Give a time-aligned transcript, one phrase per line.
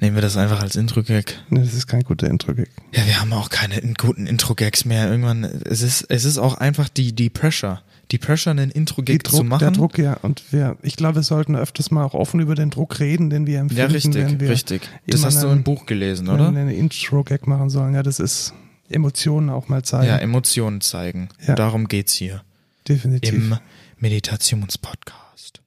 [0.00, 1.38] Nehmen wir das einfach als Intro-Gag?
[1.50, 2.68] Nee, das ist kein guter Intro-Gag.
[2.92, 5.08] Ja, wir haben auch keine in- guten Intro-Gags mehr.
[5.10, 7.80] Irgendwann, es ist, es ist auch einfach die, die Pressure.
[8.10, 9.60] Die Pressure, einen Intro-Gag zu machen.
[9.60, 10.14] der Druck, ja.
[10.20, 13.46] Und wir, ich glaube, wir sollten öfters mal auch offen über den Druck reden, den
[13.46, 14.82] wir empfinden, ja, richtig, wenn wir richtig.
[15.06, 16.52] Das hast du im Buch gelesen, wenn oder?
[16.52, 17.94] wir einen Intro-Gag machen sollen.
[17.94, 18.52] Ja, das ist
[18.90, 20.06] Emotionen auch mal zeigen.
[20.08, 21.30] Ja, Emotionen zeigen.
[21.46, 21.54] Ja.
[21.54, 22.42] Darum geht's hier.
[22.86, 23.32] Definitiv.
[23.32, 23.56] Im
[23.98, 25.62] Meditationspodcast.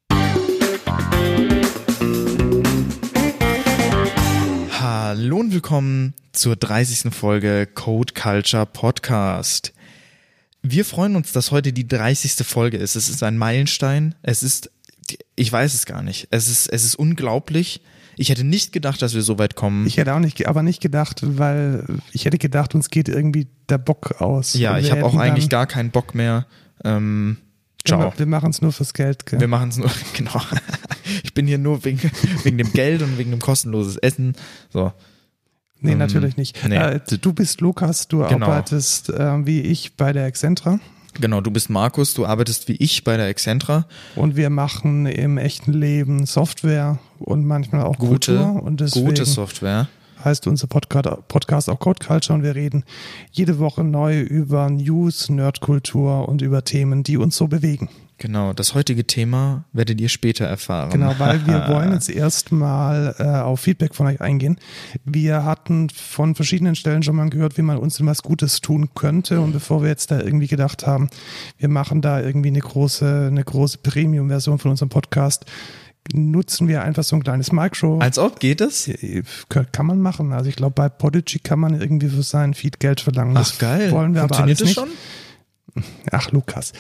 [5.10, 7.14] Hallo und willkommen zur 30.
[7.14, 9.72] Folge Code Culture Podcast.
[10.62, 12.46] Wir freuen uns, dass heute die 30.
[12.46, 12.98] Folge ist.
[12.98, 14.16] Es ist ein Meilenstein.
[14.22, 14.70] Es ist,
[15.38, 16.28] ich weiß es gar nicht.
[16.32, 17.80] Es ist, es ist unglaublich.
[18.18, 19.88] Ich hätte nicht gedacht, dass wir so weit kommen.
[19.88, 23.78] Ich hätte auch nicht, aber nicht gedacht, weil ich hätte gedacht, uns geht irgendwie der
[23.78, 24.56] Bock aus.
[24.56, 26.48] ja, ich wir habe auch eigentlich gar keinen Bock mehr.
[26.84, 27.38] Ähm,
[27.86, 28.12] ciao.
[28.18, 29.26] Wir machen es nur fürs Geld.
[29.26, 29.40] Gell?
[29.40, 30.42] Wir machen es nur, genau.
[31.24, 32.00] Ich bin hier nur wegen,
[32.44, 34.36] wegen dem Geld und wegen dem kostenloses Essen.
[34.72, 34.92] So.
[35.82, 36.58] nee, ähm, natürlich nicht.
[36.68, 36.76] nee.
[36.76, 38.46] Äh, du bist Lukas, du Genau.
[38.48, 40.80] arbeitest äh, wie ich bei der Excentra
[41.20, 43.88] Genau, du bist Markus, du arbeitest wie ich bei der Excentra.
[44.16, 48.62] und wir machen im echten Leben Software und manchmal auch Gute, Kultur.
[48.62, 49.88] Und deswegen gute Software.
[50.24, 52.84] heißt unser Podcast, Podcast auch Code Culture und wir reden
[53.32, 57.90] jede Woche neu über News, Nerdkultur und über Themen, die uns so bewegen.
[58.20, 60.90] Genau, das heutige Thema werdet ihr später erfahren.
[60.90, 64.58] Genau, weil wir wollen jetzt erstmal äh, auf Feedback von euch eingehen.
[65.06, 68.90] Wir hatten von verschiedenen Stellen schon mal gehört, wie man uns denn was Gutes tun
[68.96, 69.40] könnte.
[69.40, 71.10] Und bevor wir jetzt da irgendwie gedacht haben,
[71.60, 75.46] wir machen da irgendwie eine große, eine große Premium-Version von unserem Podcast,
[76.14, 78.00] nutzen wir einfach so ein kleines Micro.
[78.00, 78.90] Als ob geht es?
[79.50, 80.34] Kann man machen.
[80.34, 83.36] Also ich glaube, bei Podigy kann man irgendwie für seinen Feed Geld verlangen.
[83.36, 83.92] Das Ach geil.
[83.92, 84.96] Wollen wir aber Funktioniert alles das nicht.
[84.98, 84.98] schon?
[86.12, 86.74] Ach, Lukas.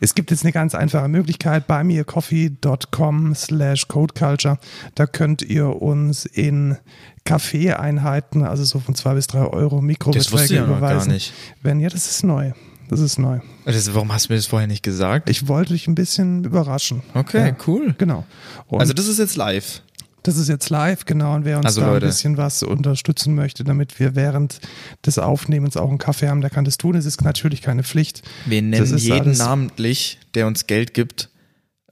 [0.00, 4.58] es gibt jetzt eine ganz einfache Möglichkeit bei mircoffee.com slash codeculture.
[4.94, 6.76] Da könnt ihr uns in
[7.24, 11.12] Kaffeeeinheiten, also so von zwei bis drei Euro Das Mikrobeträge ja noch gar überweisen.
[11.12, 11.32] nicht.
[11.62, 12.52] Wenn, ja, das ist neu.
[12.88, 13.40] Das ist neu.
[13.66, 15.28] Das, warum hast du mir das vorher nicht gesagt?
[15.28, 17.02] Ich wollte dich ein bisschen überraschen.
[17.12, 17.94] Okay, Ja, cool.
[17.98, 18.24] Genau.
[18.66, 19.82] Und Also das ist jetzt live.
[20.22, 21.34] Das ist jetzt live, genau.
[21.34, 22.06] Und wer uns Also da Leute.
[22.06, 24.60] ein bisschen was unterstützen möchte, damit wir während
[25.04, 26.94] des Aufnehmens auch einen Kaffee haben, der kann das tun.
[26.96, 28.22] Es ist natürlich keine Pflicht.
[28.46, 31.30] Wir nennen jeden namentlich, der uns Geld gibt.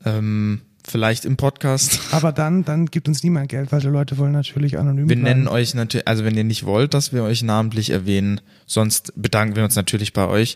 [0.04, 1.98] Ähm, vielleicht im Podcast.
[2.12, 5.22] Aber dann, dann gibt uns niemand Geld, weil die Leute wollen natürlich anonym Wir bleiben.
[5.40, 9.56] nennen euch natürlich, also wenn ihr nicht wollt, dass wir euch namentlich erwähnen, sonst bedanken
[9.56, 10.54] wir uns natürlich bei euch.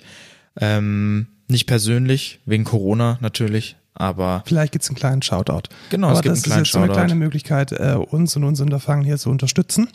[0.61, 5.63] Ähm, nicht persönlich, wegen Corona natürlich, aber Vielleicht gibt's einen kleinen Shoutout.
[5.91, 6.99] Genau, Aber es gibt das einen kleinen ist jetzt so eine Shoutout.
[7.01, 9.89] kleine Möglichkeit, äh, uns und unser Unterfangen hier zu unterstützen.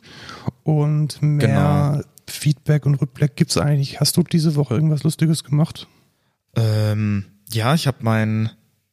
[0.64, 1.48] Und mehr
[1.96, 2.02] Genau.
[2.28, 4.00] Feedback und Rückblick gibt's eigentlich.
[4.00, 5.88] Hast du diese Woche irgendwas Lustiges gemacht?
[6.56, 8.50] ähm, ja, ich habe mein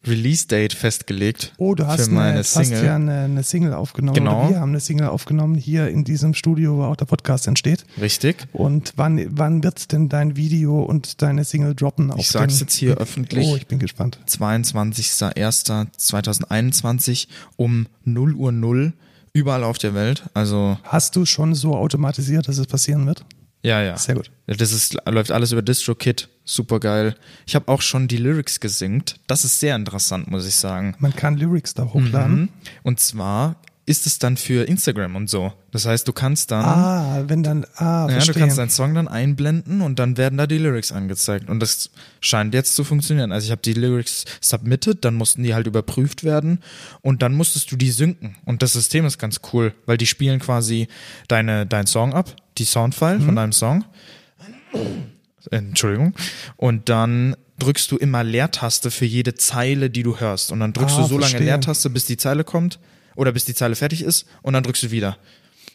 [0.07, 2.85] Release-Date festgelegt Oh, du hast, für meine eine, hast Single.
[2.85, 4.15] ja eine, eine Single aufgenommen.
[4.15, 4.49] Genau.
[4.51, 7.85] Wir haben eine Single aufgenommen hier in diesem Studio, wo auch der Podcast entsteht.
[8.01, 8.47] Richtig.
[8.53, 12.11] Und wann, wann wird denn dein Video und deine Single droppen?
[12.11, 13.47] auf Ich sag's den- jetzt hier öffentlich.
[13.49, 14.19] Oh, ich bin gespannt.
[14.29, 18.93] 22.01.2021 um 0 Uhr 0
[19.33, 20.25] überall auf der Welt.
[20.35, 23.25] Also Hast du schon so automatisiert, dass es passieren wird?
[23.63, 23.97] Ja, ja.
[23.97, 24.31] Sehr gut.
[24.47, 26.29] Das ist, läuft alles über DistroKid.
[26.45, 27.15] Super geil.
[27.47, 29.17] Ich habe auch schon die Lyrics gesingt.
[29.29, 30.97] Das ist sehr interessant, muss ich sagen.
[30.99, 32.41] Man kann Lyrics da hochladen.
[32.41, 32.49] Mhm.
[32.83, 35.53] Und zwar ist es dann für Instagram und so.
[35.73, 38.35] Das heißt, du kannst dann, Ah, wenn dann, ah, ja, verstehe.
[38.35, 41.49] du kannst deinen Song dann einblenden und dann werden da die Lyrics angezeigt.
[41.49, 41.91] Und das
[42.21, 43.33] scheint jetzt zu funktionieren.
[43.33, 46.61] Also ich habe die Lyrics submitted, dann mussten die halt überprüft werden
[47.01, 48.37] und dann musstest du die synken.
[48.45, 50.87] Und das System ist ganz cool, weil die spielen quasi
[51.27, 53.25] deine, dein Song ab, die Soundfile Mhm.
[53.25, 53.85] von deinem Song.
[55.51, 56.15] Entschuldigung.
[56.57, 60.53] Und dann drückst du immer Leertaste für jede Zeile, die du hörst.
[60.53, 61.47] Und dann drückst Ah, du so lange verstehe.
[61.47, 62.79] Leertaste, bis die Zeile kommt
[63.17, 65.17] oder bis die Zeile fertig ist und dann drückst du wieder.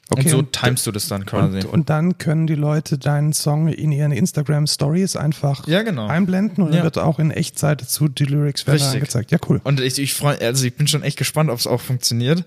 [0.10, 1.58] Okay, und so und- timest du das dann quasi.
[1.60, 6.08] Und, und dann können die Leute deinen Song in ihren Instagram Stories einfach Ja, genau.
[6.08, 6.78] einblenden und Ja.
[6.78, 9.32] dann wird auch in Echtzeit dazu die Lyrics werden angezeigt.
[9.32, 9.60] Ja, cool.
[9.66, 12.46] Und ich, ich freue, also ich bin schon echt gespannt, ob es auch funktioniert.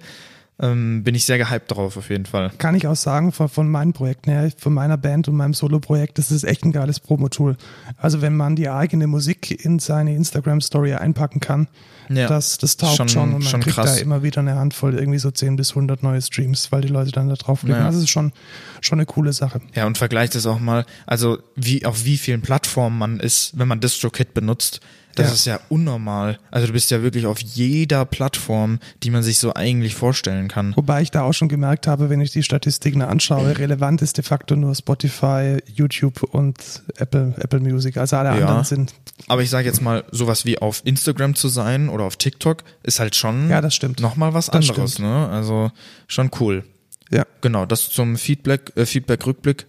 [0.63, 2.51] Ähm, bin ich sehr gehypt drauf, auf jeden Fall.
[2.59, 6.19] Kann ich auch sagen, von, von meinen Projekten her, von meiner Band und meinem Solo-Projekt,
[6.19, 7.57] das ist echt ein geiles Promo-Tool.
[7.97, 11.69] Also wenn man die eigene Musik in seine Instagram-Story einpacken kann,
[12.11, 12.27] Ja.
[12.27, 13.97] das, das taugt Schon- schon, und man schon kriegt krass.
[13.97, 17.11] da immer wieder eine Handvoll, irgendwie so 10 bis 100 neue Streams, weil die Leute
[17.13, 17.81] dann da draufklicken.
[17.81, 17.87] Ja.
[17.87, 18.33] Also es ist schon,
[18.83, 19.61] schon eine coole Sache.
[19.75, 23.69] Ja, und vergleicht es auch mal, also wie, auf wie vielen Plattformen man ist, wenn
[23.69, 24.81] man DistroKid benutzt.
[25.17, 25.33] Das Ja.
[25.33, 26.39] ist ja unnormal.
[26.51, 30.75] Also du bist ja wirklich auf jeder Plattform, die man sich so eigentlich vorstellen kann.
[30.77, 34.25] Wobei ich da auch schon gemerkt habe, wenn ich die Statistiken anschaue, relevant ist de
[34.25, 36.57] facto nur Spotify, YouTube und
[36.97, 37.97] Apple, Apple Music.
[37.97, 38.47] Also alle Ja.
[38.47, 38.95] anderen sind.
[39.27, 43.01] Aber ich sage jetzt mal, sowas wie auf Instagram zu sein oder auf TikTok ist
[43.01, 44.01] halt schon Ja, das stimmt.
[44.01, 45.09] nochmal was Das anderes, stimmt.
[45.09, 45.29] ne?
[45.29, 45.71] Also
[46.07, 46.65] schon cool.
[47.11, 47.25] Ja.
[47.41, 49.67] Genau, das zum Feedback, äh, Feedback-Rückblick.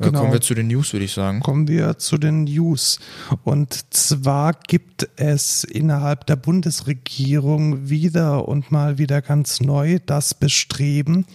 [0.00, 0.20] Äh, Genau.
[0.20, 1.38] Kommen wir zu den News, würde ich sagen.
[1.40, 2.98] Kommen wir zu den News.
[3.44, 11.26] Und zwar gibt es innerhalb der Bundesregierung wieder und mal wieder ganz neu das Bestreben,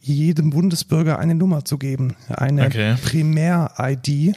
[0.00, 2.16] jedem Bundesbürger eine Nummer zu geben.
[2.28, 2.96] Eine Okay.
[3.02, 4.34] Primär-ID,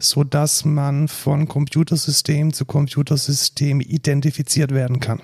[0.00, 5.20] sodass man von Computersystem zu Computersystem identifiziert werden kann.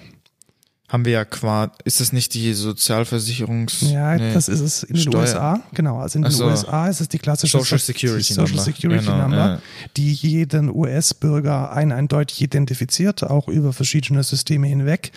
[0.88, 3.80] Haben wir ja quasi, ist das nicht die Sozialversicherungs...
[3.90, 4.32] Ja, nee.
[4.32, 5.60] das ist es in den Steuer- USA.
[5.74, 6.46] Genau, also in den so.
[6.46, 8.62] USA ist es die klassische Social So- Security Social Number.
[8.62, 9.58] Security Genau, Number, ja.
[9.96, 15.10] die jeden US-Bürger ein eindeutig identifiziert, auch über verschiedene Systeme hinweg.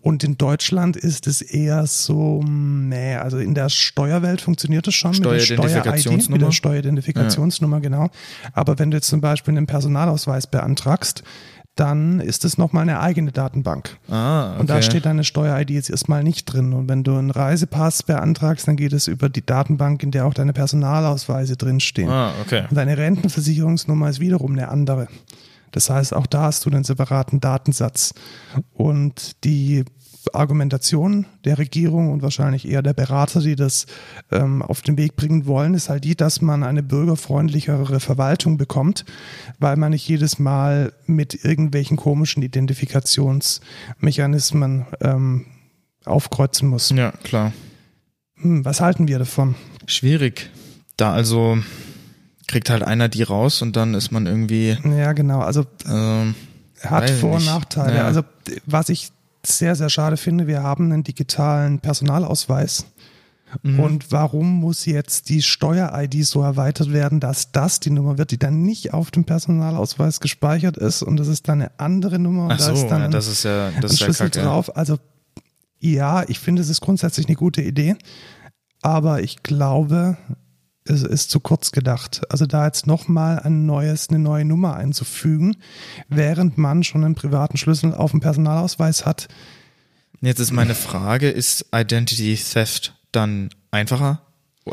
[0.00, 5.12] Und in Deutschland ist es eher so, nee, also in der Steuerwelt funktioniert es schon
[5.12, 6.12] mit der Steueridentifikationsnummer?
[6.12, 8.10] Steuer-ID, mit der Steueridentifikationsnummer, genau.
[8.54, 11.22] Aber wenn du jetzt zum Beispiel einen Personalausweis beantragst,
[11.76, 13.96] dann ist es nochmal eine eigene Datenbank.
[14.10, 14.60] Ah, okay.
[14.60, 16.74] Und da steht deine Steuer-ID jetzt erstmal nicht drin.
[16.74, 20.34] Und wenn du einen Reisepass beantragst, dann geht es über die Datenbank, in der auch
[20.34, 22.10] deine Personalausweise drinstehen.
[22.10, 22.64] Ah, okay.
[22.68, 25.08] Und deine Rentenversicherungsnummer ist wiederum eine andere.
[25.70, 28.12] Das heißt, auch da hast du einen separaten Datensatz.
[28.74, 29.84] Und die
[30.32, 33.86] Argumentation der Regierung und wahrscheinlich eher der Berater, die das
[34.30, 39.04] ähm, auf den Weg bringen wollen, ist halt die, dass man eine bürgerfreundlichere Verwaltung bekommt,
[39.58, 45.46] weil man nicht jedes Mal mit irgendwelchen komischen Identifikationsmechanismen ähm,
[46.04, 46.90] aufkreuzen muss.
[46.90, 47.52] Ja, klar.
[48.36, 49.54] Hm, was halten wir davon?
[49.86, 50.50] Schwierig.
[50.96, 51.58] Da also
[52.48, 55.40] kriegt halt einer die raus und dann ist man irgendwie, Ja, genau.
[55.40, 56.34] Also ähm,
[56.82, 57.46] hat Vor- und.
[57.46, 57.96] Nachteile.
[57.96, 58.04] Ja.
[58.04, 58.22] Also
[58.66, 59.10] was ich
[59.44, 62.86] sehr, sehr schade finde, wir haben einen digitalen Personalausweis.
[63.62, 63.80] Mhm.
[63.80, 68.38] Und warum muss jetzt die Steuer-ID so erweitert werden, dass das die Nummer wird, die
[68.38, 72.52] dann nicht auf dem Personalausweis gespeichert ist und das ist dann eine andere Nummer und
[72.52, 74.30] ach da so, ist dann ja, ein, das ist ja, ein das ist ja Schlüssel
[74.30, 74.46] kacke.
[74.46, 74.74] drauf.
[74.74, 74.98] Also
[75.80, 77.96] ja, ich finde, es ist grundsätzlich eine gute Idee,
[78.80, 80.16] aber ich glaube,
[80.84, 82.22] es ist zu kurz gedacht.
[82.28, 85.56] Also da jetzt nochmal ein neues, eine neue Nummer einzufügen,
[86.08, 89.28] während man schon einen privaten Schlüssel auf dem Personalausweis hat.
[90.20, 94.22] Jetzt ist meine Frage, ist Identity Theft dann einfacher?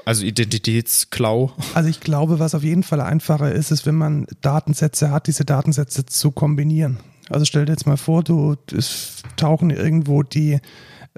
[0.05, 1.51] Also Identitätsklau?
[1.73, 5.45] Also ich glaube, was auf jeden Fall einfacher ist, ist, wenn man Datensätze hat, diese
[5.45, 6.99] Datensätze zu kombinieren.
[7.29, 10.59] Also stell dir jetzt mal vor, du es tauchen irgendwo die,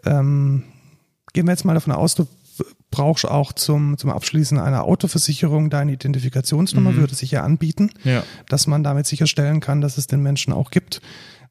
[0.05, 0.63] ähm,
[1.33, 2.27] gehen wir jetzt mal davon aus, du
[2.91, 8.23] brauchst auch zum, zum Abschließen einer Autoversicherung deine Identifikationsnummer, würde sich ja anbieten, Ja.
[8.49, 11.01] dass man damit sicherstellen kann, dass es den Menschen auch gibt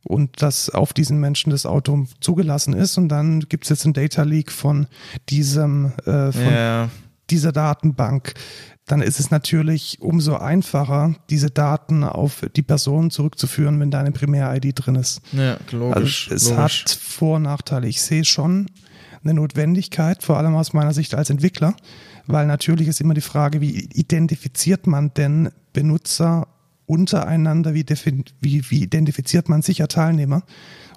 [0.05, 2.97] und dass auf diesen Menschen das Auto zugelassen ist.
[2.99, 4.87] Und dann gibt es jetzt einen Data Leak von
[5.29, 6.89] diesem, äh, von Ja,
[7.31, 8.35] dieser Datenbank,
[8.87, 14.11] dann ist es natürlich umso einfacher, diese Daten auf die Person zurückzuführen, wenn da eine
[14.11, 15.21] Primär-ID drin ist.
[15.33, 16.29] ja, logisch.
[16.31, 16.85] Also es logisch.
[16.85, 17.87] hat Vor- und Nachteile.
[17.87, 18.67] Ich sehe schon
[19.23, 21.75] eine Notwendigkeit, vor allem aus meiner Sicht als Entwickler,
[22.27, 26.49] weil natürlich ist immer die Frage, wie identifiziert man denn Benutzer
[26.87, 27.85] untereinander, wie,
[28.41, 30.43] wie, wie identifiziert man sicher Teilnehmer?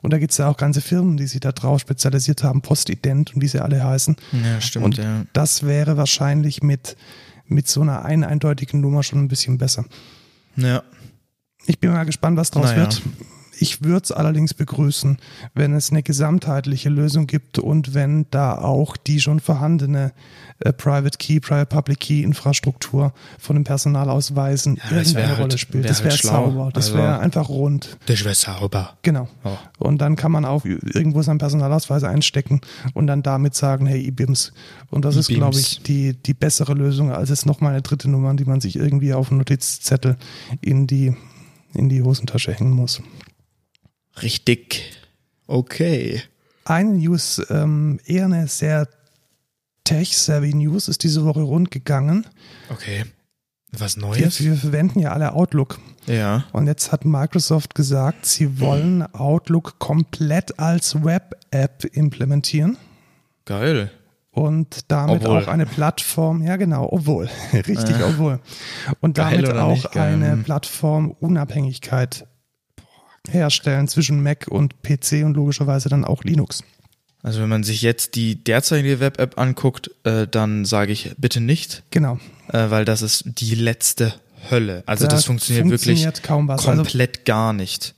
[0.01, 3.35] Und da gibt es ja auch ganze Firmen, die sich da drauf spezialisiert haben, Postident
[3.35, 4.15] und wie sie alle heißen.
[4.43, 5.25] ja, stimmt, Und ja.
[5.33, 6.97] das wäre wahrscheinlich mit,
[7.45, 9.85] mit so einer ein eindeutigen Nummer schon ein bisschen besser.
[10.55, 10.83] Ja,
[11.67, 12.77] Ich bin mal gespannt, was draus Naja.
[12.81, 13.01] wird.
[13.59, 15.17] Ich würde es allerdings begrüßen,
[15.53, 20.11] wenn es eine gesamtheitliche Lösung gibt und wenn da auch die schon vorhandene
[20.59, 25.83] äh, Private Key, Private Public Key Infrastruktur von den Personalausweisen Ja, irgendeine halt- Rolle spielt.
[25.83, 26.31] wär das halt wäre schlau.
[26.45, 26.69] sauber.
[26.73, 27.97] Das Also- wäre einfach rund.
[28.07, 28.97] das wäre sauber.
[29.03, 29.27] Genau.
[29.43, 29.49] Oh.
[29.79, 32.61] Und dann kann man auch irgendwo seinen Personalausweis einstecken
[32.93, 34.51] und dann damit sagen, hey, IBIMS.
[34.89, 38.33] Und das ist, glaube ich, die, die bessere Lösung, als jetzt nochmal eine dritte Nummer,
[38.33, 40.17] die man sich irgendwie auf einen Notizzettel
[40.61, 41.15] in die,
[41.73, 43.01] in die Hosentasche hängen muss.
[44.21, 44.93] Richtig.
[45.47, 46.21] Okay.
[46.65, 48.87] Eine News, ähm, eher eine sehr
[49.83, 52.25] tech-savvy News, ist diese Woche rund gegangen.
[52.69, 53.05] Okay.
[53.71, 54.41] Was Wir, Neues?
[54.43, 55.79] wir verwenden ja alle Outlook.
[56.05, 56.45] Ja.
[56.53, 62.77] Und jetzt hat Microsoft gesagt, sie wollen Outlook komplett als Web-App implementieren.
[63.45, 63.91] Geil.
[64.31, 65.43] und damit Obwohl.
[65.43, 68.03] auch eine Plattform, ja genau, obwohl, richtig, Äh.
[68.03, 68.39] obwohl.
[69.01, 70.43] Und damit auch eine Hm.
[70.43, 72.25] Plattformunabhängigkeit
[73.29, 76.63] herstellen zwischen Mac und PC und logischerweise dann auch Linux.
[77.21, 81.83] Also wenn man sich jetzt die derzeitige Web-App anguckt, äh, dann sage ich bitte nicht,
[81.89, 82.19] Genau.
[82.49, 84.13] äh, weil das ist die letzte
[84.51, 84.83] Hölle.
[84.85, 86.67] Also Da das funktioniert, funktioniert wirklich kaum was.
[86.67, 87.95] Also- komplett gar nicht.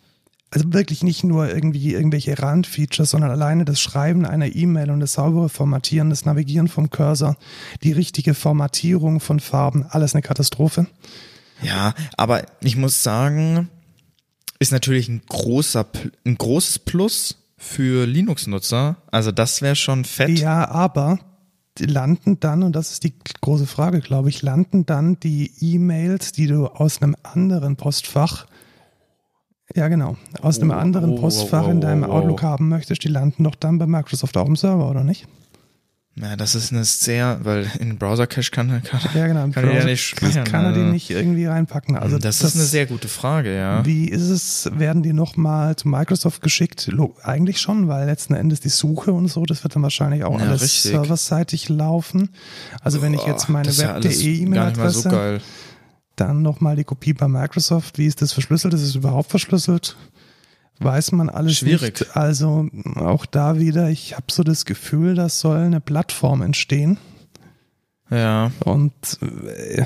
[0.51, 5.13] Also wirklich nicht nur irgendwie irgendwelche Randfeatures, sondern alleine das Schreiben einer E-Mail und das
[5.13, 7.35] saubere Formatieren, das Navigieren vom Cursor,
[7.83, 10.85] die richtige Formatierung von Farben, alles eine Katastrophe.
[11.61, 13.69] Ja, aber ich muss sagen,
[14.59, 15.85] ist natürlich ein großer,
[16.25, 18.97] ein großes Plus für Linux-Nutzer.
[19.11, 20.39] Also das wäre schon fett.
[20.39, 21.19] Ja, aber
[21.79, 26.47] landen dann, und das ist die große Frage, glaube ich, landen dann die E-Mails, die
[26.47, 28.45] du aus einem anderen Postfach,
[29.75, 32.11] ja genau, aus einem Oh, anderen oh, Postfach oh, in deinem oh, oh.
[32.11, 35.27] Outlook haben möchtest, die landen doch dann bei Microsoft auf dem Server, oder nicht?
[36.17, 39.49] Ja, das ist eine sehr, weil in den Browser-Cache kann, kann, Ja, genau.
[39.49, 40.45] kann er ja Browser nicht speichern.
[40.45, 40.91] kann er die also.
[40.93, 41.97] nicht irgendwie reinpacken.
[41.97, 43.85] Also das, ist eine sehr gute Frage, ja.
[43.85, 46.89] Wie ist es, werden die nochmal zu Microsoft geschickt?
[47.21, 50.45] Eigentlich schon, weil letzten Endes die Suche und so, das wird dann wahrscheinlich auch Ja,
[50.47, 50.91] alles richtig.
[50.93, 52.29] serverseitig laufen.
[52.81, 55.41] Also wenn ich jetzt meine das ja web.de so E-Mail-Adresse, geil.
[56.15, 57.97] dann nochmal die Kopie bei Microsoft.
[57.97, 58.73] Wie ist das verschlüsselt?
[58.73, 59.97] Ist es überhaupt verschlüsselt?
[60.79, 61.99] Weiß man alles Schwierig.
[62.01, 62.17] nicht.
[62.17, 66.97] Also auch da wieder, ich habe so das Gefühl, da soll eine Plattform entstehen.
[68.09, 69.85] Ja, Und äh,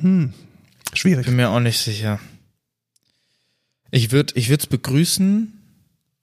[0.00, 0.32] hm,
[0.92, 1.26] schwierig.
[1.26, 2.20] bin mir auch nicht sicher.
[3.90, 5.52] Ich würde ich würde es begrüßen,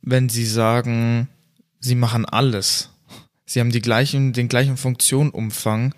[0.01, 1.27] wenn sie sagen,
[1.79, 2.91] sie machen alles.
[3.47, 5.93] Sie haben die gleichen, den gleichen Funktionumfang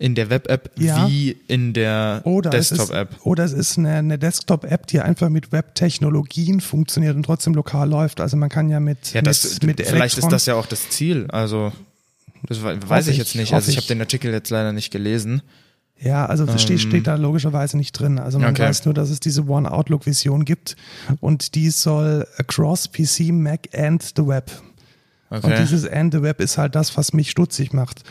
[0.00, 1.06] in der Web-App Ja.
[1.08, 2.22] wie in der
[2.54, 3.10] ist, Desktop-App.
[3.24, 8.20] oder es ist eine, eine Desktop-App, die einfach mit Web-Technologien funktioniert und trotzdem lokal läuft.
[8.20, 10.64] Also man kann ja mit, Ja, das, mit, mit vielleicht ist Electron- das ja auch
[10.66, 11.26] das Ziel.
[11.30, 11.70] Also,
[12.48, 13.52] das we- weiß ich ich, jetzt nicht.
[13.52, 15.42] Also, ich habe den Artikel jetzt leider nicht gelesen.
[16.02, 18.18] Ja, also das steht, Ähm, steht da logischerweise nicht drin.
[18.18, 18.62] Also man Okay.
[18.62, 20.76] weiß nur, dass es diese One Outlook-Vision gibt
[21.20, 24.50] und die soll across PC, Mac and the Web.
[25.28, 25.58] Und Okay.
[25.60, 28.02] dieses and the Web ist halt das, was mich stutzig macht.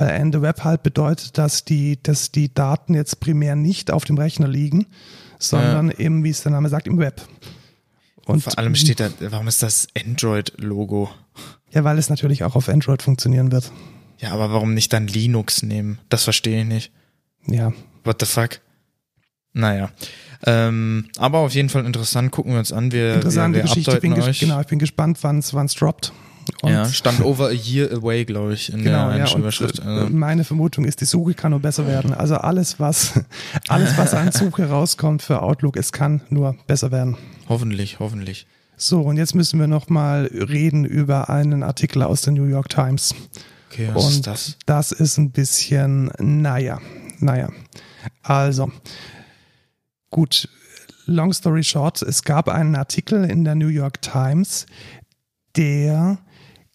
[0.00, 4.48] The Web halt bedeutet, dass die, dass die Daten jetzt primär nicht auf dem Rechner
[4.48, 4.86] liegen,
[5.38, 7.22] sondern eben, wie es der Name sagt, im Web.
[8.26, 11.10] Und Vor allem steht da, warum ist das Android-Logo?
[11.72, 13.70] Ja, weil es natürlich auch auf Android funktionieren wird.
[14.18, 15.98] Ja, aber warum nicht dann Linux nehmen?
[16.08, 16.92] Das verstehe ich nicht.
[17.46, 17.72] Ja.
[18.04, 18.60] What the fuck?
[19.52, 19.90] Naja.
[20.46, 22.92] Ähm, aber auf jeden Fall interessant, gucken wir uns an.
[22.92, 23.94] Wir, Interessante wir, wir Geschichte.
[23.94, 24.40] Ich bin, euch.
[24.40, 26.12] genau, ich bin gespannt, wann es droppt.
[26.62, 29.78] Und ja, stand over a year away, glaube ich, in Genau, der ja, und Überschrift.
[29.78, 32.12] äh, meine Vermutung ist, die Suche kann nur besser werden.
[32.14, 33.20] Also alles, was,
[33.68, 37.16] alles, was an Suche rauskommt für Outlook, es kann nur besser werden.
[37.48, 38.46] hoffentlich, hoffentlich.
[38.76, 43.14] So, und jetzt müssen wir nochmal reden über einen Artikel aus der New York Times.
[43.70, 44.56] Okay, was und ist das?
[44.66, 46.80] das ist ein bisschen, naja,
[47.18, 47.50] naja.
[48.22, 48.72] Also,
[50.10, 50.48] gut,
[51.06, 54.66] long story short, es gab einen Artikel in der New York Times,
[55.56, 56.18] der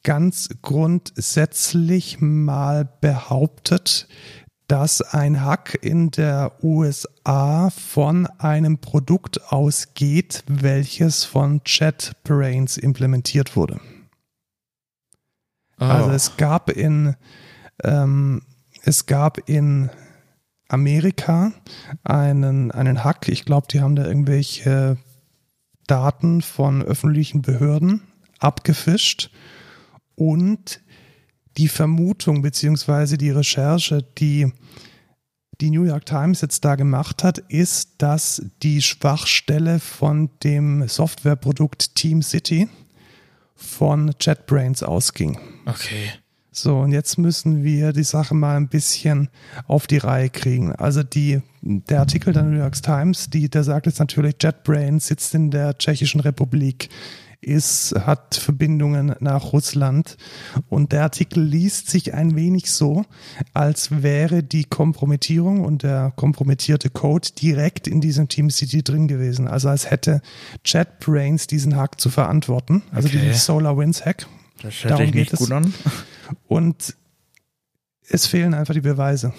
[0.06, 4.08] ganz grundsätzlich mal behauptet,
[4.68, 13.82] dass ein Hack in der USA von einem Produkt ausgeht, welches von JetBrains implementiert wurde.
[15.80, 17.16] Oh, Also es gab in
[17.84, 18.44] ähm,
[18.84, 19.90] es gab in
[20.68, 21.52] Amerika
[22.04, 23.28] einen, einen Hack.
[23.28, 24.98] Ich glaube, die haben da irgendwelche
[25.88, 28.02] Daten von öffentlichen Behörden
[28.40, 29.32] abgefischt
[30.16, 30.82] und
[31.58, 34.52] die Vermutung beziehungsweise die Recherche, die
[35.62, 41.96] die New York Times jetzt da gemacht hat, ist, dass die Schwachstelle von dem Softwareprodukt
[41.96, 42.68] Team City
[43.56, 45.40] von JetBrains ausging.
[45.66, 46.12] okay.
[46.58, 49.28] So, und jetzt müssen wir die Sache mal ein bisschen
[49.68, 50.72] auf die Reihe kriegen.
[50.72, 55.36] Also die, der Artikel der New York Times, die, der sagt jetzt natürlich, JetBrains sitzt
[55.36, 56.88] in der Tschechischen Republik,
[57.46, 60.18] ist, hat Verbindungen nach Russland.
[60.70, 63.06] Und der Artikel liest sich ein wenig so,
[63.54, 69.48] als wäre die Kompromittierung und der kompromittierte Code direkt in diesem Team City drin gewesen.
[69.48, 70.22] Also als hätte
[70.66, 73.20] JetBrains diesen Hack zu verantworten, also Okay.
[73.20, 74.28] diesen SolarWinds Hack.
[74.62, 75.40] Das hört Darum nicht geht es.
[75.40, 75.74] gut an.
[76.48, 76.96] Und
[78.10, 79.34] es fehlen einfach die Beweise.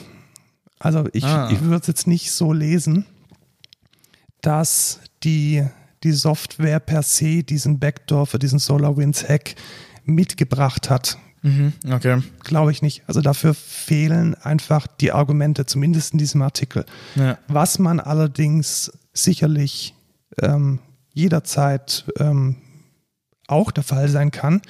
[0.78, 1.48] Also ich, Ah.
[1.50, 3.06] ich würde es jetzt nicht so lesen,
[4.42, 5.64] dass die,
[6.06, 9.56] die Software per se diesen Backdoor für diesen SolarWinds Hack
[10.04, 11.18] mitgebracht hat.
[11.42, 12.22] Mhm, okay.
[12.44, 13.02] Glaube ich nicht.
[13.06, 16.84] Also dafür fehlen einfach die Argumente, zumindest in diesem Artikel.
[17.14, 17.38] Ja.
[17.48, 19.94] Was man allerdings sicherlich
[20.40, 20.80] ähm,
[21.12, 22.56] jederzeit ähm,
[23.48, 24.60] auch der Fall sein kann,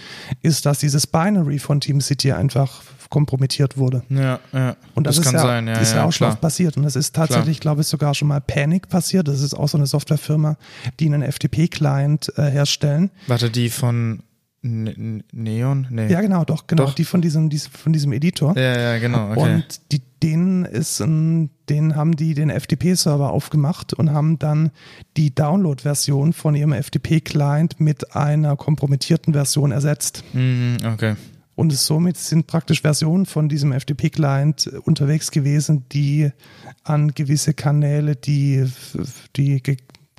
[0.43, 4.03] ist, dass dieses Binary von Team City einfach kompromittiert wurde.
[4.09, 4.77] Ja, ja.
[4.95, 5.79] Und das, das ist kann ja, sein, ja.
[5.79, 6.33] ist ja, ja auch schon klar.
[6.33, 6.77] oft passiert.
[6.77, 9.29] Und das ist tatsächlich, glaube ich, sogar schon mal Panic passiert.
[9.29, 10.57] Das ist auch so eine Softwarefirma,
[11.01, 13.11] die einen FTP-Client äh, herstellen.
[13.27, 14.23] Warte, die von
[14.63, 15.87] N N- Neon?
[15.91, 16.09] Nee.
[16.09, 16.87] Ja, genau, doch, genau.
[16.87, 16.95] Doch.
[16.95, 18.57] Die von diesem, diesem, von diesem Editor.
[18.57, 19.31] ja, ja, genau.
[19.31, 19.41] Okay.
[19.55, 24.71] Und die, denen ist ein, denen haben die den FTP-Server aufgemacht und haben dann
[25.17, 30.25] die Download-Version von ihrem FTP-Client mit einer kompromittierten Version ersetzt.
[30.33, 31.15] Mhm, okay.
[31.57, 36.31] Und es somit sind praktisch Versionen von diesem FTP-Client unterwegs gewesen, die
[36.85, 38.65] an gewisse Kanäle, die,
[39.37, 39.61] die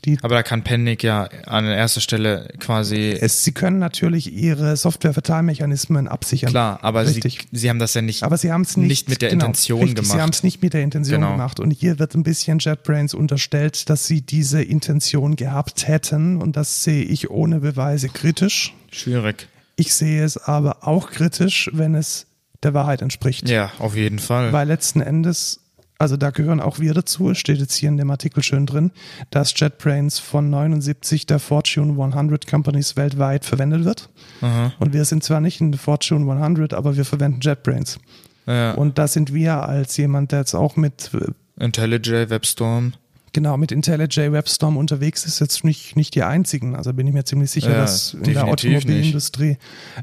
[0.05, 3.17] Die Aber da kann Panic ja an erster Stelle quasi.
[3.19, 6.49] es, sie können natürlich ihre Software-Verteilmechanismen absichern.
[6.51, 7.47] Klar, aber sie, Richtig.
[7.51, 8.23] sie haben das ja nicht.
[8.23, 10.21] Aber sie haben es nicht, Nicht mit der genau, Intention richtig, Sie gemacht.
[10.21, 11.31] haben es nicht mit der Intention Genau.
[11.33, 11.59] gemacht.
[11.59, 16.37] Und hier wird ein bisschen JetBrains unterstellt, dass sie diese Intention gehabt hätten.
[16.41, 18.73] Und das sehe ich ohne Beweise kritisch.
[18.91, 19.47] schwierig.
[19.77, 22.25] Ich sehe es aber auch kritisch, wenn es
[22.63, 23.47] der Wahrheit entspricht.
[23.47, 24.51] Ja, auf jeden Fall.
[24.51, 25.61] Weil letzten Endes,
[25.99, 28.91] also da gehören auch wir dazu, es steht jetzt hier in dem Artikel schön drin,
[29.29, 34.09] dass JetBrains von 79 der Fortune 100 Companies weltweit verwendet wird.
[34.41, 34.73] Aha.
[34.79, 37.99] Und wir sind zwar nicht in der Fortune 100, aber wir verwenden JetBrains.
[38.47, 38.71] Ja.
[38.71, 42.93] Und da sind wir als jemand, der jetzt auch mit, äh, IntelliJ, WebStorm.
[43.33, 46.75] Genau, mit IntelliJ WebStorm unterwegs ist, jetzt nicht, nicht die einzigen.
[46.75, 49.57] Also bin ich mir ziemlich sicher, Ja, dass in der Automobilindustrie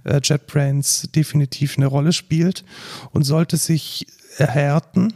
[0.05, 2.65] äh, JetBrains definitiv eine Rolle spielt
[3.11, 5.13] und sollte sich erhärten,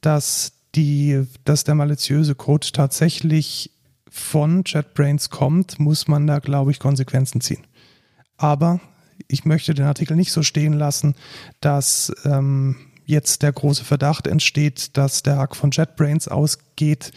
[0.00, 3.70] dass die, dass der maliziöse Code tatsächlich
[4.10, 7.66] von JetBrains kommt, muss man da, glaube ich, Konsequenzen ziehen.
[8.36, 8.80] Aber
[9.28, 11.14] ich möchte den Artikel nicht so stehen lassen,
[11.60, 17.12] dass ähm, jetzt der große Verdacht entsteht, dass der Hack von JetBrains ausgeht.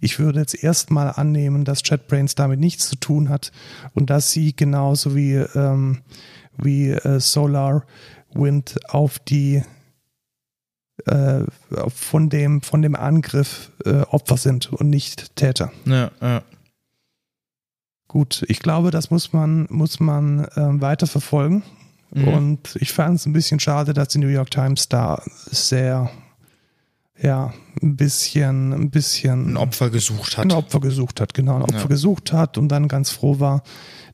[0.00, 3.52] Ich würde jetzt erstmal annehmen, dass JetBrains damit nichts zu tun hat
[3.94, 6.02] und dass sie genauso wie, ähm,
[6.56, 7.84] wie äh, Solar
[8.32, 9.62] Wind auf die
[11.06, 11.42] äh,
[11.88, 15.72] von dem von dem Angriff äh, Opfer sind und nicht Täter.
[15.86, 16.42] Ja, ja.
[18.08, 21.62] Gut, ich glaube, das muss man, muss man ähm, weiter verfolgen.
[22.10, 22.28] Mhm.
[22.28, 26.10] Und ich fand es ein bisschen schade, dass die New York Times da sehr,
[27.20, 30.44] ja, ein bisschen, ein bisschen Ein Opfer gesucht hat.
[30.44, 31.86] ein Opfer gesucht hat, genau, ein Opfer Ja.
[31.86, 33.62] gesucht hat und dann ganz froh war,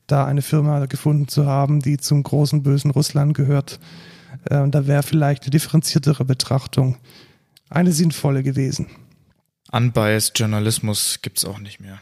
[0.07, 3.79] da eine Firma gefunden zu haben, die zum großen bösen Russland gehört.
[4.49, 6.97] Äh, da wäre vielleicht eine differenziertere Betrachtung
[7.69, 8.87] eine sinnvolle gewesen.
[9.71, 11.97] Unbiased Journalismus gibt's auch nicht mehr.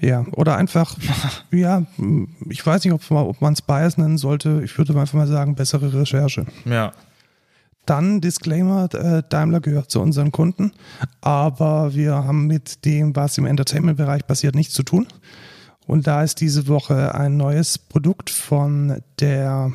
[0.00, 0.96] Ja, oder einfach,
[1.52, 1.84] ja,
[2.48, 4.60] ich weiß nicht, ob man ob man es Bias nennen sollte.
[4.64, 6.46] Ich würde einfach mal sagen, bessere Recherche.
[6.64, 6.92] Ja.
[7.86, 10.72] Dann Disclaimer, äh, Daimler gehört zu unseren Kunden,
[11.20, 15.06] aber wir haben mit dem, was im Entertainment-Bereich passiert, nichts zu tun.
[15.86, 19.72] Und da ist diese Woche ein neues Produkt von der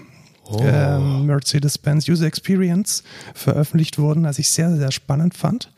[0.49, 0.59] Oh.
[0.61, 3.03] ähm, Mercedes-Benz User Experience
[3.33, 5.73] veröffentlicht worden, was ich sehr, sehr spannend fand.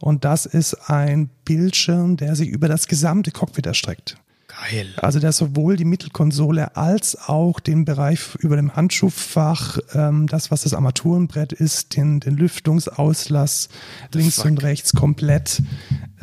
[0.00, 4.16] Und das ist ein Bildschirm, der sich über das gesamte Cockpit erstreckt.
[4.60, 4.94] Geil.
[4.96, 10.62] Also der sowohl die Mittelkonsole als auch den Bereich über dem Handschuhfach, ähm, das was
[10.62, 13.68] das Armaturenbrett ist, den, den Lüftungsauslass
[14.12, 14.46] links Fuck.
[14.46, 15.62] und rechts komplett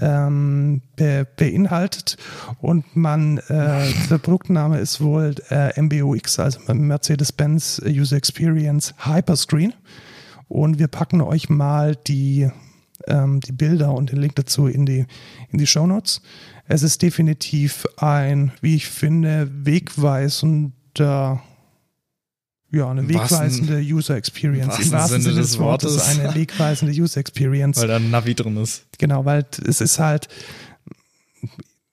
[0.02, 2.18] ähm, be, beinhaltet.
[2.60, 9.74] Und man, äh, der Produktname ist wohl äh, MBUX, also Mercedes-Benz User Experience Hyperscreen.
[10.50, 12.50] Und wir packen euch mal die,
[13.08, 15.06] ähm, die Bilder und den Link dazu in die,
[15.52, 16.22] in die Show Notes.
[16.68, 21.42] Es ist definitiv ein, wie ich finde, wegweisender,
[22.72, 24.80] ja, eine wegweisende User Experience.
[24.80, 26.02] im wahrsten Sinne des Wortes.
[26.20, 27.80] eine wegweisende User Experience.
[27.80, 28.86] Weil da ein Navi drin ist.
[28.98, 30.28] Genau, weil es ist halt.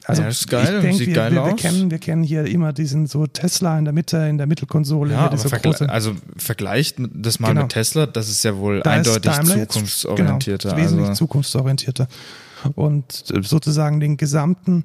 [0.04, 2.44] Also Ja, ist geil, ich denke, sieht wir, geil wir, wir, kennen, wir kennen hier
[2.46, 6.96] immer diesen so Tesla in der Mitte, in der Mittelkonsole, Ja, aber vergle also vergleicht
[6.98, 7.62] das mal Genau.
[7.62, 10.70] mit Tesla, das ist ja wohl Da eindeutig Daimler jetzt- zukunftsorientierter.
[10.70, 12.08] Genau, wesentlich also, zukunftsorientierter.
[12.75, 14.85] Und sozusagen den gesamten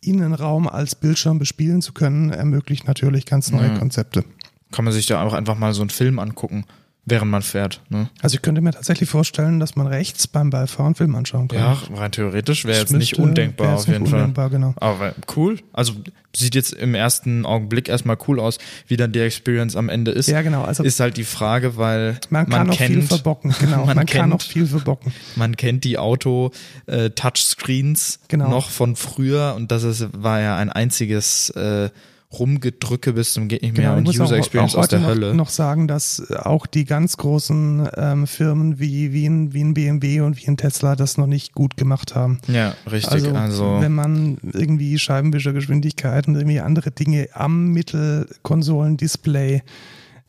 [0.00, 3.78] Innenraum als Bildschirm bespielen zu können, ermöglicht natürlich ganz neue Ja.
[3.78, 4.24] Konzepte.
[4.72, 6.64] kann man sich da auch einfach mal so einen Film angucken,
[7.08, 7.80] während man fährt.
[7.88, 8.10] Ne?
[8.20, 11.58] Also ich könnte mir tatsächlich vorstellen, dass man rechts beim Beifahren Film anschauen kann.
[11.58, 14.18] Ja, rein theoretisch wäre jetzt nicht undenkbar auf jeden Fall.
[14.20, 14.74] Undenkbar, genau.
[14.76, 15.60] Aber cool.
[15.72, 15.92] Also
[16.34, 20.26] sieht jetzt im ersten Augenblick erstmal cool aus, wie dann die Experience am Ende ist.
[20.28, 20.64] Ja, genau.
[20.64, 23.54] Also ist halt die Frage, weil man kann auch kennt, viel verbocken.
[23.60, 25.12] Genau, man, man kann auch kennt- viel verbocken.
[25.36, 28.48] man kennt die Auto-Touchscreens Genau.
[28.50, 31.90] noch von früher und das ist, war ja ein einziges äh,
[32.38, 35.08] Rumgedrücke bis zum geht nicht mehr Genau, und User auch, Experience auch aus der noch,
[35.08, 35.34] Hölle.
[35.34, 39.74] noch sagen, dass äh, auch die ganz großen ähm, Firmen wie, wie, ein, wie ein
[39.74, 42.38] BMW und wie ein Tesla das noch nicht gut gemacht haben.
[42.48, 43.12] ja, richtig.
[43.12, 49.62] Also, Also, wenn man irgendwie Scheibenwischergeschwindigkeit und irgendwie andere Dinge am Mittelkonsolendisplay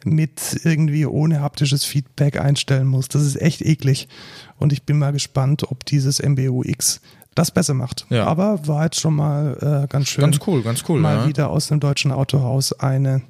[0.06, 4.08] mit irgendwie ohne haptisches Feedback einstellen muss, das ist echt eklig.
[4.58, 7.02] Und ich bin mal gespannt, ob dieses MBUX
[7.38, 8.06] das besser macht.
[8.10, 8.26] Ja.
[8.26, 11.00] Aber war jetzt schon mal äh, ganz schön, ganz cool, ganz cool.
[11.00, 11.28] mal ja.
[11.28, 13.22] wieder aus einem deutschen Autohaus eine,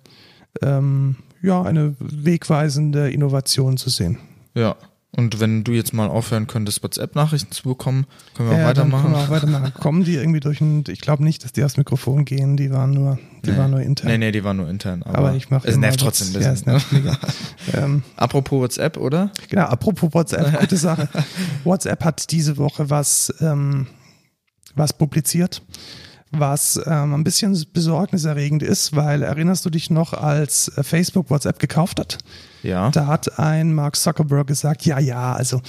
[0.62, 4.18] ähm, ja, eine wegweisende Innovation zu sehen.
[4.54, 4.76] ja.
[5.18, 8.92] Und wenn du jetzt mal aufhören könntest, WhatsApp-Nachrichten zu bekommen, können wir auch Ja, dann
[8.92, 9.02] weitermachen.
[9.02, 9.74] Können wir auch weitermachen.
[9.74, 12.92] Kommen die irgendwie durch ein, ich glaube nicht, dass die aufs Mikrofon gehen, die waren
[12.92, 13.58] nur, die Nee.
[13.58, 14.12] waren nur intern.
[14.12, 15.02] Nee, nee, die waren nur intern.
[15.02, 16.54] Aber, Aber ich mache Es nervt trotzdem ein Ja, bisschen.
[16.54, 17.18] es nervt mega.
[17.74, 19.32] ähm, Apropos WhatsApp, oder?
[19.50, 21.10] genau, apropos WhatsApp, gute Sache.
[21.64, 23.88] WhatsApp hat diese Woche was, ähm,
[24.76, 25.64] was publiziert,
[26.32, 31.60] was ähm, ein bisschen besorgniserregend ist, weil erinnerst du dich noch, als äh, Facebook WhatsApp
[31.60, 32.18] gekauft hat?
[32.64, 32.90] Ja.
[32.92, 35.62] Da hat ein Mark Zuckerberg gesagt, ja, ja, also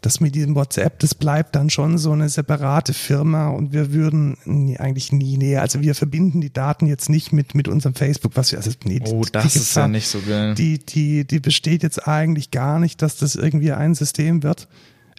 [0.00, 4.38] das mit diesem WhatsApp, das bleibt dann schon so eine separate Firma und wir würden
[4.44, 8.32] nee, eigentlich nie, nee, also wir verbinden die Daten jetzt nicht mit, mit unserem Facebook,
[8.36, 10.54] was wir, also nee, oh, das die ist ja nicht so geil.
[10.54, 14.68] Die, die, die besteht jetzt eigentlich gar nicht, dass das irgendwie ein System wird.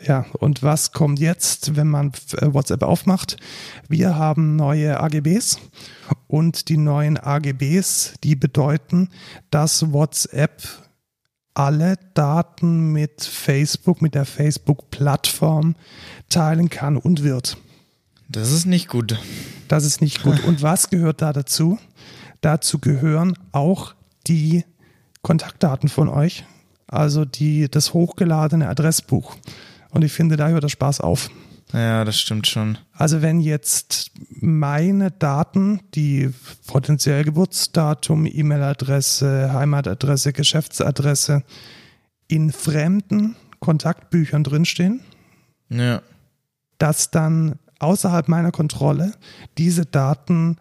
[0.04, 3.38] Ja, und was kommt jetzt, wenn man äh, WhatsApp aufmacht?
[3.90, 5.60] Wir haben neue AGBs
[6.28, 9.10] und die neuen AGBs, die bedeuten,
[9.50, 10.62] dass WhatsApp
[11.56, 15.76] alle Daten mit Facebook, mit der Facebook-Plattform
[16.30, 17.58] teilen kann und wird.
[18.30, 19.18] Das ist nicht gut.
[19.68, 20.44] Das ist nicht gut.
[20.44, 21.80] Und was gehört da dazu?
[22.42, 23.96] Dazu gehören auch
[24.28, 24.66] die
[25.24, 26.46] Kontaktdaten von euch,
[26.88, 29.36] also die, das hochgeladene Adressbuch.
[29.92, 31.30] Und ich finde, da hört der Spaß auf.
[31.74, 32.78] Ja, das stimmt schon.
[32.94, 36.30] Also wenn jetzt meine Daten, die
[36.66, 41.44] potenziell Geburtsdatum, E-Mail-Adresse, Heimatadresse, Geschäftsadresse
[42.30, 45.02] in fremden Kontaktbüchern drinstehen,
[45.70, 46.02] Ja.
[46.78, 49.12] dass dann außerhalb meiner Kontrolle
[49.58, 50.58] diese Daten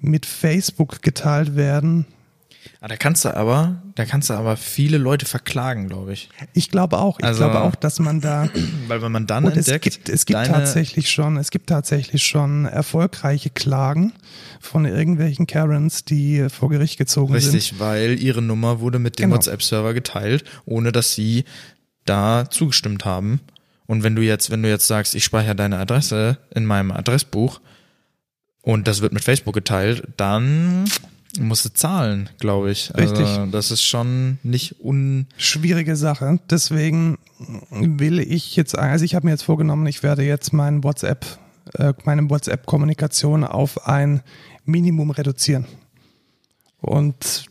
[0.00, 2.06] mit Facebook geteilt werden.
[2.80, 6.28] Ah, da kannst du aber, da kannst du aber viele Leute verklagen, glaube ich.
[6.52, 8.48] Ich glaube auch, ich Also- glaube auch, dass man da
[8.88, 12.24] Weil wenn man dann Und es entdeckt, gibt, es gibt tatsächlich schon, es gibt tatsächlich
[12.24, 14.12] schon erfolgreiche Klagen
[14.60, 17.52] von irgendwelchen Karens, die vor Gericht gezogen sind.
[17.54, 19.36] richtig, weil ihre Nummer wurde mit dem Genau.
[19.36, 21.44] WhatsApp-Server geteilt, ohne dass sie
[22.04, 23.40] da zugestimmt haben.
[23.86, 27.60] Und wenn du jetzt, wenn du jetzt sagst, ich speichere deine Adresse in meinem Adressbuch
[28.62, 30.84] und das wird mit Facebook geteilt, dann
[31.40, 32.92] musst du zahlen, glaube ich.
[32.96, 33.26] Richtig.
[33.26, 35.26] Also, das ist schon nicht un.
[35.36, 36.38] Schwierige Sache.
[36.50, 37.18] Deswegen
[37.70, 41.24] will ich jetzt, also ich habe mir jetzt vorgenommen, ich werde jetzt meinen WhatsApp,
[41.74, 44.22] äh, meine WhatsApp-Kommunikation auf ein
[44.64, 45.66] Minimum reduzieren.
[46.80, 47.46] Und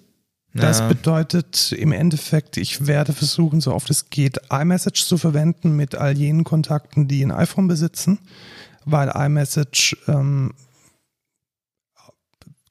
[0.54, 0.88] das Ja.
[0.88, 6.18] bedeutet im Endeffekt, ich werde versuchen, so oft es geht, iMessage zu verwenden mit all
[6.18, 8.20] jenen Kontakten, die ein iPhone besitzen,
[8.86, 10.54] weil iMessage ähm,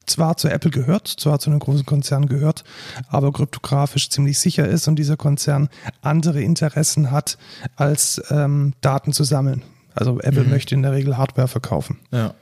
[0.07, 2.63] zwar zu Apple gehört, zwar zu einem großen Konzern gehört,
[3.07, 5.69] aber kryptografisch ziemlich sicher ist und dieser Konzern
[6.01, 7.37] andere Interessen hat,
[7.75, 9.63] als ähm, Daten zu sammeln.
[9.93, 10.49] Also Apple Mhm.
[10.49, 11.99] möchte in der Regel Hardware verkaufen.
[12.11, 12.33] Ja.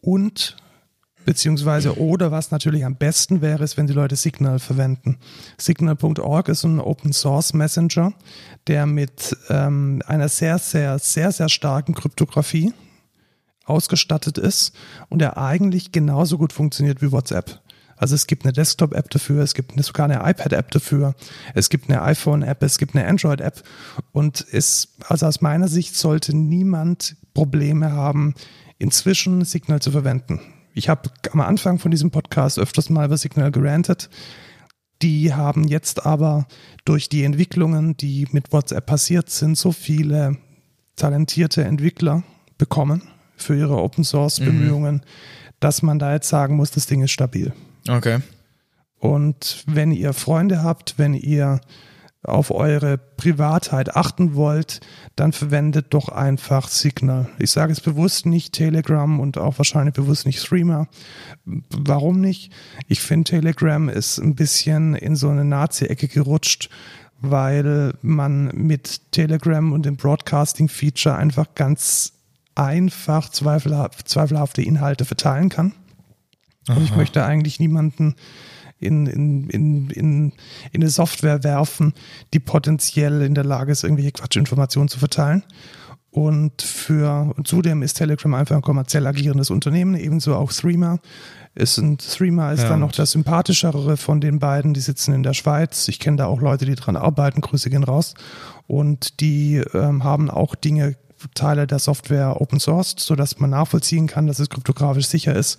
[0.00, 0.56] Und
[1.24, 5.18] beziehungsweise oder was natürlich am besten wäre, ist, wenn die Leute Signal verwenden.
[5.58, 8.12] Signal.org ist ein Open Source Messenger,
[8.68, 12.72] der mit ähm, einer sehr, sehr, sehr, sehr starken Kryptographie
[13.66, 14.74] ausgestattet ist
[15.08, 17.60] und der eigentlich genauso gut funktioniert wie WhatsApp.
[17.96, 21.14] Also es gibt eine Desktop-App dafür, es gibt sogar eine iPad-App dafür,
[21.54, 23.62] es gibt eine iPhone-App, es gibt eine Android-App
[24.12, 28.34] und es, also aus meiner Sicht sollte niemand Probleme haben,
[28.78, 30.40] inzwischen Signal zu verwenden.
[30.74, 34.10] Ich habe am Anfang von diesem Podcast öfters mal über Signal gerantet.
[35.00, 36.46] Die haben jetzt aber
[36.84, 40.36] durch die Entwicklungen, die mit WhatsApp passiert sind, so viele
[40.96, 42.22] talentierte Entwickler
[42.58, 43.02] bekommen
[43.36, 45.02] für ihre Open Source Bemühungen,
[45.60, 47.52] dass man da jetzt sagen muss, das Ding ist stabil.
[47.88, 48.20] Okay.
[48.98, 51.60] Und wenn ihr Freunde habt, wenn ihr
[52.26, 54.80] auf eure Privatheit achten wollt,
[55.14, 57.28] dann verwendet doch einfach Signal.
[57.38, 60.88] Ich sage es bewusst nicht Telegram und auch wahrscheinlich bewusst nicht Streamer.
[61.44, 62.52] Warum nicht?
[62.88, 66.68] Ich finde Telegram ist ein bisschen in so eine Nazi-Ecke gerutscht,
[67.20, 72.12] weil man mit Telegram und dem Broadcasting-Feature einfach ganz
[72.56, 75.72] einfach zweifelhaft, zweifelhafte Inhalte verteilen kann.
[76.68, 78.16] Und ich möchte eigentlich niemanden
[78.78, 80.32] in, in, in, in,
[80.72, 81.94] in eine Software werfen,
[82.34, 85.44] die potenziell in der Lage ist, irgendwelche Quatschinformationen zu verteilen.
[86.10, 90.98] Und für und zudem ist Telegram einfach ein kommerziell agierendes Unternehmen, ebenso auch Threema.
[91.54, 94.72] Ist ein, Threema ist Ja, dann noch das sympathischere von den beiden.
[94.72, 95.88] Die sitzen in der Schweiz.
[95.88, 97.42] Ich kenne da auch Leute, die dran arbeiten.
[97.42, 98.14] Grüße gehen raus.
[98.66, 100.96] Und die ähm, haben auch Dinge,
[101.34, 105.58] Teile der Software open sourced, sodass man nachvollziehen kann, dass es kryptografisch sicher ist.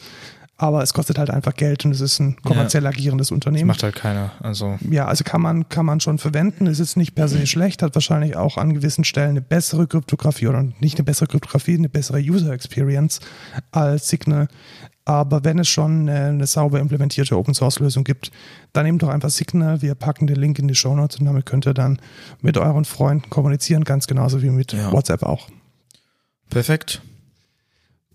[0.59, 3.67] Aber es kostet halt einfach Geld und es ist ein kommerziell agierendes Unternehmen.
[3.67, 4.31] Macht halt keiner.
[4.39, 4.79] Also.
[4.89, 7.93] Ja, also kann man, kann man schon verwenden, ist jetzt nicht per se schlecht, hat
[7.93, 12.17] wahrscheinlich auch an gewissen Stellen eine bessere Kryptographie oder nicht eine bessere Kryptographie, eine bessere
[12.19, 13.19] User Experience
[13.71, 14.47] als Signal.
[15.07, 18.29] Aber wenn es schon eine, eine sauber implementierte Open Source Lösung gibt,
[18.73, 19.81] dann nehmt doch einfach Signal.
[19.81, 22.01] Wir packen den Link in die Show Notes und damit könnt ihr dann
[22.41, 24.91] mit euren Freunden kommunizieren, ganz genauso wie mit Ja.
[24.91, 25.47] WhatsApp auch.
[26.49, 27.01] Perfekt.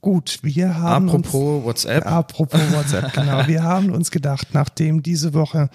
[0.03, 2.07] Gut, wir haben uns, Apropos WhatsApp.
[2.07, 3.47] Apropos WhatsApp, genau.
[3.47, 5.71] Wir haben uns gedacht, nachdem diese Woche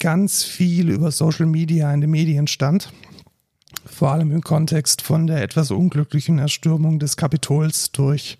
[0.00, 2.92] ganz viel über Social Media in den Medien stand,
[3.86, 8.36] Vor allem im Kontext von der etwas unglücklichen Erstürmung des Kapitols durch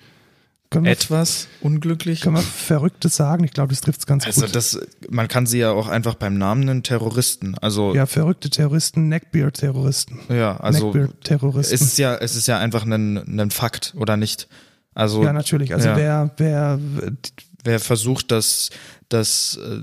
[0.73, 2.21] können wir, etwas unglücklich.
[2.23, 3.45] Können wir Verrücktes sagen?
[3.45, 4.55] Ich glaube, das trifft es ganz also gut.
[4.55, 7.57] Das, man kann sie ja auch einfach beim Namen nennen, Terroristen.
[7.59, 10.21] Also ja, verrückte Terroristen, Neckbeard-Terroristen.
[10.29, 11.75] Ja, also Neckbeard-Terroristen.
[11.75, 14.49] Es ist ja, es ist ja einfach ein, ein Fakt, oder nicht?
[14.95, 15.73] Also, ja, natürlich.
[15.75, 15.97] Also ja.
[15.97, 16.79] wer, wer,
[17.65, 18.71] wer versucht, das,
[19.09, 19.83] das, äh,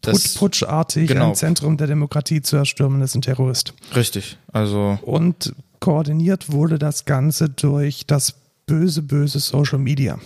[0.00, 1.28] das putschartig genau.
[1.28, 3.74] ein Zentrum der Demokratie zu erstürmen, ist ein Terrorist.
[3.94, 4.38] Richtig.
[4.52, 8.34] Also und koordiniert wurde das Ganze durch das
[8.70, 10.18] böse, böse Social Media.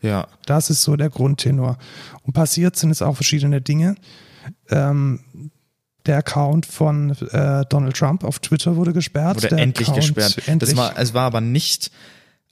[0.00, 0.28] Ja.
[0.46, 1.78] Das ist so der Grundtenor.
[2.22, 3.96] Und passiert sind es auch verschiedene Dinge.
[4.70, 5.20] Ähm,
[6.06, 9.36] der Account von äh, Donald Trump auf Twitter wurde gesperrt.
[9.36, 10.48] Wurde der endlich Account gesperrt.
[10.48, 10.70] Endlich.
[10.70, 11.90] Das war, es war aber nicht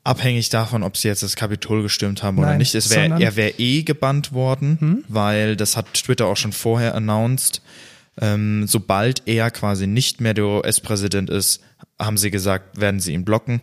[0.02, 2.74] abhängig davon, ob sie jetzt das Kapitol gestimmt haben oder Nein, nicht.
[2.74, 5.04] Es wär, er wäre eh gebannt worden, Hm?
[5.09, 7.62] weil das hat Twitter auch schon vorher announced.
[8.20, 11.61] Ähm, sobald er quasi nicht mehr der US-Präsident ist,
[12.00, 13.61] haben sie gesagt, werden sie ihn blocken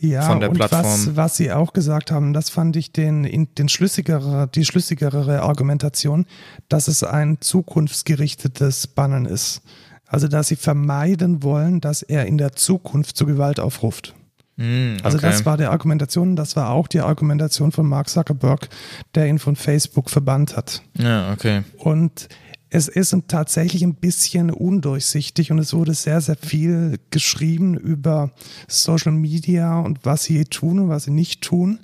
[0.00, 0.84] ja, von der und Plattform.
[0.84, 6.26] Was, was sie auch gesagt haben, das fand ich den, den schlüssigere, die schlüssigere Argumentation,
[6.68, 9.62] dass es ein zukunftsgerichtetes Bannen ist.
[10.08, 14.14] Also, dass sie vermeiden wollen, dass er in der Zukunft zu Gewalt aufruft.
[14.56, 15.26] Mm, Also okay.
[15.26, 18.68] das war der Argumentation, das war auch die Argumentation von Mark Zuckerberg,
[19.14, 20.82] der ihn von Facebook verbannt hat.
[20.96, 21.62] Ja, okay.
[21.76, 22.28] Und
[22.76, 28.32] es ist tatsächlich ein bisschen undurchsichtig und es wurde sehr, sehr viel geschrieben über
[28.68, 31.78] Social Media und was sie tun und was sie nicht tun.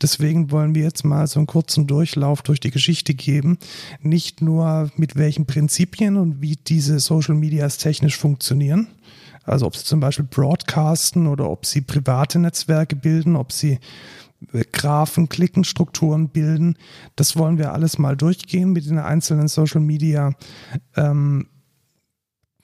[0.00, 3.58] Deswegen wollen wir jetzt mal so einen kurzen Durchlauf durch die Geschichte geben.
[4.00, 8.88] Nicht nur mit welchen Prinzipien und wie diese Social Medias technisch funktionieren.
[9.44, 13.80] Also ob sie zum Beispiel broadcasten oder ob sie private Netzwerke bilden, ob sie
[14.72, 16.76] Graphen, Klickenstrukturen bilden.
[17.16, 20.32] Das wollen wir alles mal durchgehen mit den einzelnen Social Media,
[20.96, 21.48] ähm,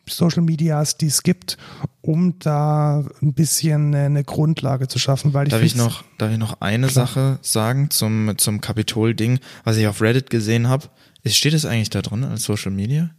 [0.09, 1.57] Social Medias, die es gibt,
[2.03, 5.33] um da ein bisschen eine Grundlage zu schaffen.
[5.33, 7.07] Weil ich Darf ich noch, darf ich noch eine Klar.
[7.07, 10.89] Sache sagen zum, zum Kapitol-Ding, was ich auf Reddit gesehen habe?
[11.27, 13.11] Steht es eigentlich da drin als Social Media?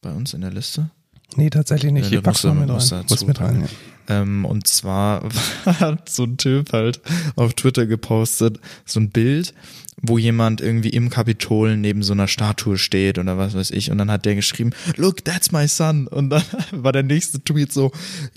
[0.00, 0.90] Bei uns in der Liste?
[1.34, 2.10] Nee, tatsächlich nicht.
[2.10, 3.04] Ja, ich pack's mit musst rein.
[3.08, 3.62] Muss mit rein.
[3.62, 3.68] packen.
[4.08, 5.28] Ähm, und zwar
[5.64, 7.00] hat so ein Typ halt
[7.36, 9.54] auf Twitter gepostet, so ein Bild,
[10.00, 13.90] wo jemand irgendwie im Kapitol neben so einer Statue steht oder was weiß ich.
[13.90, 16.06] Und dann hat der geschrieben, look, that's my son.
[16.06, 17.90] Und dann war der nächste Tweet so,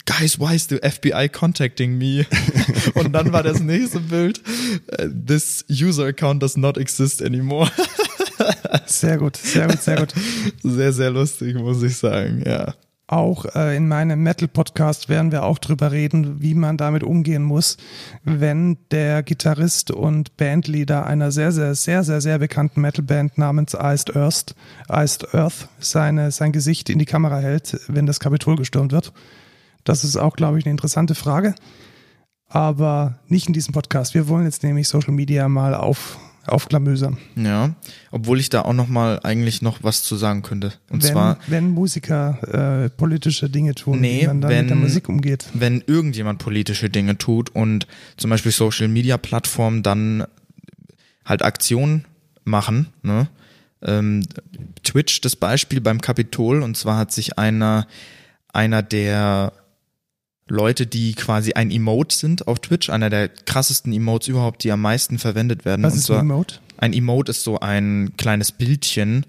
[0.06, 2.26] guys, why is the FBI contacting me?
[2.96, 4.42] Und dann war das nächste Bild,
[4.88, 7.72] äh, this user account does not exist anymore.
[8.86, 10.14] Sehr gut, sehr gut, sehr gut.
[10.64, 12.74] Sehr, sehr lustig, muss ich sagen, ja.
[13.12, 17.76] Auch äh, in meinem Metal-Podcast werden wir auch drüber reden, wie man damit umgehen muss,
[18.24, 24.15] wenn der Gitarrist und Bandleader einer sehr, sehr, sehr, sehr, sehr bekannten Metal-Band namens Iced
[24.15, 24.56] Earth,
[24.89, 29.12] Iced Earth seine, sein Gesicht in die Kamera hält, wenn das Kapitol gestürmt wird.
[29.84, 31.54] Das ist auch, glaube ich, eine interessante Frage.
[32.47, 34.13] Aber nicht in diesem Podcast.
[34.13, 37.17] Wir wollen jetzt nämlich Social Media mal auf, aufklamösern.
[37.36, 37.75] Ja,
[38.12, 40.73] obwohl ich da auch noch mal eigentlich noch was zu sagen könnte.
[40.89, 44.69] Und wenn, zwar, wenn Musiker äh, politische Dinge tun, Nee, wie man dann wenn- mit
[44.71, 45.45] der Musik umgeht.
[45.54, 50.25] wenn irgendjemand politische Dinge tut und zum Beispiel Social Media Plattformen dann
[51.25, 52.06] halt Aktionen
[52.43, 53.27] machen, ne?
[53.84, 54.23] Ähm,
[54.84, 57.88] Twitch das Beispiel beim Kapitol und zwar hat sich einer
[58.54, 59.54] einer der
[60.52, 64.82] Leute, die quasi ein Emote sind auf Twitch, einer der krassesten Emotes überhaupt, die am
[64.82, 65.84] meisten verwendet werden.
[65.84, 66.56] Was und ist ein Emote?
[66.78, 69.26] Ein Emote ist so ein kleines Bildchen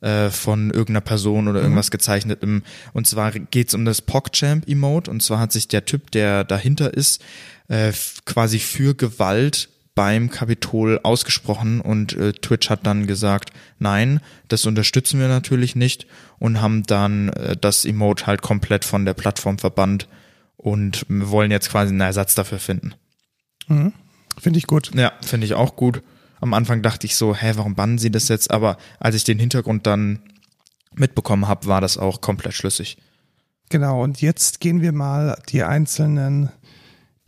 [0.00, 2.64] äh, von irgendeiner Person oder irgendwas gezeichnetem.
[2.92, 5.10] Und zwar geht's um das PogChamp-Emote.
[5.10, 7.22] Und zwar hat sich der Typ, der dahinter ist,
[7.68, 7.92] äh,
[8.24, 15.20] quasi für Gewalt beim Kapitol ausgesprochen und äh, Twitch hat dann gesagt, nein, das unterstützen
[15.20, 16.08] wir natürlich nicht
[16.40, 20.08] und haben dann äh, das Emote halt komplett von der Plattform verbannt
[20.64, 22.94] und wollen jetzt quasi einen Ersatz dafür finden.
[23.68, 23.92] Mhm.
[24.38, 24.90] Finde ich gut.
[24.94, 26.02] Ja, finde ich auch gut.
[26.40, 28.50] Am Anfang dachte ich so, hä, warum bannen sie das jetzt?
[28.50, 30.20] Aber als ich den Hintergrund dann
[30.94, 32.96] mitbekommen habe, war das auch komplett schlüssig.
[33.68, 36.48] Genau, und jetzt gehen wir mal die einzelnen,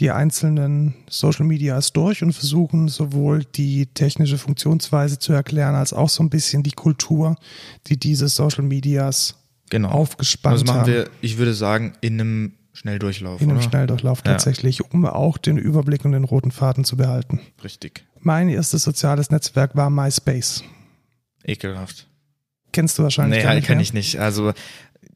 [0.01, 6.09] die einzelnen Social Medias durch und versuchen sowohl die technische Funktionsweise zu erklären, als auch
[6.09, 7.37] so ein bisschen die Kultur,
[7.87, 9.35] die diese Social Medias
[9.69, 9.91] Genau.
[9.91, 10.87] aufgespannt Also machen haben.
[10.93, 13.41] wir, ich würde sagen, in einem Schnelldurchlauf.
[13.41, 13.69] in einem oder?
[13.69, 14.33] Schnelldurchlauf Ja.
[14.33, 17.41] tatsächlich, um auch den Überblick und den roten Faden zu behalten.
[17.65, 18.05] Richtig.
[18.21, 20.63] Mein erstes soziales Netzwerk war MySpace.
[21.45, 22.07] Ekelhaft.
[22.73, 23.83] Kennst du wahrscheinlich Nee, halt nicht kenne mehr?
[23.83, 24.21] ich nicht.
[24.21, 24.53] Also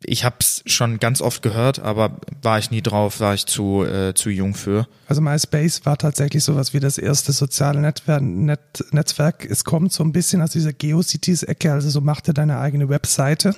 [0.04, 3.84] ich habe es schon ganz oft gehört, aber war ich nie drauf, war ich zu,
[3.84, 4.86] äh, zu jung für.
[5.08, 8.22] Also MySpace war tatsächlich sowas wie das erste soziale Netzwerk.
[8.22, 8.60] Net,
[8.92, 9.44] Netzwerk.
[9.44, 13.54] Es kommt so ein bisschen aus dieser GeoCities-Ecke, also so mach dir deine eigene Webseite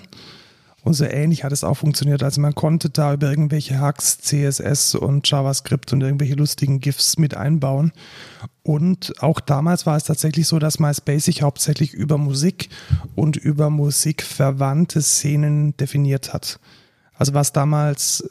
[0.84, 2.22] Und so ähnlich hat es auch funktioniert.
[2.24, 7.36] Also man konnte da über irgendwelche Hacks, CSS und JavaScript und irgendwelche lustigen GIFs mit
[7.36, 7.92] einbauen.
[8.64, 12.68] Und auch damals war es tatsächlich so, dass MySpace sich hauptsächlich über Musik
[13.14, 16.58] und über musikverwandte Szenen definiert hat.
[17.14, 18.28] Also was damals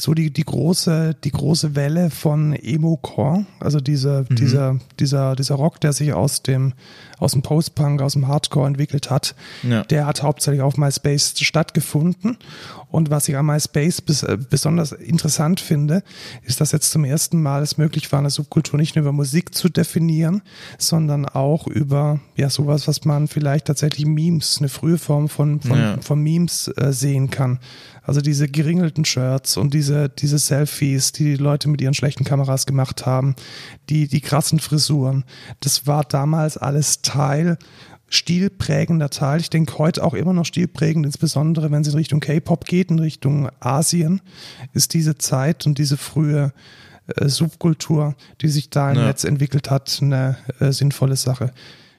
[0.00, 4.36] so die, die große, die große Welle von Emo-Core, also diese, mhm.
[4.36, 6.74] dieser, dieser, dieser Rock, der sich aus dem,
[7.18, 9.84] aus dem Post-Punk, aus dem Hardcore entwickelt hat, ja.
[9.84, 12.36] der hat hauptsächlich auf MySpace stattgefunden.
[12.90, 16.02] Und was ich an MySpace bis, äh, besonders interessant finde,
[16.42, 19.54] ist, dass jetzt zum ersten Mal es möglich war, eine Subkultur nicht nur über Musik
[19.54, 20.42] zu definieren,
[20.78, 25.78] sondern auch über, ja, sowas, was man vielleicht tatsächlich Memes, eine frühe Form von, von,
[25.78, 25.98] ja.
[26.02, 27.60] von Memes äh, sehen kann.
[28.06, 32.64] Also diese geringelten Shirts und diese, diese Selfies, die die Leute mit ihren schlechten Kameras
[32.64, 33.34] gemacht haben,
[33.88, 35.24] die, die krassen Frisuren.
[35.60, 37.58] Das war damals alles Teil
[38.08, 39.40] stilprägender Teil.
[39.40, 43.00] Ich denke heute auch immer noch stilprägend, insbesondere wenn es in Richtung K-Pop geht, in
[43.00, 44.20] Richtung Asien,
[44.72, 46.52] ist diese Zeit und diese frühe
[47.08, 49.06] äh, Subkultur, die sich da im ja.
[49.06, 51.52] Netz entwickelt hat, eine äh, sinnvolle Sache.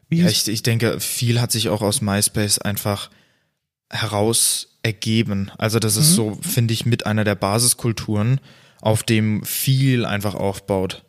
[0.07, 3.09] Wie ja, ich, ich denke, viel hat sich auch aus MySpace einfach
[3.89, 5.51] heraus ergeben.
[5.57, 6.15] Also das ist mhm.
[6.15, 8.39] so, finde ich, mit einer der Basiskulturen,
[8.81, 11.03] auf dem viel einfach aufbaut.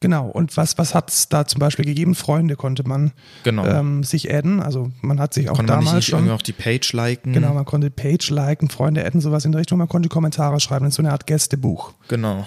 [0.00, 2.16] Genau, und was, was hat es da zum Beispiel gegeben?
[2.16, 3.12] Freunde konnte man
[3.44, 3.64] genau.
[3.64, 4.60] ähm, sich adden.
[4.60, 6.30] Also man hat sich auch konnte damals man nicht, schon.
[6.30, 7.32] auch die Page liken.
[7.32, 9.78] Genau, man konnte Page liken, Freunde adden, sowas in der Richtung.
[9.78, 11.92] Man konnte Kommentare schreiben in so eine Art Gästebuch.
[12.08, 12.44] Genau.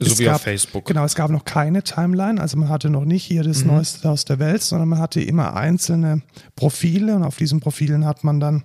[0.00, 0.86] So es wie gab, auf Facebook.
[0.86, 3.72] Genau, es gab noch keine Timeline, also man hatte noch nicht hier das mhm.
[3.72, 6.22] Neueste aus der Welt, sondern man hatte immer einzelne
[6.54, 8.62] Profile und auf diesen Profilen hat man dann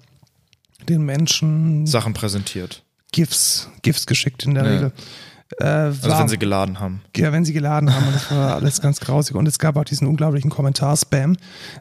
[0.83, 2.83] den Menschen Sachen präsentiert.
[3.11, 4.71] GIFs, GIFs geschickt in der ja.
[4.71, 4.91] Regel.
[5.59, 7.01] Äh, also wenn sie geladen haben.
[7.15, 8.07] Ja, wenn sie geladen haben.
[8.07, 9.35] Und das war alles ganz grausig.
[9.35, 11.37] Und es gab auch diesen unglaublichen Kommentar-Spam,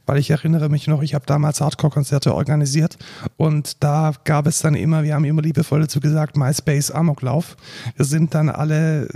[0.06, 2.96] weil ich erinnere mich noch, ich habe damals Hardcore-Konzerte organisiert
[3.36, 7.56] und da gab es dann immer, wir haben immer liebevoll dazu gesagt, MySpace Amoklauf.
[7.96, 9.08] Wir sind dann alle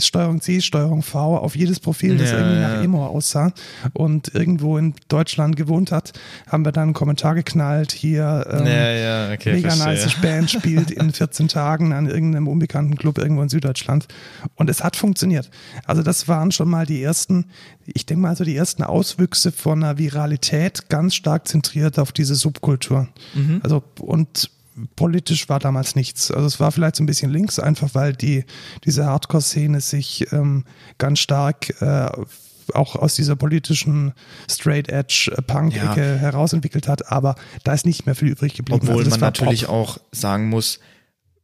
[0.00, 2.68] Steuerung C, Steuerung V auf jedes Profil, das ja, irgendwie ja.
[2.68, 3.52] nach Emo aussah
[3.92, 6.12] und irgendwo in Deutschland gewohnt hat,
[6.46, 11.12] haben wir dann einen Kommentar geknallt, hier ähm, ja, okay, mega nice Band spielt in
[11.12, 14.06] 14 Tagen an irgendeinem unbekannten Club irgendwo in Süddeutschland
[14.54, 15.50] und es hat funktioniert.
[15.86, 17.46] Also das waren schon mal die ersten,
[17.86, 22.34] ich denke mal so die ersten Auswüchse von einer Viralität, ganz stark zentriert auf diese
[22.34, 23.08] Subkultur.
[23.34, 23.60] Mhm.
[23.62, 24.50] Also und
[24.96, 26.30] politisch war damals nichts.
[26.30, 28.44] Also es war vielleicht so ein bisschen links, einfach weil die,
[28.84, 30.64] diese Hardcore-Szene sich ähm,
[30.98, 32.10] ganz stark äh,
[32.74, 34.12] auch aus dieser politischen
[34.50, 36.16] Straight Edge äh, Punk-Ecke ja.
[36.16, 38.80] herausentwickelt hat, aber da ist nicht mehr viel übrig geblieben.
[38.82, 39.74] Obwohl also man natürlich Pop.
[39.74, 40.80] auch sagen muss,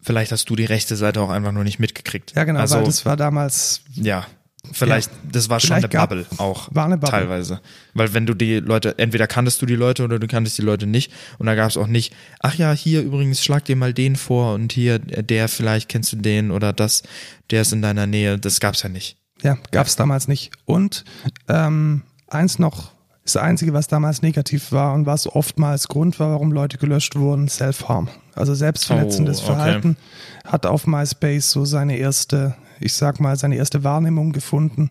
[0.00, 2.34] vielleicht hast du die rechte Seite auch einfach nur nicht mitgekriegt.
[2.36, 3.82] Ja, genau, also, weil das war damals.
[3.94, 4.26] Ja.
[4.72, 6.68] Vielleicht, ja, das war schon eine Bubble auch.
[6.72, 7.10] War eine Bubble.
[7.10, 7.60] Teilweise.
[7.92, 10.86] Weil wenn du die Leute, entweder kanntest du die Leute oder du kanntest die Leute
[10.86, 11.12] nicht.
[11.38, 14.54] Und da gab es auch nicht, ach ja, hier übrigens schlag dir mal den vor
[14.54, 17.02] und hier der, vielleicht kennst du den oder das,
[17.50, 18.38] der ist in deiner Nähe.
[18.38, 19.16] Das gab's ja nicht.
[19.42, 20.50] Ja, gab's damals nicht.
[20.64, 21.04] Und
[21.48, 22.92] ähm, eins noch,
[23.24, 27.48] das Einzige, was damals negativ war und was oftmals Grund war, warum Leute gelöscht wurden,
[27.48, 28.08] Self-Harm.
[28.34, 29.52] Also selbstverletzendes oh, okay.
[29.54, 29.96] Verhalten
[30.44, 34.90] hat auf MySpace so seine erste ich sag mal, seine erste Wahrnehmung gefunden.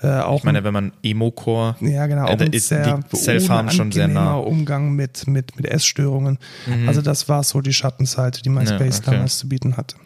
[0.00, 4.08] Äh, auch ich meine, wenn man Emo-Core, ja genau, äh, ist sehr Self-Harm schon sehr
[4.08, 4.34] nah.
[4.34, 6.38] Umgang mit, mit, mit Essstörungen.
[6.66, 6.88] Mhm.
[6.88, 9.10] Also das war so die Schattenseite, die MySpace ja, okay.
[9.12, 9.96] damals zu bieten hatte.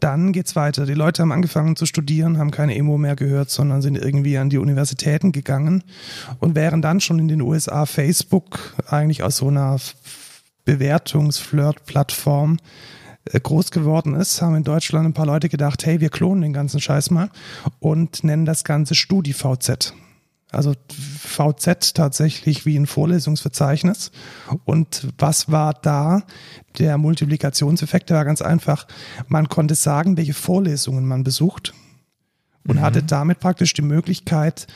[0.00, 0.84] Dann geht's weiter.
[0.84, 4.50] Die Leute haben angefangen zu studieren, haben keine Emo mehr gehört, sondern sind irgendwie an
[4.50, 5.84] die Universitäten gegangen
[6.38, 9.78] und wären dann schon in den USA Facebook eigentlich aus so einer
[10.66, 12.58] Bewertungsflirt-Plattform
[13.32, 16.80] groß geworden ist, haben in Deutschland ein paar Leute gedacht, hey, wir klonen den ganzen
[16.80, 17.30] Scheiß mal
[17.80, 19.94] und nennen das Ganze StudiVZ.
[20.52, 24.12] Also VZ tatsächlich wie ein Vorlesungsverzeichnis.
[24.64, 26.22] Und was war da?
[26.78, 28.86] Der Multiplikationseffekt der war ganz einfach.
[29.26, 31.74] Man konnte sagen, welche Vorlesungen man besucht
[32.66, 32.80] und mhm.
[32.80, 34.66] hatte damit praktisch die Möglichkeit,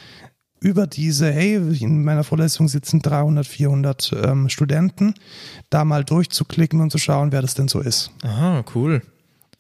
[0.61, 5.15] über diese, hey, in meiner Vorlesung sitzen 300, 400 ähm, Studenten,
[5.71, 8.11] da mal durchzuklicken und zu schauen, wer das denn so ist.
[8.23, 9.03] Aha, cool.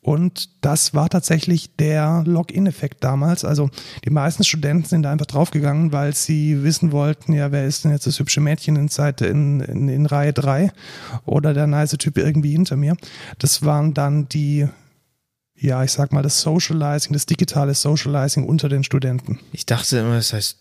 [0.02, 3.44] Und das war tatsächlich der Login-Effekt damals.
[3.44, 3.68] Also
[4.04, 7.90] die meisten Studenten sind da einfach draufgegangen, weil sie wissen wollten, ja, wer ist denn
[7.90, 10.72] jetzt das hübsche Mädchen in, Seite in, in, in Reihe 3
[11.26, 12.96] oder der nice Typ irgendwie hinter mir.
[13.38, 14.68] Das waren dann die
[15.62, 19.38] ja, ich sag mal, das Socializing, das digitale Socializing unter den Studenten.
[19.52, 20.58] Ich dachte immer, das heißt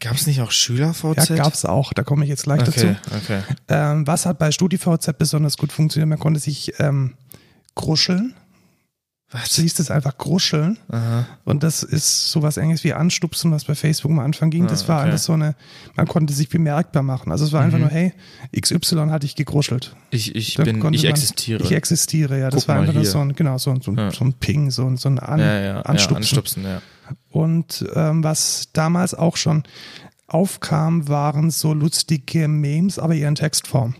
[0.00, 1.28] Gab es nicht auch SchülerVZ?
[1.28, 1.92] Ja, gab es auch.
[1.92, 3.16] Da komme ich jetzt gleich okay, dazu.
[3.24, 3.42] Okay.
[3.68, 6.08] Ähm, was hat bei StudiVZ besonders gut funktioniert?
[6.08, 7.14] Man konnte sich ähm,
[7.74, 8.34] kruscheln.
[9.32, 9.54] Was?
[9.54, 10.76] Du siehst es einfach gruscheln.
[11.44, 14.66] Und das ist sowas ähnliches wie Anstupsen, was bei Facebook am Anfang ging.
[14.66, 15.06] Das war Ah, okay.
[15.06, 15.10] Mhm.
[15.12, 15.54] alles so eine,
[15.94, 17.30] man konnte sich bemerkbar machen.
[17.30, 18.12] Also es war einfach nur, hey,
[18.60, 19.94] XY hatte ich gegruschelt.
[20.10, 21.62] Ich, ich Dann bin, ich man- existiere.
[21.62, 22.50] Ich existiere, ja.
[22.50, 24.10] Das Guck war einfach nur so ein, genau, so, ein- so, ein- Ja.
[24.10, 26.16] so ein Ping, so, ein- so ein An, ja, ja, Anstupsen.
[26.16, 26.82] anstupsen, ja.
[27.30, 29.62] Und ähm, was damals auch schon
[30.26, 33.94] aufkam, waren so lustige Memes, aber eher in Textform.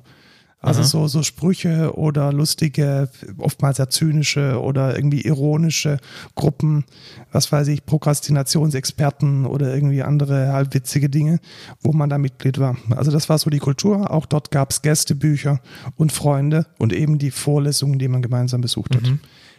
[0.62, 0.88] Also Aha.
[0.88, 3.08] so, so Sprüche oder lustige,
[3.38, 5.96] oftmals ja zynische oder irgendwie ironische
[6.34, 6.84] Gruppen,
[7.32, 11.40] was weiß ich, Prokrastinationsexperten oder irgendwie andere halbwitzige Dinge,
[11.80, 12.76] wo man da Mitglied war.
[12.90, 14.10] Also das war so die Kultur.
[14.10, 15.60] Auch dort gab es Gästebücher
[15.96, 19.04] und Freunde und eben die Vorlesungen, die man gemeinsam besucht hat.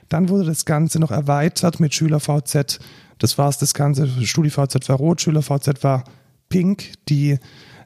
[0.07, 2.79] Dann wurde das Ganze noch erweitert mit SchülerVZ.
[3.21, 4.07] Das war es, das Ganze.
[4.07, 6.03] StudiVZ war rot, SchülerVZ war
[6.49, 6.91] pink.
[7.07, 7.37] Die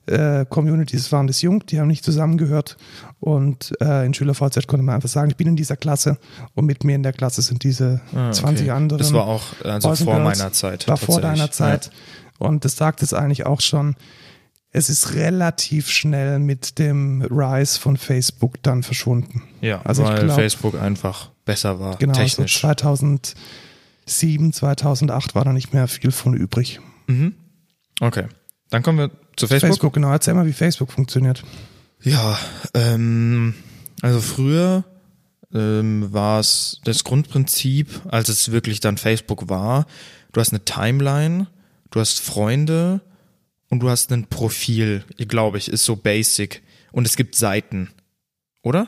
[0.07, 2.77] äh, Communities waren das jung, die haben nicht zusammengehört.
[3.19, 6.17] Und äh, in SchülerVZ konnte man einfach sagen, ich bin in dieser Klasse
[6.53, 8.71] und mit mir in der Klasse sind diese Ah, 20 okay.
[8.71, 8.99] andere.
[8.99, 10.87] Das war auch also Boys vor meiner Zeit.
[10.87, 11.89] War vor deiner Zeit.
[12.37, 13.95] Und das sagt es eigentlich auch schon.
[14.71, 19.41] Es ist relativ schnell mit dem Rise von Facebook dann verschwunden.
[19.61, 22.59] Ja, Also ich weil glaub- Facebook einfach besser war, Genau, technisch.
[22.59, 22.67] so
[24.05, 26.79] 2007, 2008 war da nicht mehr viel von übrig.
[27.07, 27.35] Mhm.
[27.99, 28.25] Okay,
[28.69, 29.69] dann kommen wir zu Facebook.
[29.69, 30.11] Facebook, genau.
[30.11, 31.43] Erzähl mal, wie Facebook funktioniert.
[32.01, 32.37] Ja,
[32.73, 33.55] ähm,
[34.01, 34.83] also früher
[35.53, 39.87] ähm, war es das Grundprinzip, als es wirklich dann Facebook war,
[40.31, 41.47] du hast eine Timeline,
[41.91, 43.01] du hast Freunde
[43.69, 46.61] und du hast ein Profil, glaube ich, ist so basic.
[46.91, 47.89] Und es gibt Seiten,
[48.61, 48.87] oder?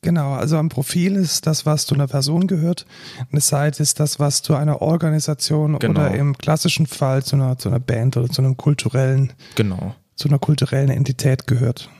[0.00, 2.86] Genau, also am Profil ist das, was zu einer Person gehört.
[3.32, 5.90] Eine Seite ist das, was zu einer Organisation Genau.
[6.00, 10.28] oder im klassischen Fall zu einer, zu einer Band oder zu einem kulturellen, Genau, zu
[10.28, 11.90] einer kulturellen Entität gehört.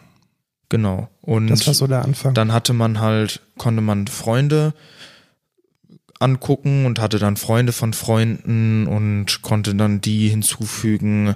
[0.69, 1.09] genau.
[1.23, 2.35] Und Das war so der Anfang.
[2.35, 4.75] dann hatte man halt, konnte man Freunde
[6.21, 11.35] angucken und hatte dann Freunde von Freunden und konnte dann die hinzufügen,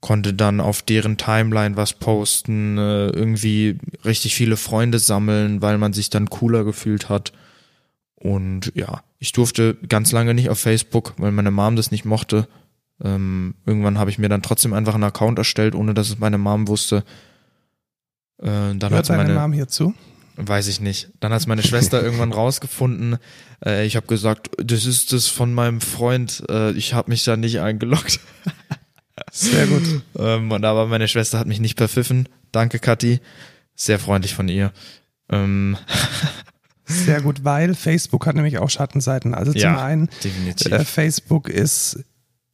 [0.00, 5.92] konnte dann auf deren Timeline was posten, äh, irgendwie richtig viele Freunde sammeln, weil man
[5.92, 7.32] sich dann cooler gefühlt hat.
[8.14, 12.48] Und ja, ich durfte ganz lange nicht auf Facebook, weil meine Mom das nicht mochte.
[13.02, 16.38] Ähm, irgendwann habe ich mir dann trotzdem einfach einen Account erstellt, ohne dass es meine
[16.38, 17.04] Mom wusste.
[18.38, 19.94] Äh, dann hat Hört deine meine, Mom hier zu?
[20.36, 21.08] Weiß ich nicht.
[21.20, 23.18] Dann hat meine Schwester irgendwann rausgefunden.
[23.64, 26.42] Äh, ich habe gesagt, das ist das von meinem Freund.
[26.48, 28.20] Äh, ich habe mich da nicht eingeloggt.
[29.32, 30.02] Sehr gut.
[30.18, 32.28] Ähm, und aber meine Schwester hat mich nicht verpfiffen.
[32.52, 33.20] Danke, Kathi.
[33.74, 34.72] Sehr freundlich von ihr.
[35.30, 35.76] Ähm,
[36.88, 39.34] Sehr gut, weil Facebook hat nämlich auch Schattenseiten.
[39.34, 40.08] Also zum Ja, einen,
[40.70, 41.98] äh, Facebook ist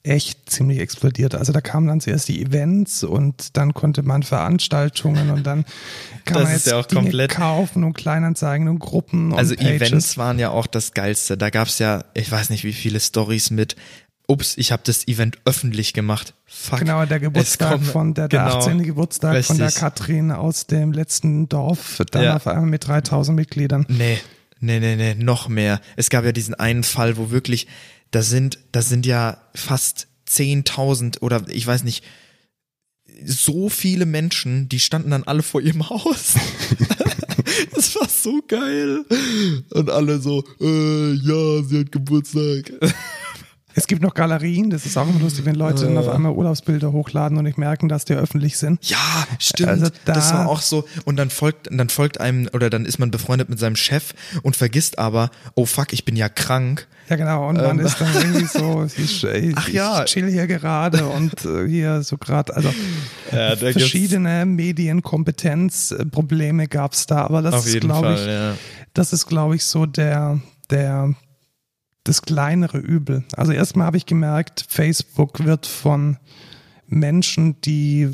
[0.05, 1.35] echt ziemlich explodiert.
[1.35, 5.65] Also da kamen dann zuerst die Events und dann konnte man Veranstaltungen und dann
[6.25, 9.61] kann Das man jetzt ja auch Dinge komplett- kaufen und Kleinanzeigen und Gruppen also und
[9.61, 9.89] Pages.
[9.89, 11.37] Events waren ja auch das Geilste.
[11.37, 13.77] Da gab's ja, ich weiß nicht, wie viele Stories mit.
[14.33, 16.35] Ups, ich habe das Event öffentlich gemacht.
[16.47, 16.81] Fuck.
[16.81, 18.83] Genau, der Geburtstag kommen- von der, der genau, 18.
[18.83, 19.71] Geburtstag von der.
[19.71, 22.37] Katrin aus dem letzten Dorf, dann Ja.
[22.37, 23.87] auf einmal mit 3000 Mitgliedern.
[23.89, 24.19] Nee,
[24.61, 25.81] nee, nee, nee, noch mehr.
[25.97, 27.67] Es gab ja diesen einen Fall, wo wirklich,
[28.11, 32.05] da sind, da sind ja fast 10.000 oder ich weiß nicht,
[33.25, 36.35] so viele Menschen, die standen dann alle vor ihrem Haus.
[37.75, 39.05] das war so geil.
[39.71, 42.73] Und alle so, äh, ja, sie hat Geburtstag.
[43.75, 46.11] Es gibt noch Galerien, das ist auch immer lustig, wenn Leute dann auf Äh.
[46.11, 48.85] einmal Urlaubsbilder hochladen und nicht merken, dass die öffentlich sind.
[48.89, 48.97] Ja,
[49.39, 49.69] stimmt.
[49.71, 50.85] Also da- das war auch so.
[51.05, 54.57] Und dann folgt, dann folgt einem, oder dann ist man befreundet mit seinem Chef und
[54.57, 56.87] vergisst aber, oh fuck, ich bin ja krank.
[57.09, 57.49] Ja, genau.
[57.49, 57.87] Und man Ähm.
[57.87, 60.05] ist dann irgendwie so, ich, ich, Ach ja.
[60.05, 62.73] ich chill hier gerade und äh, hier so gerade, also
[63.33, 68.55] Ja, verschiedene Medienkompetenzprobleme gab es da, aber das ist, glaube ich, ja.
[68.95, 70.39] das ist, glaube ich, so der,
[70.71, 71.15] der,
[72.05, 73.25] das kleinere Übel.
[73.37, 76.19] Also erstmal habe ich gemerkt, Facebook wird von
[76.87, 78.11] Menschen, die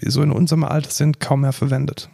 [0.00, 2.10] so in unserem Alter sind, kaum mehr verwendet.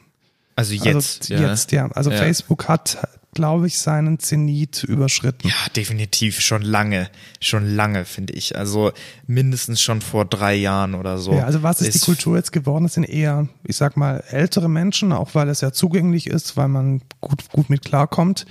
[0.57, 1.31] Also jetzt.
[1.31, 1.91] also jetzt, ja.
[1.93, 2.17] Also Ja.
[2.17, 2.99] Facebook hat,
[3.33, 5.49] glaube ich, seinen Zenit überschritten.
[5.49, 6.41] Ja, definitiv.
[6.41, 7.09] Schon lange.
[7.41, 8.57] Schon lange, finde ich.
[8.59, 8.93] Also
[9.27, 11.33] mindestens schon vor drei Jahren oder so.
[11.33, 12.85] Ja, also was ist, die Kultur jetzt geworden?
[12.85, 16.69] Das sind eher, ich sag mal, ältere Menschen, auch weil es ja zugänglich ist, weil
[16.69, 18.47] man gut, gut mit klarkommt.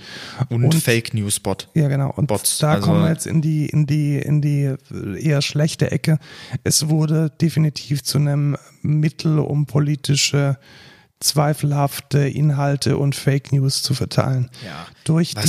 [0.48, 1.68] Und, Fake News Bot.
[1.74, 2.12] Ja, genau.
[2.16, 4.74] Und Bots, da also- kommen wir jetzt in die, in die, in die
[5.18, 6.18] eher schlechte Ecke.
[6.64, 10.58] Es wurde definitiv zu einem Mittel, um politische
[11.20, 14.50] zweifelhafte Inhalte und Fake News zu verteilen.
[14.64, 15.40] Ja, Durch die.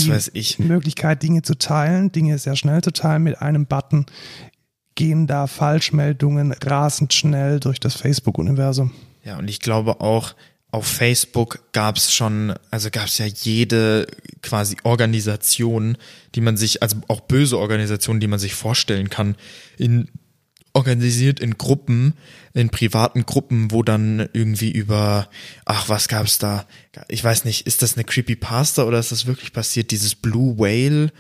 [0.60, 4.06] Möglichkeit, Dinge zu teilen, Dinge sehr schnell zu teilen mit einem Button,
[4.96, 8.92] gehen da Falschmeldungen rasend schnell durch das Facebook-Universum.
[9.24, 10.36] Ja, und ich glaube auch,
[10.72, 14.08] auf Facebook gab es schon, also gab es ja jede
[14.42, 15.98] quasi Organisation,
[16.34, 19.36] die man sich, also auch böse Organisationen, die man sich vorstellen kann,
[19.78, 20.08] in
[20.74, 22.14] organisiert in Gruppen,
[22.54, 25.30] in privaten Gruppen, wo dann irgendwie über,
[25.66, 26.66] ach, was gab's da?
[27.08, 29.92] Ich weiß nicht, ist das eine Creepypasta oder ist das wirklich passiert?
[29.92, 31.12] Dieses Blue Whale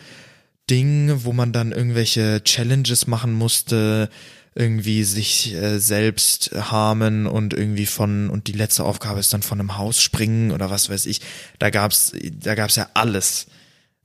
[0.70, 4.10] Ding, wo man dann irgendwelche Challenges machen musste,
[4.56, 9.60] irgendwie sich äh, selbst harmen und irgendwie von und die letzte Aufgabe ist dann von
[9.60, 11.22] einem Haus springen oder was weiß ich.
[11.60, 13.48] Da gab's da gab's ja alles.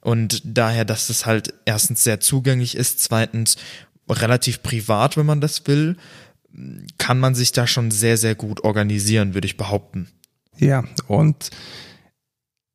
[0.01, 3.57] Und daher, dass das halt erstens sehr zugänglich ist, zweitens
[4.09, 5.97] relativ privat, wenn man das will,
[6.99, 10.09] kann man sich da schon sehr, sehr gut organisieren, würde ich behaupten.
[10.59, 11.51] Ja, und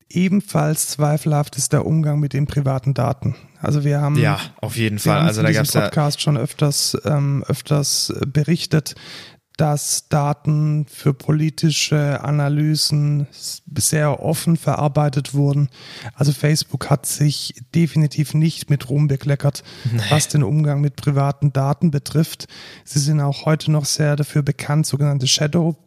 [0.10, 3.36] ebenfalls zweifelhaft ist der Umgang mit den privaten Daten.
[3.60, 5.20] Also wir haben ja auf jeden Fall.
[5.20, 8.96] Also da gab es Podcast schon öfters ähm, öfters berichtet,
[9.58, 13.28] dass Daten für politische Analysen
[13.78, 15.70] sehr offen verarbeitet wurden.
[16.16, 20.02] Also Facebook hat sich definitiv nicht mit Ruhm bekleckert, nee.
[20.10, 22.48] was den Umgang mit privaten Daten betrifft.
[22.86, 25.78] Sie sind auch heute noch sehr dafür bekannt, sogenannte Shadow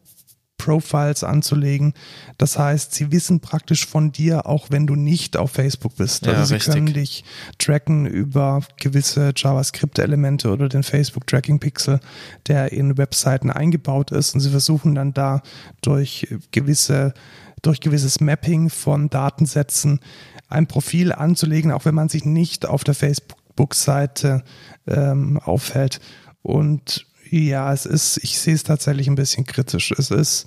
[0.56, 1.94] Profiles anzulegen.
[2.38, 6.26] Das heißt, sie wissen praktisch von dir, auch wenn du nicht auf Facebook bist.
[6.26, 6.74] Also ja, sie richtig.
[6.74, 7.24] können dich
[7.58, 12.00] tracken über gewisse JavaScript-Elemente oder den Facebook-Tracking-Pixel,
[12.46, 14.34] der in Webseiten eingebaut ist.
[14.34, 15.42] Und sie versuchen dann da
[15.82, 17.14] durch gewisse
[17.62, 20.00] durch gewisses Mapping von Datensätzen
[20.48, 24.44] ein Profil anzulegen, auch wenn man sich nicht auf der Facebook-Seite
[24.86, 26.00] ähm, aufhält.
[26.42, 27.06] Und
[27.42, 29.92] ja, es ist, ich sehe es tatsächlich ein bisschen kritisch.
[29.92, 30.46] Es ist,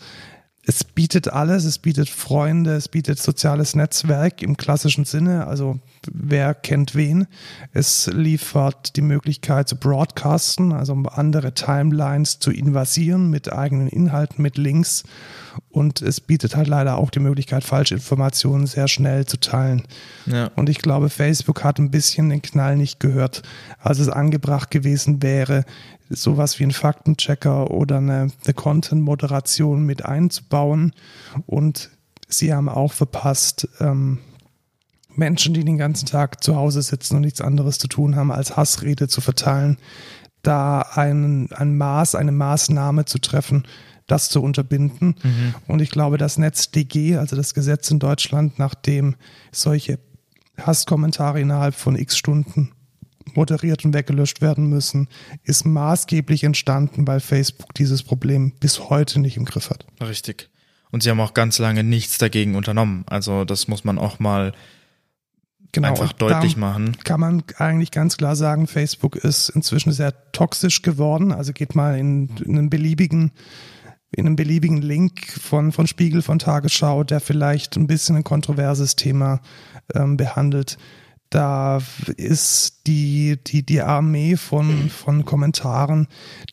[0.70, 5.80] es bietet alles, es bietet Freunde, es bietet soziales Netzwerk im klassischen Sinne, also
[6.12, 7.28] wer kennt wen.
[7.72, 14.58] Es liefert die Möglichkeit zu broadcasten, also andere Timelines zu invasieren mit eigenen Inhalten, mit
[14.58, 15.04] Links.
[15.70, 19.84] Und es bietet halt leider auch die Möglichkeit, Falschinformationen sehr schnell zu teilen.
[20.26, 20.52] Ja.
[20.56, 23.42] Und ich glaube, Facebook hat ein bisschen den Knall nicht gehört,
[23.80, 25.64] als es angebracht gewesen wäre,
[26.10, 30.93] sowas wie einen Faktenchecker oder eine, eine Content-Moderation mit einzubauen.
[31.45, 31.89] Und
[32.28, 34.20] sie haben auch verpasst, ähm,
[35.16, 38.55] Menschen, die den ganzen Tag zu Hause sitzen und nichts anderes zu tun haben, als
[38.55, 39.78] Hassrede zu verteilen,
[40.43, 43.64] da ein, ein Maß, eine Maßnahme zu treffen,
[44.05, 45.16] das zu unterbinden.
[45.22, 45.55] Mhm.
[45.68, 49.16] Und ich glaube, das NetzDG, also das Gesetz in Deutschland, nachdem
[49.51, 49.99] solche
[50.62, 52.72] Hasskommentare innerhalb von x Stunden
[53.36, 55.08] moderiert und weggelöscht werden müssen,
[55.44, 59.86] ist maßgeblich entstanden, weil Facebook dieses Problem bis heute nicht im Griff hat.
[60.02, 60.50] Richtig.
[60.92, 63.04] Und sie haben auch ganz lange nichts dagegen unternommen.
[63.08, 64.54] Also das muss man auch mal
[65.72, 66.96] genau, einfach deutlich machen.
[67.04, 71.32] Kann man eigentlich ganz klar sagen, Facebook ist inzwischen sehr toxisch geworden.
[71.32, 73.32] Also geht mal in, in einen beliebigen
[74.12, 78.96] in einem beliebigen Link von, von Spiegel, von Tagesschau, der vielleicht ein bisschen ein kontroverses
[78.96, 79.42] Thema
[79.94, 80.78] ähm, behandelt
[81.30, 81.82] da
[82.16, 86.08] ist die, die, die Armee von, von Kommentaren,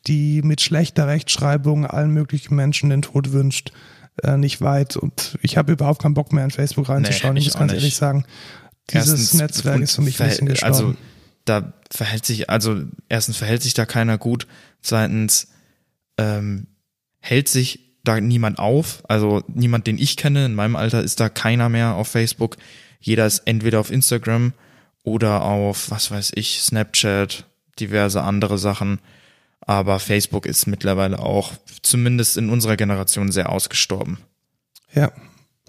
[0.06, 3.72] die mit schlechter Rechtschreibung allen möglichen Menschen den Tod wünscht,
[4.22, 4.96] äh, nicht weit.
[4.96, 7.96] Und ich habe überhaupt keinen Bock mehr in Facebook reinzuschauen, nee, ich muss ganz ehrlich
[7.96, 8.24] sagen.
[8.90, 10.74] Dieses erstens, Netzwerk ist für mich ein bisschen gestorben.
[10.74, 10.94] Also
[11.44, 14.46] da verhält sich, also erstens verhält sich da keiner gut,
[14.82, 15.48] zweitens
[16.18, 16.66] ähm,
[17.20, 21.28] hält sich da niemand auf, also niemand, den ich kenne, in meinem Alter ist da
[21.28, 22.56] keiner mehr auf Facebook.
[23.04, 24.54] Jeder ist entweder auf Instagram
[25.02, 27.44] oder auf, was weiß ich, Snapchat,
[27.78, 28.98] diverse andere Sachen.
[29.60, 31.52] Aber Facebook ist mittlerweile auch,
[31.82, 34.18] zumindest in unserer Generation, sehr ausgestorben.
[34.94, 35.12] Ja.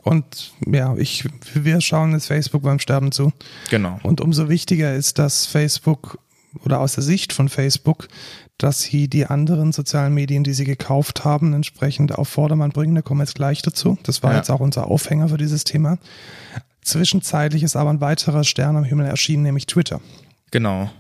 [0.01, 3.33] Und ja, ich, wir schauen jetzt Facebook beim Sterben zu.
[3.69, 3.99] Genau.
[4.03, 6.19] Und umso wichtiger ist, dass Facebook
[6.63, 8.07] oder aus der Sicht von Facebook,
[8.57, 12.95] dass sie die anderen sozialen Medien, die sie gekauft haben, entsprechend auf Vordermann bringen.
[12.95, 13.97] Da kommen wir jetzt gleich dazu.
[14.03, 14.37] Das war ja.
[14.37, 15.97] jetzt auch unser Aufhänger für dieses Thema.
[16.85, 20.01] Zwischenzeitlich ist aber ein weiterer Stern am Himmel erschienen, nämlich Twitter.
[20.51, 20.91] Genau.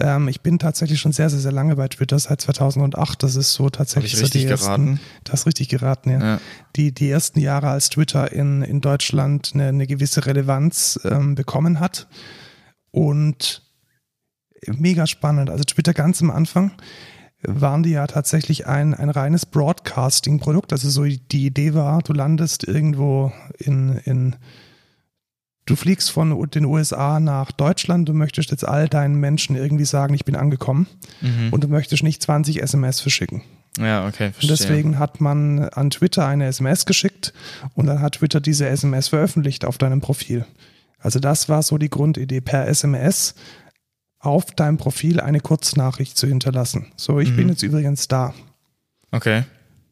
[0.00, 3.22] Ähm, ich bin tatsächlich schon sehr, sehr, sehr lange bei Twitter, seit 2008.
[3.22, 4.88] Das ist so tatsächlich Hab ich richtig so die geraten?
[4.88, 6.20] Ersten, das ist richtig geraten, ja.
[6.20, 6.40] ja.
[6.76, 11.78] Die, die ersten Jahre, als Twitter in, in Deutschland eine, eine gewisse Relevanz ähm, bekommen
[11.78, 12.08] hat.
[12.90, 13.62] Und
[14.66, 15.50] mega spannend.
[15.50, 16.72] Also Twitter ganz am Anfang
[17.42, 20.72] waren die ja tatsächlich ein, ein reines Broadcasting-Produkt.
[20.72, 24.36] Also so die Idee war, du landest irgendwo in, in
[25.68, 30.14] du fliegst von den USA nach Deutschland, du möchtest jetzt all deinen Menschen irgendwie sagen,
[30.14, 30.86] ich bin angekommen
[31.20, 31.48] mhm.
[31.50, 33.42] und du möchtest nicht 20 SMS verschicken.
[33.78, 34.32] Ja, okay.
[34.32, 34.50] Verstehe.
[34.50, 37.32] Und deswegen hat man an Twitter eine SMS geschickt
[37.74, 40.46] und dann hat Twitter diese SMS veröffentlicht auf deinem Profil.
[40.98, 43.34] Also das war so die Grundidee, per SMS
[44.18, 46.92] auf deinem Profil eine Kurznachricht zu hinterlassen.
[46.96, 47.36] So, ich mhm.
[47.36, 48.34] bin jetzt übrigens da.
[49.12, 49.44] Okay.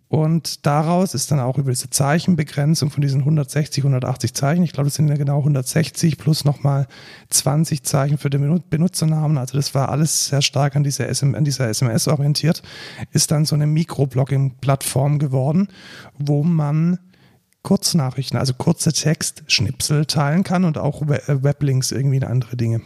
[0.08, 4.86] Und daraus ist dann auch über diese Zeichenbegrenzung von diesen 160, 180 Zeichen, ich glaube,
[4.86, 6.86] das sind ja genau 160 plus nochmal
[7.30, 11.44] 20 Zeichen für den Benutzernamen, also das war alles sehr stark an dieser, SM, an
[11.44, 12.62] dieser SMS orientiert,
[13.10, 15.68] ist dann so eine Mikroblogging-Plattform geworden,
[16.16, 17.00] wo man
[17.62, 22.80] Kurznachrichten, also kurze Textschnipsel teilen kann und auch äh, Weblinks irgendwie in andere Dinge.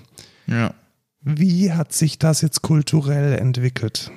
[0.47, 0.73] Ja.
[1.21, 4.11] Wie hat sich das jetzt kulturell entwickelt?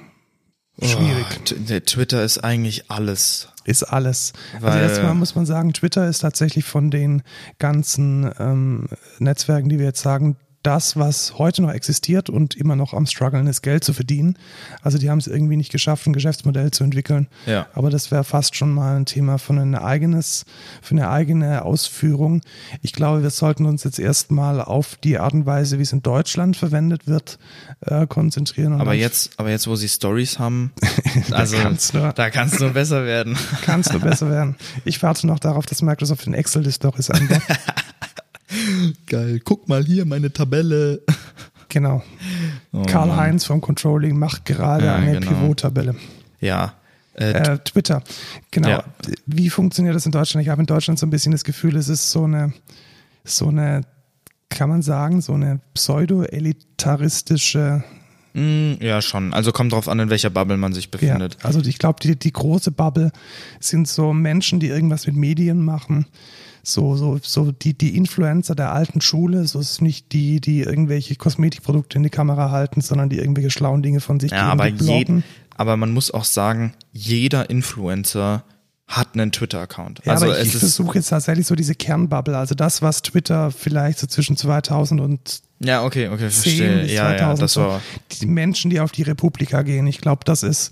[0.82, 1.26] Schwierig.
[1.39, 3.49] Oh, Twitter ist eigentlich alles.
[3.65, 4.34] Ist alles.
[4.61, 7.21] Also erstmal muss man sagen, Twitter ist tatsächlich von den
[7.59, 12.93] ganzen ähm, Netzwerken, die wir jetzt sagen, das, was heute noch existiert und immer noch
[12.93, 14.38] am struggeln ist, Geld zu verdienen.
[14.82, 17.28] Also die haben es irgendwie nicht geschafft, ein Geschäftsmodell zu entwickeln.
[17.45, 17.68] Ja.
[17.74, 20.45] Aber das wäre fast schon mal ein Thema von ein eigenes,
[20.82, 22.41] für eine eigene Ausführung.
[22.82, 26.01] Ich glaube, wir sollten uns jetzt erstmal auf die Art und Weise, wie es in
[26.01, 27.38] Deutschland verwendet wird,
[27.82, 28.80] äh, konzentrieren.
[28.80, 30.72] aber jetzt, aber jetzt, wo sie Stories haben,
[31.32, 33.38] also da kann's nur, da kann's nur besser werden.
[33.64, 34.55] Kann's nur besser werden.
[34.86, 37.41] Ich warte noch darauf, dass Microsoft in Excel die Stories einbaut.
[39.08, 39.39] Geil.
[39.43, 41.01] Guck mal hier meine Tabelle.
[41.70, 42.04] Genau.
[42.72, 45.32] Oh, Karl-Heinz vom Controlling macht gerade Ja, eine genau.
[45.32, 45.95] Pivot-Tabelle.
[46.39, 46.74] Ja.
[47.16, 48.04] Äh, Äh, Twitter.
[48.51, 48.70] Genau.
[48.70, 48.84] Ja.
[49.26, 50.43] Wie funktioniert das in Deutschland?
[50.45, 52.54] Ich habe in Deutschland so ein bisschen das Gefühl, es ist so eine,
[53.24, 53.82] so eine,
[54.49, 57.84] kann man sagen, so eine pseudo-elitaristische
[58.34, 59.34] mh, ja, schon.
[59.34, 61.38] Also kommt drauf an, in welcher Bubble man sich Ja, befindet.
[61.43, 63.11] also ich glaube, die, die große Bubble
[63.59, 66.05] sind so Menschen, die irgendwas mit Medien machen.
[66.65, 70.61] So, so, so die, die Influencer der alten Schule, so ist es nicht die, die
[70.61, 74.67] irgendwelche Kosmetikprodukte in die Kamera halten, sondern die irgendwelche schlauen Dinge von sich Ja, aber
[74.67, 74.97] irgendwie bloggen.
[75.17, 75.23] jeden,
[75.57, 78.45] aber man muss auch sagen, jeder Influencer
[78.88, 80.01] hat einen Twitter-Account.
[80.05, 83.51] Ja, also aber ich, ich versuche jetzt tatsächlich so diese Kernbubble, also das, was Twitter
[83.51, 86.86] vielleicht so zwischen 2000 und ja, okay, okay, 10 verstehe.
[86.93, 87.81] Ja, 2000 ja, das so, war,
[88.11, 89.88] die Menschen, die auf die Republika gehen.
[89.88, 90.71] Ich glaube, das ist,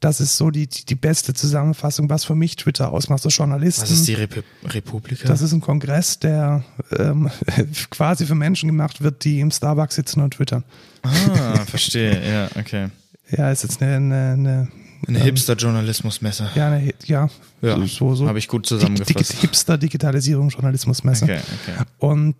[0.00, 3.22] das ist so die, die beste Zusammenfassung, was für mich Twitter ausmacht.
[3.22, 3.82] So Journalisten.
[3.82, 5.28] was ist die Rep Republika?
[5.28, 6.64] Das ist ein Kongress, der
[6.98, 7.30] ähm,
[7.90, 10.64] quasi für Menschen gemacht wird, die im Starbucks sitzen und twittern.
[11.02, 12.88] ah, verstehe, ja, okay.
[13.34, 14.68] Ja, ist jetzt eine, eine, eine
[15.08, 16.50] Eine ähm, Hipster-Journalismus-Messe.
[16.54, 17.28] ja, eine, ja,
[17.60, 19.32] Ja, so, so, Habe ich gut zusammengefasst.
[19.40, 21.24] Hipster Digitalisierung Journalismusmesse.
[21.24, 21.84] Okay, okay.
[21.98, 22.36] Und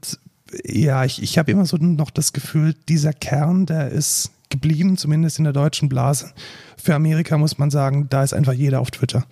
[0.65, 5.39] ja, ich, ich habe immer so noch das Gefühl, dieser Kern, der ist geblieben, zumindest
[5.39, 6.33] in der deutschen Blase.
[6.77, 9.25] Für Amerika muss man sagen, da ist einfach jeder auf Twitter.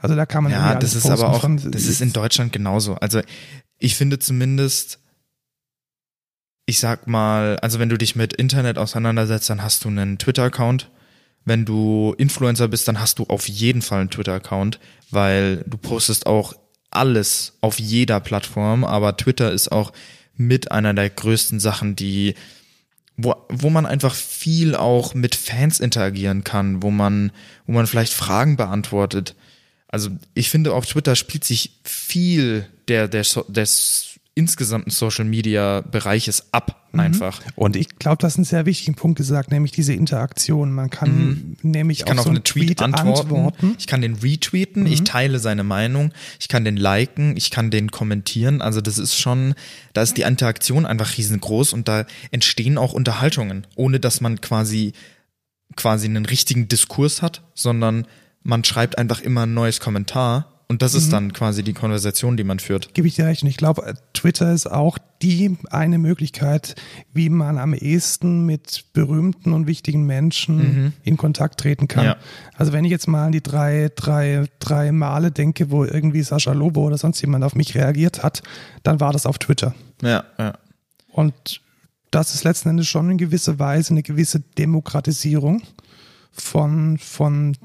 [0.00, 2.94] Also da kann man Ja, das ist aber auch, von- das ist in Deutschland genauso.
[2.96, 3.20] Also
[3.78, 4.98] ich finde zumindest,
[6.66, 10.90] ich sag mal, also wenn du dich mit Internet auseinandersetzt, dann hast du einen Twitter-Account.
[11.46, 14.78] Wenn du Influencer bist, dann hast du auf jeden Fall einen Twitter-Account,
[15.10, 16.52] weil du postest auch
[16.90, 19.92] alles auf jeder Plattform, aber Twitter ist auch
[20.36, 22.34] mit einer der größten Sachen, die
[23.16, 27.32] wo, wo man einfach viel auch mit Fans interagieren kann, wo man,
[27.66, 29.34] wo man vielleicht Fragen beantwortet.
[29.88, 36.52] Also ich finde, auf Twitter spielt sich viel der, der, des insgesamten Social Media Bereiches
[36.52, 37.40] ab, einfach.
[37.56, 40.72] Und ich glaube, das ist ein sehr wichtigen Punkt gesagt, nämlich diese Interaktion.
[40.72, 42.02] Man kann nämlich Mhm.
[42.02, 43.76] Ich kann auf so einen Tweet, Tweet antworten, antworten.
[43.78, 47.90] ich kann den retweeten, ich teile seine Meinung, ich kann den liken, ich kann den
[47.90, 48.60] kommentieren.
[48.60, 49.54] Also das ist schon,
[49.94, 54.92] da ist die Interaktion einfach riesengroß und da entstehen auch Unterhaltungen, ohne dass man quasi
[55.76, 58.06] quasi einen richtigen Diskurs hat, sondern
[58.42, 62.42] man schreibt einfach immer ein neues Kommentar und das ist dann quasi die Konversation, die
[62.42, 62.92] man führt.
[62.92, 63.44] Gebe ich dir recht.
[63.44, 66.74] Und ich glaube, Twitter ist auch die eine Möglichkeit,
[67.12, 72.04] wie man am ehesten mit berühmten und wichtigen Menschen in Kontakt treten kann.
[72.04, 72.10] Mhm.
[72.10, 72.16] Ja.
[72.56, 76.52] Also wenn ich jetzt mal an die drei, drei, drei Male denke, wo irgendwie Sascha
[76.52, 78.42] Lobo oder sonst jemand auf mich reagiert hat,
[78.82, 79.72] dann war das auf Twitter.
[80.02, 80.54] Ja, ja.
[81.12, 81.60] Und
[82.10, 85.62] das ist letzten Endes schon in gewisser Weise eine gewisse Demokratisierung
[86.32, 87.56] von, von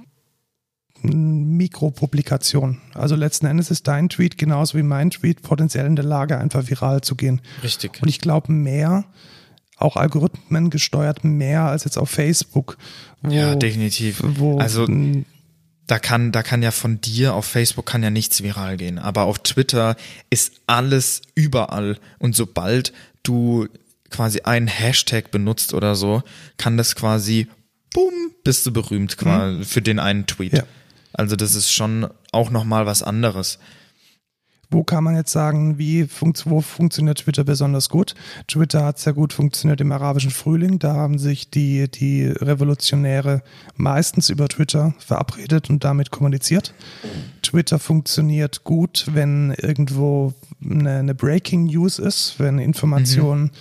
[1.04, 2.80] Mikropublikation.
[2.94, 6.70] Also letzten Endes ist dein Tweet genauso wie mein Tweet potenziell in der Lage, einfach
[6.70, 7.42] viral zu gehen.
[7.64, 8.02] Richtig.
[8.02, 9.06] Und ich glaube mehr,
[9.78, 12.78] auch Algorithmen gesteuert mehr als jetzt auf Facebook.
[13.22, 14.24] Wo, Ja, definitiv.
[14.60, 14.88] Also
[15.88, 19.24] da kann, da kann ja von dir auf Facebook kann ja nichts viral gehen, aber
[19.24, 19.98] auf Twitter
[20.30, 22.94] ist alles überall und sobald
[23.24, 23.68] du
[24.10, 26.22] quasi einen Hashtag benutzt oder so,
[26.58, 27.48] kann das quasi,
[27.94, 30.54] bumm, bist du berühmt quasi für den einen Tweet.
[30.54, 30.64] Ja.
[31.14, 33.60] Also das ist schon auch nochmal was anderes.
[34.74, 38.16] Wo kann man jetzt sagen, wie funkt, wo funktioniert Twitter besonders gut?
[38.48, 40.80] Twitter hat sehr gut funktioniert im arabischen Frühling.
[40.80, 43.44] Da haben sich die, die Revolutionäre
[43.76, 46.74] meistens über Twitter verabredet und damit kommuniziert.
[47.42, 50.34] Twitter funktioniert gut, wenn irgendwo
[50.64, 53.52] eine, eine Breaking News ist, wenn Informationen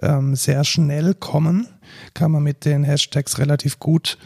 [0.00, 1.66] ähm, sehr schnell kommen,
[2.14, 4.16] kann man mit den Hashtags relativ gut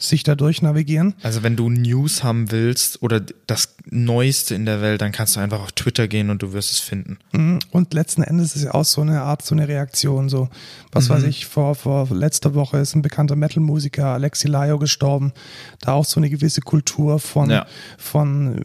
[0.00, 1.14] sich da durchnavigieren.
[1.22, 5.40] Also wenn du News haben willst oder das Neueste in der Welt, dann kannst du
[5.40, 7.18] einfach auf Twitter gehen und du wirst es finden.
[7.32, 7.58] Mhm.
[7.70, 10.28] Und letzten Endes ist es ja auch so eine Art, so eine Reaktion.
[10.28, 10.48] So,
[10.90, 15.32] was weiß ich, vor, vor letzter Woche ist ein bekannter Metal-Musiker, Alexi Laio, gestorben.
[15.80, 17.66] Da auch so eine gewisse Kultur von, Ja.
[17.98, 18.64] von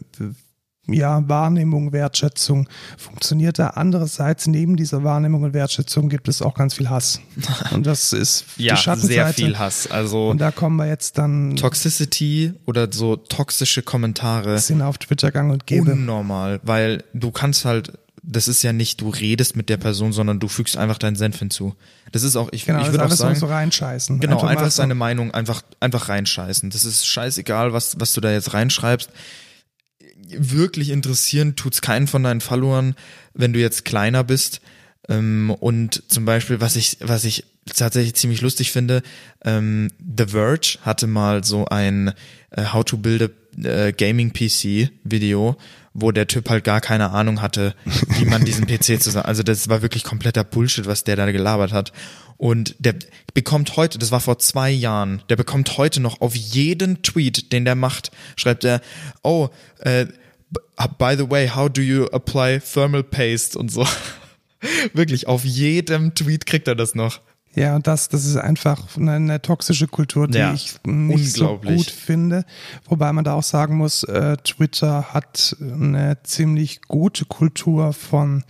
[0.88, 3.68] ja, Wahrnehmung, Wertschätzung funktioniert da.
[3.70, 7.20] Andererseits, neben dieser Wahrnehmung und Wertschätzung gibt es auch ganz viel Hass.
[7.72, 9.12] Und das ist Ja, die Schattenseite.
[9.14, 9.90] sehr viel Hass.
[9.90, 15.30] Also Und da kommen wir jetzt dann, Toxicity oder so toxische Kommentare sind auf Twitter
[15.32, 15.92] gang und gäbe.
[15.92, 20.40] unnormal, weil du kannst halt, das ist ja nicht, du redest mit der Person, sondern
[20.40, 21.74] du fügst einfach deinen Senf hinzu.
[22.12, 24.18] Das ist auch, ich, Genau, ich würde auch sagen, so reinscheißen.
[24.20, 26.70] genau, einfach, so- seine Meinung einfach, einfach reinscheißen.
[26.70, 29.10] Das ist scheißegal, was, was du da jetzt reinschreibst.
[30.28, 32.94] Wirklich interessieren tut's keinen von deinen Followern,
[33.34, 34.60] wenn du jetzt kleiner bist.
[35.08, 39.02] Ähm, und zum Beispiel, was ich, was ich tatsächlich ziemlich lustig finde,
[39.44, 42.12] ähm, The Verge hatte mal so ein
[42.50, 43.28] äh, How to Build a
[43.62, 45.56] äh, Gaming PC Video,
[45.98, 47.74] wo der Typ halt gar keine Ahnung hatte,
[48.18, 51.72] wie man diesen PC zusammen, also das war wirklich kompletter Bullshit, was der da gelabert
[51.72, 51.92] hat.
[52.36, 52.94] Und der
[53.32, 57.64] bekommt heute, das war vor zwei Jahren, der bekommt heute noch auf jeden Tweet, den
[57.64, 58.82] der macht, schreibt er,
[59.22, 60.06] oh, äh,
[60.98, 63.86] by the way, how do you apply thermal paste und so.
[64.92, 67.20] Wirklich, auf jedem Tweet kriegt er das noch.
[67.56, 71.58] Ja, und das, das ist einfach eine, eine toxische Kultur, die Ja, ich nicht so
[71.58, 72.44] gut finde.
[72.86, 78.44] Wobei man da auch sagen muss, äh, Twitter hat eine ziemlich gute Kultur von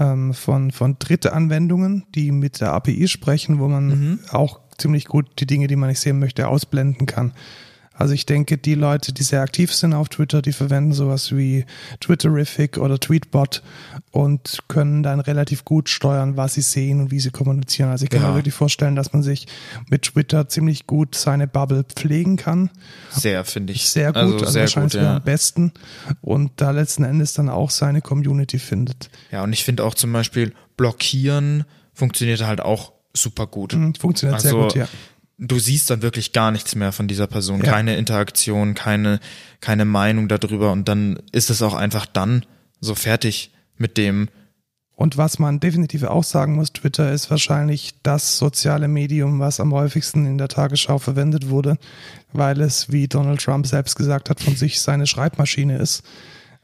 [0.00, 4.20] ähm, von von Drittanwendungen, die mit der API sprechen, wo man Mhm.
[4.30, 7.32] auch ziemlich gut die Dinge, die man nicht sehen möchte, ausblenden kann.
[8.00, 11.66] Also ich denke, die Leute, die sehr aktiv sind auf Twitter, die verwenden sowas wie
[12.00, 13.62] Twitterific oder Tweetbot
[14.10, 17.90] und können dann relativ gut steuern, was sie sehen und wie sie kommunizieren.
[17.90, 18.30] Also ich kann Ja.
[18.30, 19.46] mir wirklich vorstellen, dass man sich
[19.90, 22.70] mit Twitter ziemlich gut seine Bubble pflegen kann.
[23.10, 23.88] Sehr, finde ich.
[23.90, 25.16] Sehr gut, Also, also, sehr wahrscheinlich gut, ja.
[25.16, 25.72] am besten
[26.22, 29.10] und da letzten Endes dann auch seine Community findet.
[29.30, 33.74] Ja, und ich finde auch zum Beispiel blockieren funktioniert halt auch super gut.
[33.74, 34.88] Mhm, Funktioniert sehr Also, gut, ja.
[35.42, 37.72] Du siehst dann wirklich gar nichts mehr von dieser Person, Ja.
[37.72, 39.20] keine Interaktion, keine,
[39.60, 42.44] keine Meinung darüber und dann ist es auch einfach dann
[42.80, 44.28] so fertig mit dem.
[44.94, 49.72] Und was man definitiv auch sagen muss, Twitter ist wahrscheinlich das soziale Medium, was am
[49.72, 51.78] häufigsten in der Tagesschau verwendet wurde,
[52.34, 56.02] weil es, wie Donald Trump selbst gesagt hat, von sich seine Schreibmaschine ist.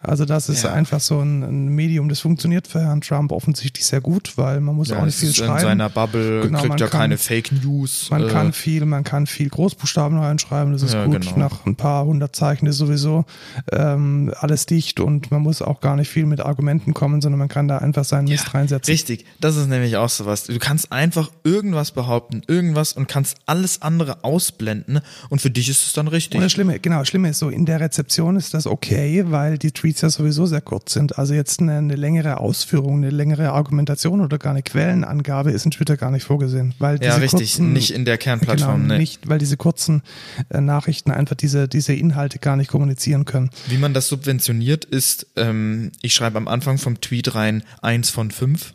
[0.06, 0.72] Also das ist Ja.
[0.72, 4.74] einfach so ein, ein Medium, das funktioniert für Herrn Trump offensichtlich sehr gut, weil man
[4.76, 5.60] muss Ja, auch nicht viel ist in schreiben.
[5.60, 8.08] seiner Bubble, Genau, kriegt ja kann- keine Fake News.
[8.10, 11.20] Man äh, kann viel, man kann viel Großbuchstaben reinschreiben, das ist Ja, gut.
[11.20, 11.36] genau.
[11.38, 13.24] Nach ein paar hundert Zeichen ist sowieso
[13.72, 17.48] ähm, alles dicht und man muss auch gar nicht viel mit Argumenten kommen, sondern man
[17.48, 18.90] kann da einfach seinen Mist reinsetzen.
[18.92, 20.44] Richtig, das ist nämlich auch sowas.
[20.44, 25.00] Du kannst einfach irgendwas behaupten, irgendwas und kannst alles andere ausblenden
[25.30, 26.38] und für dich ist es dann richtig.
[26.38, 29.58] Und das Schlimme, genau, das Schlimme ist so, in der Rezeption ist das okay, weil
[29.58, 31.18] die Tweets ja sowieso sehr kurz sind.
[31.18, 35.70] Also jetzt eine, eine längere Ausführung, eine längere Argumentation oder gar eine Quellenangabe ist in
[35.70, 36.74] Twitter gar nicht vorgesehen.
[36.78, 38.82] Weil ja, diese richtig, kurzen, nicht in der Kernplattform.
[38.82, 38.98] Genau, ne.
[38.98, 40.02] nicht, weil diese kurzen
[40.48, 43.50] äh, Nachrichten einfach diese, diese Inhalte gar nicht kommunizieren können.
[43.68, 48.30] Wie man das subventioniert ist, ähm, ich schreibe am Anfang vom Tweet rein eins von
[48.30, 48.74] fünf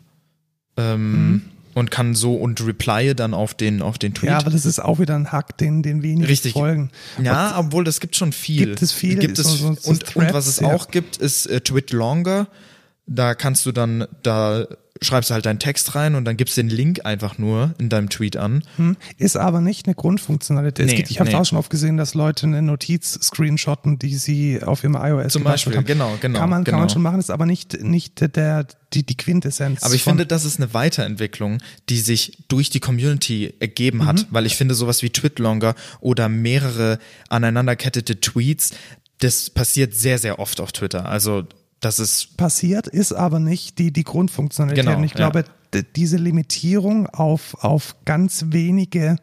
[0.76, 1.42] ähm, Mhm.
[1.74, 4.30] Und kann so und replye dann auf den, auf den Tweet.
[4.30, 6.52] Ja, aber das ist auch wieder ein Hack, den, den wenig Richtig.
[6.52, 6.90] folgen.
[7.22, 8.66] Ja, obwohl das gibt schon viel.
[8.66, 10.68] Gibt es viel, Gibt es, so- so- und, und was Threads, es ja.
[10.74, 12.48] auch gibt, ist äh, Tweet Longer.
[13.06, 14.66] Da kannst du dann, da
[15.02, 18.08] schreibst du halt deinen Text rein und dann gibst den Link einfach nur in deinem
[18.08, 18.62] Tweet an.
[18.76, 20.86] Hm, Ist aber nicht eine Grundfunktionalität.
[20.86, 21.36] Es Nee, gibt, ich habe nee.
[21.36, 25.44] auch schon oft gesehen, dass Leute eine Notiz screenshotten, die sie auf ihrem iOS Zum
[25.44, 25.84] Beispiel, haben.
[25.84, 26.92] genau, genau, Kann man, kann man genau.
[26.92, 29.82] schon machen, ist aber nicht, nicht der, die, die Quintessenz.
[29.82, 34.06] Aber ich finde, das ist eine Weiterentwicklung, die sich durch die Community ergeben Mhm.
[34.06, 36.98] hat, weil ich finde, sowas wie Twitlonger oder mehrere
[37.28, 38.70] aneinanderkettete Tweets,
[39.18, 41.06] das passiert sehr, sehr oft auf Twitter.
[41.08, 41.44] Also,
[41.82, 44.84] das ist, passiert, ist aber nicht die, die Grundfunktionalität.
[44.86, 45.16] Genau, Und ich ja.
[45.16, 49.16] glaube, d- diese Limitierung auf, auf ganz wenige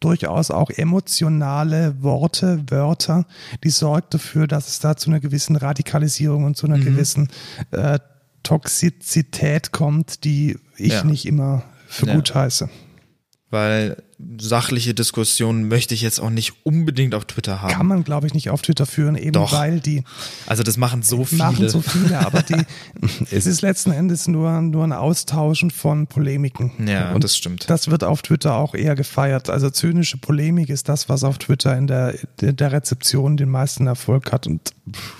[0.00, 3.24] durchaus auch emotionale Worte, Wörter,
[3.64, 6.54] die sorgt dafür, dass es da zu einer gewissen Radikalisierung und Mhm.
[6.56, 7.28] zu einer gewissen
[7.70, 7.98] äh,
[8.42, 11.04] Toxizität kommt, die ich Ja.
[11.04, 12.14] nicht immer für Ja.
[12.14, 12.68] gut heiße.
[13.50, 14.02] Weil
[14.38, 17.72] sachliche Diskussionen möchte ich jetzt auch nicht unbedingt auf Twitter haben.
[17.72, 19.52] Kann man, glaube ich, nicht auf Twitter führen, eben Doch.
[19.52, 20.04] weil die
[20.46, 21.44] also das machen so viele.
[21.44, 22.56] machen so viele, aber die,
[23.30, 26.72] es ist letzten Endes nur, nur ein Austauschen von Polemiken.
[26.88, 27.68] Ja, Und das stimmt.
[27.68, 29.50] Das wird auf Twitter auch eher gefeiert.
[29.50, 33.86] Also zynische Polemik ist das, was auf Twitter in der, in der Rezeption den meisten
[33.86, 34.46] Erfolg hat.
[34.46, 34.72] Und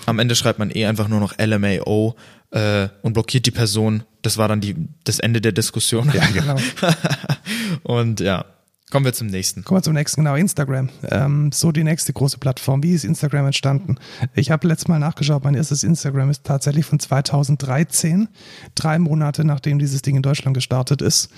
[0.05, 2.15] Am Ende schreibt man eh einfach nur noch LMAO
[2.51, 4.03] äh, und blockiert die Person.
[4.21, 6.11] Das war dann die, das Ende der Diskussion.
[6.13, 6.55] ja, genau.
[7.83, 8.45] Und ja,
[8.89, 9.65] Kommen wir zum nächsten.
[9.65, 10.87] Kommen wir zum nächsten, genau, Instagram.
[11.11, 12.83] Ähm, so die nächste große Plattform.
[12.83, 13.97] Wie ist Instagram entstanden?
[14.33, 18.29] Ich habe letztes Mal nachgeschaut, mein erstes Instagram ist tatsächlich von 2013,
[18.75, 21.29] drei Monate nachdem dieses Ding in Deutschland gestartet ist.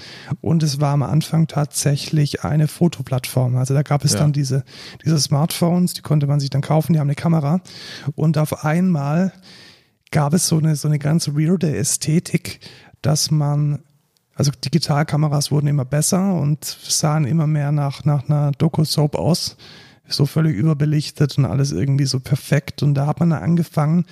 [0.41, 3.55] Und es war am Anfang tatsächlich eine Fotoplattform.
[3.57, 4.19] Also da gab es Ja.
[4.19, 4.63] dann diese,
[5.03, 7.61] diese Smartphones, die konnte man sich dann kaufen, die haben eine Kamera.
[8.13, 9.33] Und auf einmal
[10.11, 12.59] gab es so eine, so eine ganz weirde Ästhetik,
[13.01, 13.79] dass man
[14.39, 19.57] also Digitalkameras wurden immer besser und sahen immer mehr nach, nach einer Doku-Soap aus.
[20.07, 22.81] So völlig überbelichtet und alles irgendwie so perfekt.
[22.81, 24.05] Und da hat man dann angefangen,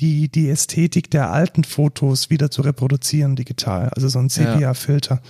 [0.00, 3.90] die, die Ästhetik der alten Fotos wieder zu reproduzieren digital.
[3.90, 5.22] Also so ein Sepia-Filter.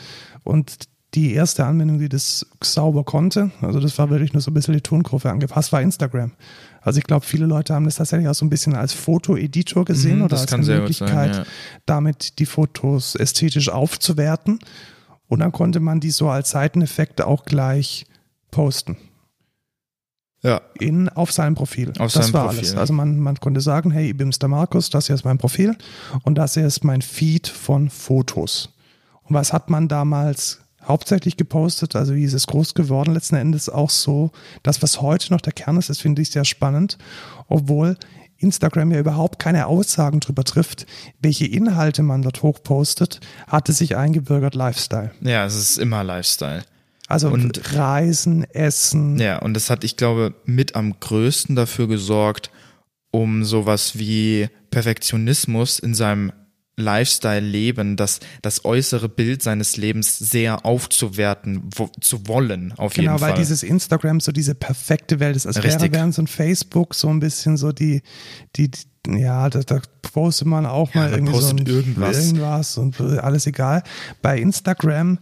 [0.44, 4.54] Und die erste Anwendung, die das sauber konnte, also das war wirklich nur so ein
[4.54, 6.32] bisschen die Tonkurve angepasst, war Instagram.
[6.80, 10.18] Also ich glaube, viele Leute haben das tatsächlich auch so ein bisschen als Fotoeditor gesehen
[10.18, 11.44] Mhm, oder als eine gut sein, Möglichkeit, ja.
[11.86, 14.58] damit die Fotos ästhetisch aufzuwerten.
[15.26, 18.06] Und dann konnte man die so als Seiteneffekte auch gleich
[18.50, 18.96] posten.
[20.42, 20.60] Ja.
[20.78, 21.92] In, auf seinem Profil.
[21.98, 22.58] Auf das seinem war Profil.
[22.60, 22.76] alles.
[22.76, 25.76] Also man, man konnte sagen, hey, ich bin's der Markus, das hier ist mein Profil
[26.22, 28.72] und das hier ist mein Feed von Fotos.
[29.24, 31.94] Und was hat man damals hauptsächlich gepostet?
[31.94, 33.14] Also wie ist es groß geworden?
[33.14, 34.30] Letzten Endes auch so,
[34.62, 36.98] das, was heute noch der Kern ist, das finde ich sehr spannend,
[37.48, 37.96] obwohl
[38.38, 40.86] Instagram ja überhaupt keine Aussagen darüber trifft,
[41.20, 45.10] welche Inhalte man dort hochpostet, hat es sich eingebürgert Lifestyle.
[45.20, 46.62] Ja, es ist immer Lifestyle.
[47.08, 52.50] Also Und- Reisen, Essen, Ja, und das hat, ich glaube, mit am größten dafür gesorgt,
[53.10, 56.32] um sowas wie Perfektionismus in seinem
[56.78, 63.20] Lifestyle-Leben, das, das äußere Bild seines Lebens sehr aufzuwerten wo, zu wollen, auf Genau, jeden
[63.20, 63.38] weil Fall.
[63.38, 65.46] dieses Instagram so diese perfekte Welt ist.
[65.46, 65.92] Als wäre Richtig.
[65.92, 68.02] während so ein Facebook so ein bisschen so die,
[68.56, 68.70] die,
[69.06, 72.16] ja, da, da postet man auch mal man irgendwie so ein, irgendwas.
[72.26, 73.82] irgendwas und alles egal.
[74.22, 75.18] Bei Instagram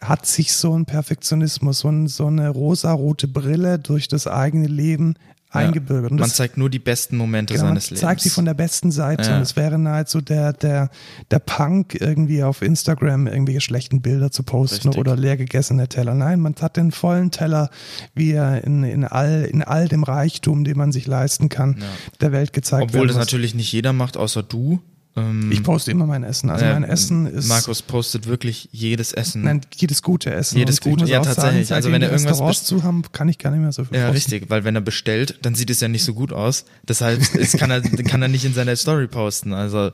[0.00, 5.14] hat sich so ein Perfektionismus, so, ein, so eine rosarote Brille durch das eigene Leben
[5.54, 6.10] eingebürgert.
[6.10, 8.00] Und Man das, zeigt nur die besten Momente Genau, man seines Lebens.
[8.00, 9.36] zeigt sie von der besten Seite Ja.
[9.36, 10.90] und es wäre nahezu der, der,
[11.30, 14.98] der Punk irgendwie auf Instagram irgendwelche schlechten Bilder zu posten Richtig.
[15.00, 16.14] oder leer gegessene Teller.
[16.14, 17.70] Nein, man hat den vollen Teller,
[18.14, 21.82] wie er in, in, all, in all dem Reichtum, den man sich leisten kann,
[22.20, 23.26] der Welt gezeigt Obwohl werden das muss.
[23.26, 24.80] natürlich nicht jeder macht, außer du.
[25.16, 26.50] Ähm, Ich poste immer mein Essen.
[26.50, 29.42] Also äh, mein Essen ist Markus postet wirklich jedes Essen.
[29.42, 30.58] nein, jedes gute Essen.
[30.58, 31.68] Jedes gute, ja, tatsächlich.
[31.68, 33.96] Sagen, Also wenn er irgendwas Restaurants zu haben, kann ich gar nicht mehr so viel
[33.96, 34.14] Ja, posten.
[34.32, 36.64] richtig, weil wenn er bestellt, dann sieht es ja nicht so gut aus.
[36.88, 39.52] Deshalb es kann, er, kann er nicht in seiner Story posten.
[39.52, 39.92] Also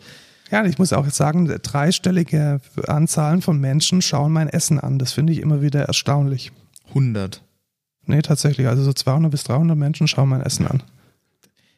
[0.51, 4.99] Ja, ich muss auch jetzt sagen, dreistellige Anzahlen von Menschen schauen mein Essen an.
[4.99, 6.51] Das finde ich immer wieder erstaunlich.
[6.89, 7.43] 100.
[8.07, 8.67] Nee, tatsächlich.
[8.67, 10.83] Also so 200 bis 300 Menschen schauen mein Essen an.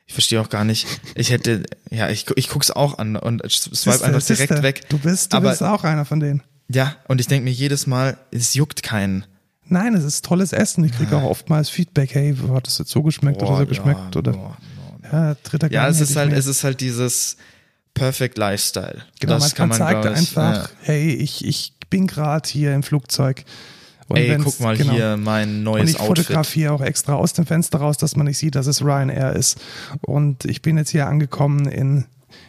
[0.06, 0.86] Ich verstehe auch gar nicht.
[1.14, 4.88] Ich hätte, ja, ich, ich guck's auch an und swipe einfach siehste, direkt weg.
[4.88, 6.42] Du bist, du Aber- bist auch einer von denen.
[6.68, 9.26] Ja, und ich denke mir jedes Mal, es juckt keinen.
[9.66, 10.84] Nein, es ist tolles Essen.
[10.84, 14.14] Ich kriege auch oftmals Feedback, hey, hat das jetzt so geschmeckt oder so Boah, geschmeckt?
[14.14, 14.56] ja, oder boah,
[15.02, 15.12] boah.
[15.12, 16.38] ja, dritter ja, es ist halt, mehr.
[16.38, 17.36] es ist halt dieses
[17.94, 19.02] Perfect Lifestyle.
[19.20, 20.70] Genau, das man, kann man zeigt einfach, ja.
[20.82, 23.44] hey, ich, ich bin gerade hier im Flugzeug.
[24.08, 24.92] Und Ey, guck mal genau.
[24.92, 26.26] hier mein Und neues ich Outfit.
[26.26, 29.58] fotografiere auch extra aus dem Fenster raus, dass man nicht sieht, dass es Ryanair ist.
[30.00, 32.04] Und ich bin jetzt hier angekommen in,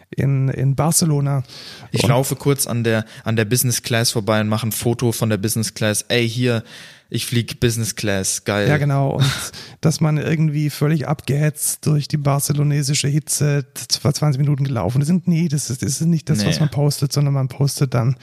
[0.09, 1.43] in, in Barcelona.
[1.91, 5.11] Ich und laufe kurz an der, an der Business Class vorbei und mache ein Foto
[5.11, 6.03] von der Business Class.
[6.09, 6.63] Ey, hier,
[7.09, 8.43] ich flieg Business Class.
[8.43, 8.67] Geil.
[8.67, 9.17] Ja, genau.
[9.17, 9.25] Und
[9.81, 15.11] dass man irgendwie völlig abgehetzt durch die barcelonesische Hitze zwar 20 Minuten gelaufen ist.
[15.27, 16.47] Nee, das ist, das ist nicht das, Nee.
[16.47, 18.15] was man postet, sondern man postet dann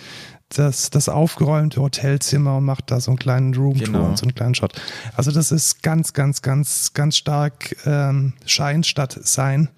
[0.51, 4.05] das, das aufgeräumte Hotelzimmer und macht da so einen kleinen Roomtour Genau.
[4.07, 4.72] und so einen kleinen Shot.
[5.14, 9.68] Also das ist ganz, ganz, ganz, ganz stark ähm, Schein statt Sein.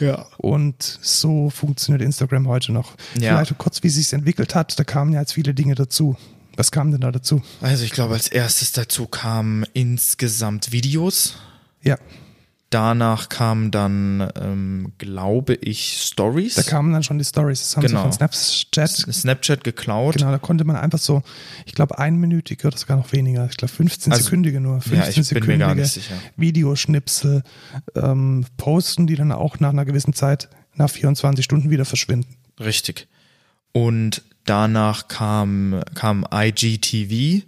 [0.00, 0.26] Ja.
[0.38, 2.96] Und so funktioniert Instagram heute noch.
[3.18, 3.36] Ja.
[3.36, 4.78] Vielleicht kurz, wie es sich entwickelt hat.
[4.78, 6.16] Da kamen ja jetzt viele Dinge dazu.
[6.56, 7.42] Was kam denn da dazu?
[7.60, 11.36] Also ich glaube, als erstes dazu kamen insgesamt Videos.
[11.82, 11.96] Ja,
[12.72, 16.54] Danach kamen dann, ähm, glaube ich, Stories.
[16.54, 17.60] da kamen dann schon die Stories.
[17.60, 18.10] Das haben Genau.
[18.10, 20.16] sie von Snapchat Snapchat geklaut.
[20.16, 21.22] Genau, da konnte man einfach so,
[21.66, 25.06] ich glaube, einminütige oder sogar noch weniger, ich glaube 15 Also, Sekündige nur, 15 ja,
[25.06, 26.14] ich bin mir Sekündige gar nicht sicher.
[26.36, 27.42] Videoschnipsel
[27.94, 32.36] ähm, posten, die dann auch nach einer gewissen Zeit, nach 24 Stunden wieder verschwinden.
[32.58, 33.06] Richtig.
[33.72, 37.42] Und danach kam, kam IGTV.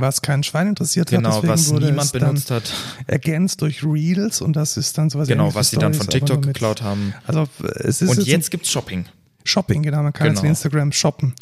[0.00, 2.72] Was kein Schwein interessiert Genau, hat, deswegen was wurde niemand benutzt hat.
[3.08, 6.82] ergänzt durch Reels und das ist dann sowas Genau, was sie dann von TikTok geklaut
[6.82, 7.12] haben.
[7.26, 7.46] Also
[7.80, 9.06] es ist Und jetzt, jetzt gibt's Shopping.
[9.44, 10.44] Shopping, genau, man kann jetzt Genau.
[10.44, 11.34] wie Instagram shoppen.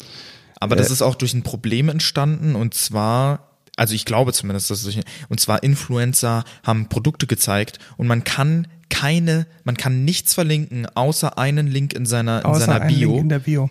[0.59, 0.79] Aber Äh.
[0.79, 4.83] das ist auch durch ein Problem entstanden und zwar, also ich glaube zumindest, dass es
[4.85, 4.99] durch,
[5.29, 11.37] und zwar Influencer haben Produkte gezeigt und man kann keine, man kann nichts verlinken, außer
[11.37, 13.11] einen Link in seiner, in Außer seiner ein Bio.
[13.11, 13.69] Link in der Bio.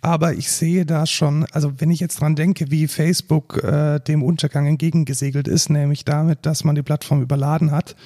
[0.00, 4.22] Aber ich sehe da schon, also wenn ich jetzt dran denke, wie Facebook äh, dem
[4.22, 7.96] Untergang entgegengesegelt ist, nämlich damit, dass man die Plattform überladen hat,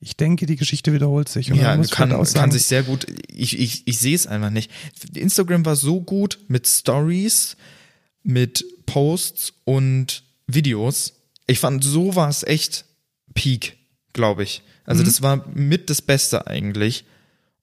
[0.00, 1.50] ich denke, die Geschichte wiederholt sich.
[1.50, 4.26] Und Ja, muss kann, auch kann sagen, sich sehr gut, ich, ich, ich sehe es
[4.26, 4.70] einfach nicht.
[5.14, 7.56] Instagram war so gut mit Stories,
[8.22, 11.14] mit Posts und Videos.
[11.46, 12.84] Ich fand, so war es echt
[13.34, 13.76] Peak,
[14.12, 14.62] glaube ich.
[14.88, 14.90] Mhm.
[14.90, 17.04] Also das war mit das Beste eigentlich.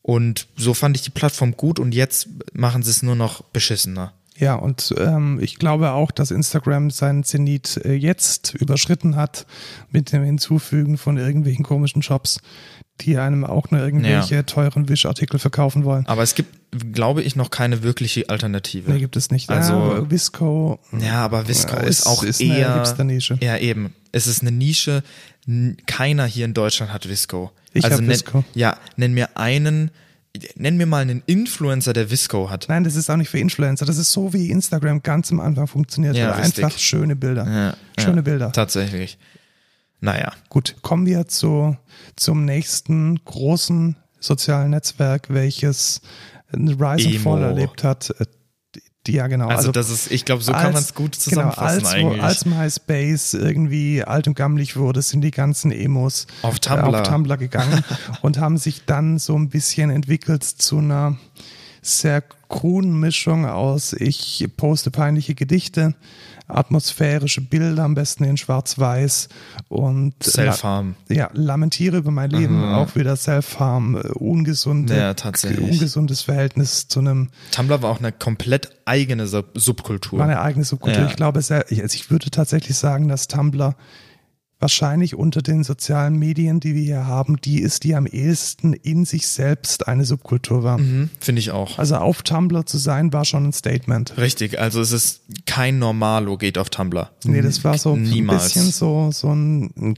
[0.01, 4.13] Und so fand ich die Plattform gut und jetzt machen sie es nur noch beschissener.
[4.37, 9.45] Ja, und ähm, ich glaube auch, dass Instagram seinen Zenit äh, jetzt überschritten hat
[9.91, 12.41] mit dem Hinzufügen von irgendwelchen komischen Shops,
[13.01, 14.43] die einem auch nur irgendwelche Ja.
[14.43, 16.05] teuren Wischartikel verkaufen wollen.
[16.07, 16.53] Aber es gibt,
[16.93, 18.91] glaube ich, noch keine wirkliche Alternative.
[18.91, 19.49] Nee, gibt es nicht.
[19.49, 22.75] Also- ja, Visco Ja, aber Visco Ja, ist, ist- auch ist eine eher.
[22.75, 23.37] Hipster-Nische.
[23.41, 23.93] Ja, eben.
[24.11, 25.01] Es ist eine Nische.
[25.85, 27.51] Keiner hier in Deutschland hat Visco.
[27.73, 28.43] Ich also hab nenn, Visco.
[28.53, 29.91] Ja, nenn mir einen,
[30.55, 32.65] nenn mir mal einen Influencer, der Visco hat.
[32.69, 33.85] Nein, das ist auch nicht für Influencer.
[33.85, 36.15] Das ist so, wie Instagram ganz am Anfang funktioniert.
[36.15, 36.33] Ja.
[36.33, 37.45] Einfach schöne Bilder.
[37.45, 38.51] Ja, schöne ja, Bilder.
[38.51, 39.17] Tatsächlich.
[39.99, 40.33] Naja.
[40.49, 41.77] Gut, kommen wir zu,
[42.15, 46.01] zum nächsten großen sozialen Netzwerk, welches
[46.53, 47.19] ein Rise and.
[47.19, 48.13] Fall erlebt hat.
[49.07, 49.47] Äh, Ja, genau.
[49.47, 52.23] Also, das ist, ich glaube, so kann als- man es gut zusammenfassen genau, als, eigentlich.
[52.23, 57.01] Als MySpace irgendwie alt und gammelig wurde, sind die ganzen Emos Auf äh, Tumblr.
[57.01, 57.83] auf Tumblr gegangen
[58.21, 61.17] und haben sich dann so ein bisschen entwickelt zu einer
[61.81, 65.93] sehr kruden Mischung aus ich poste peinliche Gedichte,
[66.47, 69.29] atmosphärische Bilder, am besten in schwarz-weiß
[69.67, 70.95] und Self-Harm.
[71.09, 75.59] ja, lamentiere über mein Leben, auch wieder Self-Harm, äh, ungesunde, Ja, tatsächlich.
[75.71, 80.19] ungesundes Verhältnis zu einem Tumblr war auch eine komplett eigene Sub Subkultur.
[80.19, 81.03] war eine eigene Subkultur.
[81.03, 81.09] Ja.
[81.09, 83.75] Ich glaube, sehr, ich- also ich würde tatsächlich sagen, dass Tumblr
[84.59, 89.05] wahrscheinlich unter den sozialen Medien, die wir hier haben, die ist, die am ehesten in
[89.05, 90.77] sich selbst eine Subkultur war.
[90.77, 91.77] Mhm, Finde ich auch.
[91.77, 94.17] Also auf Tumblr zu sein, war schon ein Statement.
[94.17, 97.11] Richtig, also es ist kein Normalo geht auf Tumblr.
[97.25, 98.43] Nee, das war so Niemals.
[98.43, 99.95] ein bisschen so, so ein,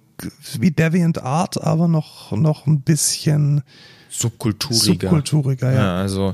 [0.60, 3.64] wie Deviant Art, aber noch, noch ein bisschen
[4.10, 4.84] Subkulturiger.
[4.84, 5.78] subkulturiger, ja.
[5.78, 6.34] Ja, also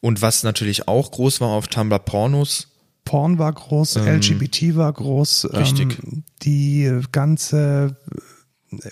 [0.00, 2.71] und was natürlich auch groß war auf Tumblr Pornos.
[3.04, 5.98] Porn war groß, LGBT war groß, Ähm, richtig.
[6.04, 7.96] Ähm, die ganze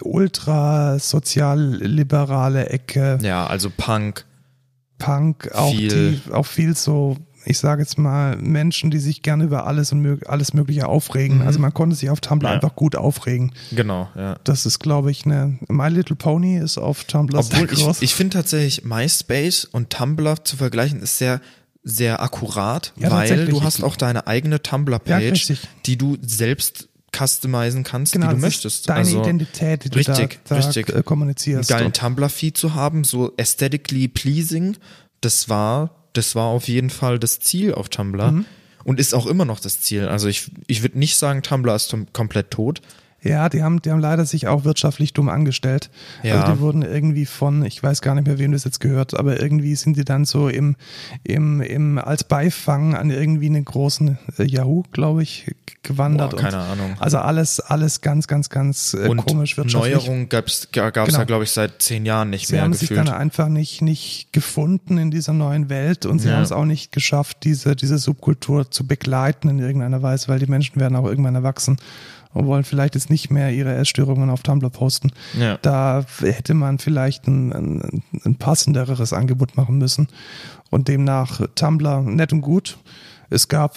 [0.03, 4.25] ultra sozialliberale Ecke, Ja, also Punk.
[4.99, 6.21] Punk, auch Viel.
[6.27, 10.01] die, auch viel so, ich sage jetzt mal, Menschen, die sich gerne über alles und
[10.03, 11.41] mög alles Mögliche aufregen.
[11.41, 12.53] Also man konnte sich auf Tumblr Mhm.
[12.53, 12.55] Ja.
[12.57, 13.53] einfach gut aufregen.
[13.73, 14.37] Genau, ja.
[14.45, 18.03] Das ist, glaube ich, eine My Little Pony ist auf Tumblr sehr Obwohl ich, groß.
[18.03, 21.41] ich finde tatsächlich MySpace und Tumblr zu vergleichen ist sehr
[21.83, 25.61] sehr akkurat, Ja, weil du hast auch deine eigene Ja, Tumblr-Page, richtig.
[25.87, 28.89] die du selbst customizen kannst, genau, wie du möchtest.
[28.89, 30.89] Deine also Identität, die du richtig, da, da richtig.
[30.89, 31.69] äh, einen kommunizierst.
[31.69, 34.77] geilen Tumblr-Feed zu haben, so aesthetically pleasing,
[35.21, 38.45] das war, das war auf jeden Fall das Ziel auf Tumblr Mhm.
[38.85, 40.07] und ist auch immer noch das Ziel.
[40.09, 42.81] Also ich, ich würde nicht sagen, Tumblr ist komplett tot.
[43.23, 45.91] Ja, die haben, die haben leider sich auch wirtschaftlich dumm angestellt.
[46.23, 46.41] Ja.
[46.41, 49.41] Also die wurden irgendwie von, ich weiß gar nicht mehr, wem das jetzt gehört, aber
[49.43, 50.77] irgendwie sind die dann so im,
[51.23, 56.31] im, im als Beifang an irgendwie einen großen äh, Yahoo, glaube ich, gewandert.
[56.31, 56.97] Boah, und- keine Ahnung.
[56.99, 59.95] Also alles, alles ganz, ganz, ganz äh, Und komisch wirtschaftlich.
[59.97, 61.19] Neuerungen gab's, gab es Genau.
[61.19, 63.07] ja, glaube ich, seit zehn Jahren nicht Sie mehr haben sich gefühlt.
[63.09, 66.37] dann einfach nicht, nicht gefunden in dieser neuen Welt und sie Ja.
[66.37, 70.47] haben es auch nicht geschafft, diese, diese Subkultur zu begleiten in irgendeiner Weise, weil die
[70.47, 71.77] Menschen werden auch irgendwann erwachsen
[72.33, 75.13] und wollen vielleicht jetzt nicht mehr ihre Essstörungen auf Tumblr posten.
[75.39, 75.59] Ja.
[75.63, 80.09] Da hätte man vielleicht ein, ein, ein passenderes Angebot machen müssen.
[80.71, 82.79] Und demnach Tumblr nett und gut.
[83.29, 83.77] Es gab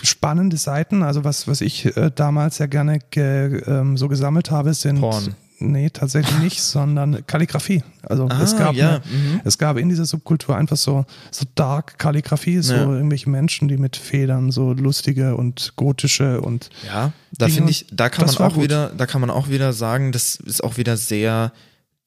[0.00, 4.74] spannende Seiten, also was, was ich äh, damals sehr gerne ge, ähm, so gesammelt habe,
[4.74, 5.34] sind Porn.
[5.70, 7.82] Nee, tatsächlich nicht, sondern Kalligrafie.
[8.02, 9.40] Also Ah, es gab ja, eine, mhm.
[9.44, 12.80] es gab in dieser Subkultur einfach so so dark Kalligrafie, so Ja.
[12.82, 18.08] irgendwelche Menschen, die mit Federn so lustige und gotische und Ja, da finde ich, da
[18.08, 18.64] kann man auch gut.
[18.64, 21.52] wieder, da kann man auch wieder sagen, das ist auch wieder sehr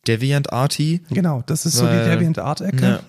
[0.07, 1.01] Deviant-arty.
[1.09, 2.85] genau, das ist so die Deviant Art Ecke.
[2.85, 2.99] Ja.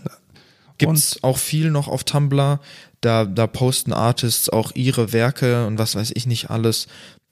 [0.79, 2.61] Gibt's auch viel noch auf Tumblr.
[3.03, 6.87] Da, da posten Artists auch ihre Werke und was weiß ich nicht alles.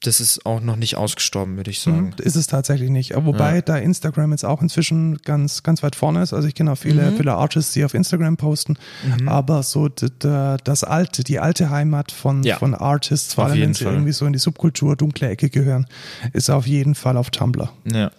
[0.05, 2.13] Das ist auch noch nicht ausgestorben, würde ich sagen.
[2.17, 3.13] Hm, Ist es tatsächlich nicht.
[3.15, 6.33] Wobei da Instagram jetzt auch inzwischen ganz, ganz weit vorne ist.
[6.33, 7.17] Also ich kenne auch viele, Mhm.
[7.17, 8.77] viele Artists, die auf Instagram posten.
[9.25, 12.57] Aber so das alte, die alte Heimat von, Ja.
[12.57, 13.93] von Artists, vor Auf allem wenn sie Fall.
[13.93, 15.87] irgendwie so in die Subkultur, dunkle Ecke gehören,
[16.33, 17.71] ist auf jeden Fall auf Tumblr.
[17.91, 18.11] Ja.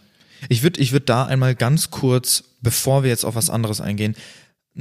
[0.48, 4.14] Ich würde ich würd da einmal ganz kurz, bevor wir jetzt auf was anderes eingehen,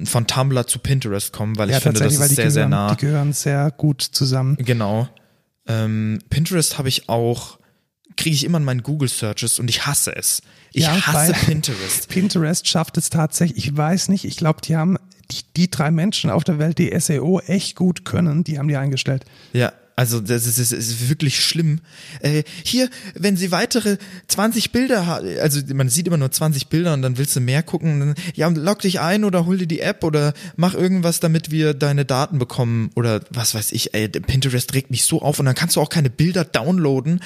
[0.03, 2.89] von Tumblr zu Pinterest kommen, weil ich finde, das ist sehr, gehören, sehr nah.
[2.95, 4.57] die gehören sehr gut zusammen.
[4.59, 5.07] Genau.
[5.67, 7.57] Ähm, Pinterest habe ich auch
[8.17, 10.41] kriege ich immer in meinen Google Searches und ich hasse es.
[10.71, 12.07] Ich Ja, hasse Pinterest.
[12.09, 14.97] Pinterest schafft es tatsächlich, ich weiß nicht, ich glaube, die haben
[15.31, 18.77] die, die drei Menschen auf der Welt, die SEO echt gut können, die haben die
[18.77, 19.25] eingestellt.
[19.53, 21.79] Ja, also das ist, das ist wirklich schlimm.
[22.19, 26.93] Äh, hier, wenn sie weitere 20 Bilder haben, also man sieht immer nur 20 Bilder
[26.93, 29.79] und dann willst du mehr gucken, dann, ja, log dich ein oder hol dir die
[29.79, 34.73] App oder mach irgendwas, damit wir deine Daten bekommen oder was weiß ich, ey, Pinterest
[34.73, 37.21] regt mich so auf und dann kannst du auch keine Bilder downloaden,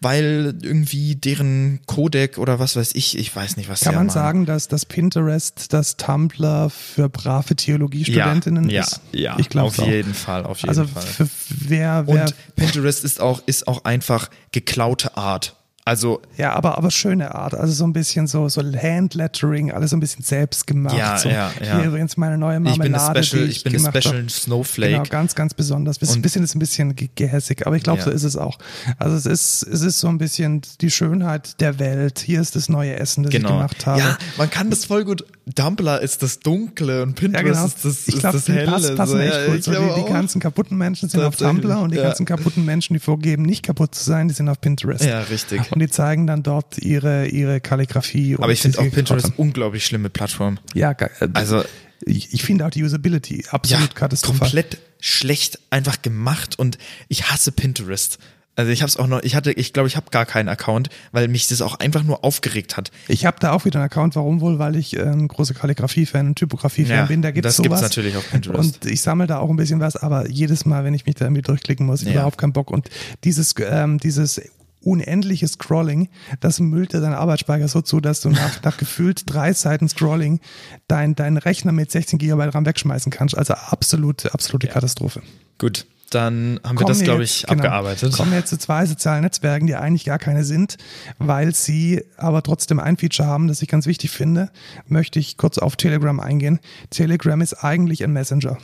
[0.00, 4.14] weil irgendwie deren Codec oder was weiß ich, ich weiß nicht, was Kann man machen.
[4.14, 9.00] sagen, dass das Pinterest das Tumblr für brave Theologiestudentinnen ja, ist?
[9.12, 11.02] Ja, ja, ich glaube auf jeden Fall, auf jeden Also Fall.
[11.02, 15.56] für wer, wer Und Pinterest ist auch, ist auch einfach geklaute Art.
[15.84, 17.54] Also, Ja, aber, aber schöne Art.
[17.54, 20.96] Also so ein bisschen so, so Handlettering, alles so ein bisschen selbst gemacht.
[20.96, 21.76] Ja, so, ja, ja.
[21.78, 24.22] Hier übrigens meine neue ich bin eine Marmelade, Special, die ich ich, bin eine Special
[24.22, 24.30] hab.
[24.30, 24.92] Snowflake.
[24.92, 26.00] Genau, ganz, ganz besonders.
[26.00, 28.04] Ein Und- bisschen ist ein bisschen ge- gehässig, aber ich glaube, Ja.
[28.04, 28.58] so ist es auch.
[28.98, 32.20] Also es ist, es ist so ein bisschen die Schönheit der Welt.
[32.20, 33.56] Hier ist das neue Essen, das ich Genau.
[33.56, 34.00] gemacht habe.
[34.00, 35.24] Ja, man kann das voll gut.
[35.54, 37.64] Tumblr ist das Dunkle und Ja, Pinterest genau.
[37.66, 38.70] ist das, ich ist glaube, das Helle.
[38.70, 39.56] passen, passen so, echt ja, gut.
[39.56, 42.04] ich So, die, die ganzen kaputten Menschen sind auf Tumblr und die ja.
[42.04, 45.04] ganzen kaputten Menschen, die vorgeben, nicht kaputt zu sein, die sind auf Pinterest.
[45.04, 45.60] Ja, richtig.
[45.70, 48.36] Und die zeigen dann dort ihre, ihre Kalligrafie.
[48.36, 49.34] und Aber ich finde auch Pinterest haben.
[49.36, 50.58] unglaublich schlimme Plattform.
[50.74, 51.62] Ja, ge- äh, Also,
[52.04, 54.40] ich, ich finde auch die Usability absolut katastrophal.
[54.40, 58.18] komplett schlecht einfach gemacht und ich hasse Pinterest.
[58.56, 60.90] Also ich habe es auch noch, ich hatte, ich glaube, ich habe gar keinen Account,
[61.12, 62.90] weil mich das auch einfach nur aufgeregt hat.
[63.08, 64.58] Ich habe da auch wieder einen Account, warum wohl?
[64.58, 67.22] Weil ich ein großer Kalligrafie-Fan, Typografie-Fan Ja, bin.
[67.22, 67.68] Da gibt's das sowas.
[67.80, 68.84] gibt's natürlich auf Pinterest.
[68.84, 71.24] Und ich sammle da auch ein bisschen was, aber jedes Mal, wenn ich mich da
[71.26, 72.14] irgendwie durchklicken muss, ich Ja.
[72.14, 72.70] überhaupt keinen Bock.
[72.70, 72.90] Und
[73.24, 74.40] dieses, ähm, dieses
[74.82, 76.08] unendliche Scrolling,
[76.40, 80.40] das müllt dir deinen Arbeitsspeicher so zu, dass du nach, nach gefühlt drei Seiten Scrolling
[80.88, 83.36] dein, deinen Rechner mit 16 Gigabyte RAM wegschmeißen kannst.
[83.36, 85.22] Also absolute, absolute Katastrophe.
[85.58, 87.52] Gut, dann haben wir Kommen das, glaube jetzt- ich, genau.
[87.62, 88.12] abgearbeitet.
[88.14, 90.76] Kommen wir jetzt zu zwei sozialen Netzwerken, die eigentlich gar keine sind,
[91.18, 94.50] weil sie aber trotzdem ein Feature haben, das ich ganz wichtig finde,
[94.86, 96.58] möchte ich kurz auf Telegram eingehen.
[96.90, 98.58] Telegram ist eigentlich ein Messenger.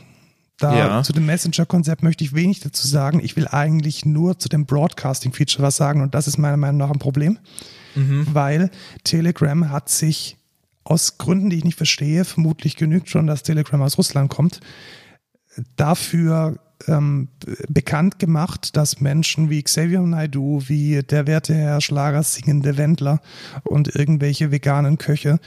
[0.59, 1.03] Da Ja.
[1.03, 3.19] zu dem Messenger-Konzept möchte ich wenig dazu sagen.
[3.23, 6.89] Ich will eigentlich nur zu dem Broadcasting-Feature was sagen und das ist meiner Meinung nach
[6.91, 7.37] ein Problem,
[8.33, 8.69] weil
[9.03, 10.37] Telegram hat sich
[10.83, 14.59] aus Gründen, die ich nicht verstehe, vermutlich genügt schon, dass Telegram aus Russland kommt,
[15.75, 17.29] dafür ähm,
[17.67, 23.19] bekannt gemacht, dass Menschen wie Xavier Naidoo, wie der werte Herr Schlager singende Wendler
[23.63, 25.39] und irgendwelche veganen Köche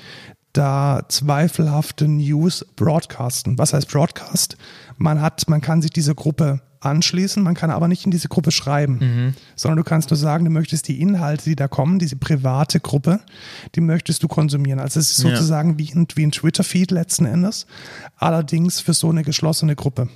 [0.52, 3.58] da zweifelhafte News broadcasten.
[3.58, 4.56] Was heißt Broadcast?
[4.96, 8.50] Man hat, man kann sich diese Gruppe anschließen, man kann aber nicht in diese Gruppe
[8.50, 12.80] schreiben, sondern du kannst nur sagen, du möchtest die Inhalte, die da kommen, diese private
[12.80, 13.20] Gruppe,
[13.74, 14.80] die möchtest du konsumieren.
[14.80, 15.30] Also es ist Ja.
[15.30, 17.66] sozusagen wie ein, wie ein Twitter-Feed letzten Endes,
[18.16, 20.08] allerdings für so eine geschlossene Gruppe.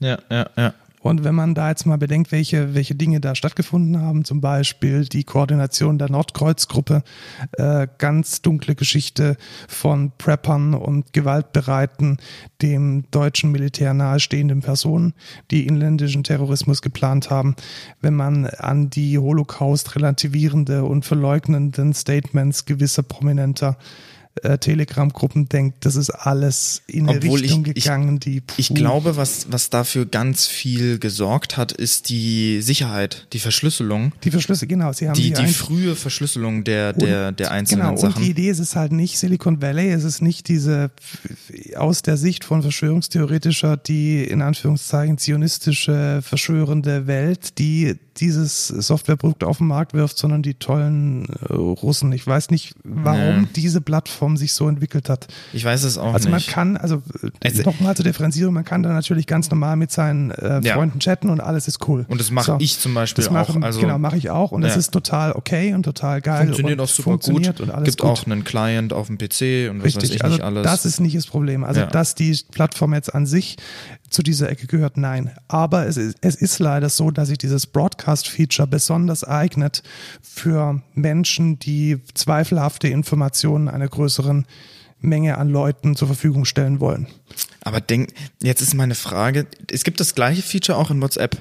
[0.00, 0.74] Ja, ja, ja.
[1.08, 5.06] Und wenn man da jetzt mal bedenkt, welche, welche Dinge da stattgefunden haben, zum Beispiel
[5.06, 7.02] die Koordination der Nordkreuzgruppe,
[7.52, 9.38] äh, ganz dunkle Geschichte
[9.68, 12.18] von Preppern und gewaltbereiten,
[12.60, 15.14] dem deutschen Militär nahestehenden Personen,
[15.50, 17.56] die inländischen Terrorismus geplant haben.
[18.02, 23.78] Wenn man an die Holocaust relativierende und verleugnenden Statements gewisser prominenter
[24.42, 28.68] äh, Telegram-Gruppen denkt, das ist alles in eine Obwohl ich- Richtung ich- gegangen, die Ich
[28.68, 28.74] puh.
[28.74, 34.12] glaube, was, was dafür ganz viel gesorgt hat, ist die Sicherheit, die Verschlüsselung.
[34.22, 34.92] Die Verschlüsse, genau.
[34.92, 38.14] Sie haben Die, die, die frühe Verschlüsselung der, der, der einzelnen genau, Sachen.
[38.16, 40.90] Und die Idee ist es halt nicht Silicon Valley, es ist nicht diese
[41.76, 49.58] aus der Sicht von Verschwörungstheoretischer, die in Anführungszeichen zionistische, verschwörende Welt, die dieses Softwareprodukt auf
[49.58, 52.12] den Markt wirft, sondern die tollen äh, Russen.
[52.12, 53.48] Ich weiß nicht, warum Nee.
[53.54, 55.26] diese Plattform sich so entwickelt hat.
[55.52, 56.48] ich weiß es auch Also man nicht.
[56.50, 57.02] kann, also
[57.42, 60.74] Also- nochmal zur Differenzierung, man kann da natürlich ganz normal mit seinen äh, Ja.
[60.74, 62.04] Freunden chatten und alles ist cool.
[62.08, 62.56] Und das mache So.
[62.60, 63.66] ich zum Beispiel Das machen, auch.
[63.66, 64.78] Also genau, mache ich auch und das Ja.
[64.78, 66.44] ist total okay und total geil.
[66.46, 67.68] funktioniert und auch super funktioniert gut.
[67.68, 68.10] Und alles Gibt gut.
[68.10, 70.62] auch einen Client auf dem PC und was weiß Richtig, ich also nicht alles.
[70.64, 71.64] das ist nicht das Problem.
[71.64, 71.86] Also Ja.
[71.86, 73.56] dass die Plattform jetzt an sich
[74.10, 75.30] zu dieser Ecke gehört, nein.
[75.48, 79.82] Aber es ist, es ist leider so, dass sich dieses Broadcast-Feature besonders eignet
[80.22, 84.46] für Menschen, die zweifelhafte Informationen einer größeren
[85.00, 87.06] Menge an Leuten zur Verfügung stellen wollen.
[87.62, 88.12] Aber denk,
[88.42, 91.36] jetzt ist meine Frage, es gibt das gleiche Feature auch in WhatsApp.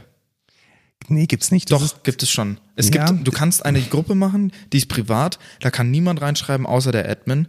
[1.09, 1.71] Nee, gibt's nicht.
[1.71, 2.57] Das Doch, gibt es schon.
[2.75, 3.05] Es Ja.
[3.05, 7.09] gibt, du kannst eine Gruppe machen, die ist privat, da kann niemand reinschreiben, außer der
[7.09, 7.47] Admin.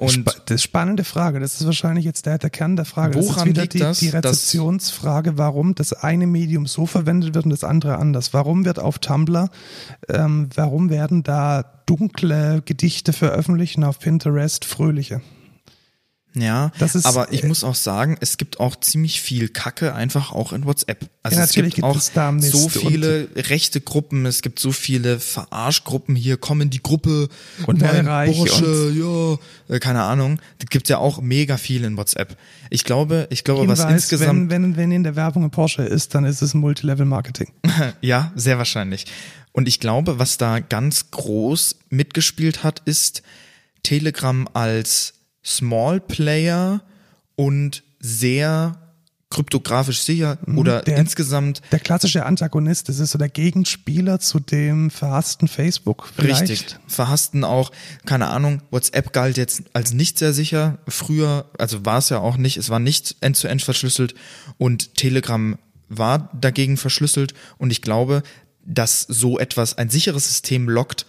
[0.00, 1.40] Und das ist spannende Frage.
[1.40, 3.16] Das ist wahrscheinlich jetzt der, der Kern der Frage.
[3.16, 7.34] das ist Woran wieder liegt die, das, die Rezeptionsfrage, warum das eine Medium so verwendet
[7.34, 8.32] wird und das andere anders.
[8.32, 9.50] Warum wird auf Tumblr,
[10.08, 15.20] ähm, warum werden da dunkle Gedichte veröffentlicht und auf Pinterest fröhliche?
[16.34, 20.30] Ja, Das ist- aber ich muss auch sagen, es gibt auch ziemlich viel Kacke einfach
[20.32, 21.10] auch in WhatsApp.
[21.24, 22.12] Also Ja, es gibt gibt auch es
[22.50, 27.28] so viele rechte Gruppen, es gibt so viele Verarschgruppen hier, komm in die Gruppe
[27.66, 28.92] Und mein Porsche,
[29.68, 30.40] ja, äh, keine Ahnung.
[30.58, 32.36] Das gibt ja auch mega viel in WhatsApp.
[32.70, 35.82] Ich glaube, ich glaube, was Hinweis, insgesamt wenn, wenn, wenn in der Werbung ein Porsche
[35.82, 37.48] ist, dann ist es ein Multilevel-Marketing.
[38.00, 39.06] Ja, sehr wahrscheinlich.
[39.52, 43.22] Und ich glaube, was da ganz groß mitgespielt hat, ist
[43.82, 45.14] Telegram als
[45.44, 46.82] Small Player
[47.36, 48.76] und sehr
[49.32, 54.40] kryptografisch sicher oder Mhm, der- insgesamt Der klassische Antagonist, das ist so der Gegenspieler zu
[54.40, 56.08] dem verhassten Facebook.
[56.16, 56.42] Vielleicht.
[56.50, 56.76] Richtig.
[56.88, 57.70] Verhassten auch,
[58.06, 60.78] keine Ahnung, WhatsApp galt jetzt als nicht sehr sicher.
[60.88, 64.14] Früher, also war es ja auch nicht, es war nicht end-zu-end verschlüsselt
[64.58, 65.56] und Telegram
[65.88, 68.24] war dagegen verschlüsselt und ich glaube,
[68.64, 71.06] dass so etwas, ein sicheres System lockt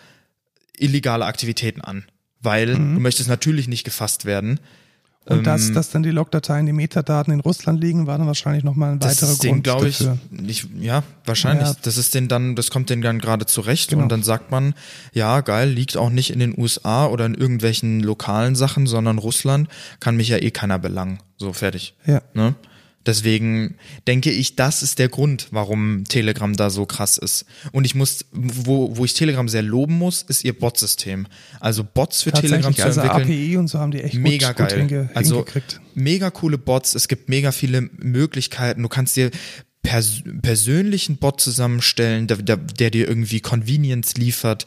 [0.78, 2.06] illegale Aktivitäten an.
[2.42, 2.96] Weil Mhm.
[2.96, 4.60] du möchtest natürlich nicht gefasst werden.
[5.26, 8.64] Und dass, Ähm, dass dann die Logdateien, die Metadaten in Russland liegen, war dann wahrscheinlich
[8.64, 11.68] nochmal ein Das weiterer ist den, Grund glaube ich, nicht, ja, wahrscheinlich.
[11.68, 11.76] Ja.
[11.84, 14.02] Das ist den dann, das kommt denen dann gerade zurecht Genau.
[14.02, 14.74] und dann sagt man,
[15.14, 19.70] ja, geil, liegt auch nicht in den USA oder in irgendwelchen lokalen Sachen, sondern Russland
[20.00, 21.20] kann mich ja eh keiner belangen.
[21.38, 21.94] So fertig.
[22.08, 22.24] Ja.
[22.34, 22.56] Ne?
[23.06, 23.76] Deswegen
[24.08, 27.46] denke ich, das ist der Grund, warum Telegram da so krass ist.
[27.72, 31.28] Und ich muss, wo, wo ich Telegram sehr loben muss, ist ihr Bot-System.
[31.60, 34.58] Also Bots für Telegram zu also entwickeln API und so haben die echt mega gut,
[34.58, 34.80] gut geil.
[34.80, 35.82] hinge, also hingekriegt.
[35.96, 36.94] mega coole Bots.
[36.94, 38.84] Es gibt mega viele Möglichkeiten.
[38.84, 39.32] Du kannst dir
[39.82, 44.66] pers persönlichen Bot zusammenstellen, der, der, der dir irgendwie Convenience liefert.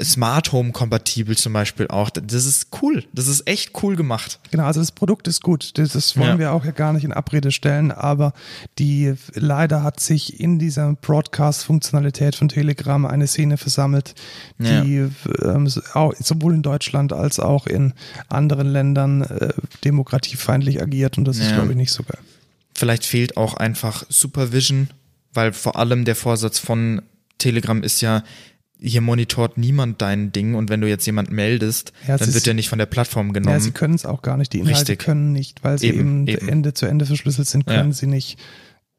[0.00, 2.10] Smart Home kompatibel zum Beispiel auch.
[2.10, 3.04] Das ist cool.
[3.12, 4.38] Das ist echt cool gemacht.
[4.50, 5.76] Genau, also das Produkt ist gut.
[5.76, 6.38] Das, das wollen Ja.
[6.38, 8.32] wir auch ja gar nicht in Abrede stellen, aber
[8.78, 14.14] die leider hat sich in dieser Broadcast-Funktionalität von Telegram eine Szene versammelt,
[14.58, 15.08] die
[15.42, 17.92] ähm, auch, sowohl in Deutschland als auch in
[18.28, 19.52] anderen Ländern äh,
[19.84, 21.56] demokratiefeindlich agiert und das ist, Ja.
[21.56, 22.18] glaube ich, nicht so geil.
[22.74, 24.90] Vielleicht fehlt auch einfach Supervision,
[25.34, 27.02] weil vor allem der Vorsatz von
[27.38, 28.22] Telegram ist ja,
[28.80, 32.54] hier monitort niemand dein Ding und wenn du jetzt jemand meldest, Ja, dann wird der
[32.54, 33.54] nicht von der Plattform genommen.
[33.54, 34.52] Ja, sie können es auch gar nicht.
[34.52, 34.98] Die Inhalte Richtig.
[35.00, 36.48] können nicht, weil sie Eben, eben, eben.
[36.48, 37.94] Ende zu Ende verschlüsselt sind, können Ja.
[37.94, 38.38] sie nicht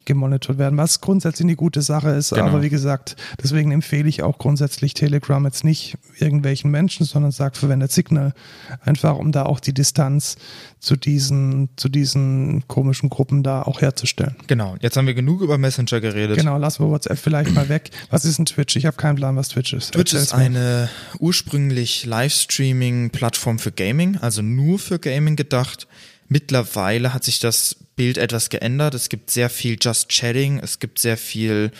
[0.10, 2.32] gemonitort werden, was grundsätzlich eine gute Sache ist.
[2.32, 2.48] Genau.
[2.48, 7.58] Aber wie gesagt, deswegen empfehle ich auch grundsätzlich Telegram jetzt nicht irgendwelchen Menschen, sondern sagt,
[7.58, 8.34] verwendet Signal.
[8.82, 10.36] Einfach, um da auch die Distanz
[10.80, 14.36] zu diesen, zu diesen komischen Gruppen da auch herzustellen.
[14.48, 16.38] Genau, jetzt haben wir genug über Messenger geredet.
[16.38, 17.92] Genau, lassen wir WhatsApp vielleicht mal weg.
[18.10, 18.76] Was ist ein Twitch?
[18.76, 19.94] Ich habe keinen Plan, was Twitch ist.
[19.94, 20.44] Twitch ist mir.
[20.44, 25.88] eine ursprünglich Livestreaming-Plattform für Gaming, also nur für Gaming gedacht.
[26.28, 28.94] Mittlerweile hat sich das Bild etwas geändert.
[28.94, 31.72] Es gibt sehr viel Just Chatting, es gibt sehr viel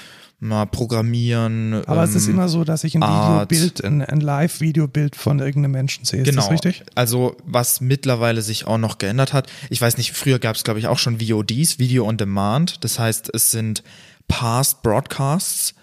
[0.42, 1.82] mal Programmieren.
[1.86, 3.02] Aber es ist ähm, immer so, dass ich ein.
[3.02, 6.20] Videobild, ein, ein Live-Videobild von irgendeinem Menschen sehe.
[6.24, 6.42] Ist Genau.
[6.42, 6.84] das richtig?
[6.94, 9.50] Also was mittlerweile sich auch noch geändert hat.
[9.70, 12.84] Ich weiß nicht, früher gab es glaube ich auch schon VODs, Video on Demand.
[12.84, 13.82] Das heißt, es sind
[14.28, 15.74] Past Broadcasts.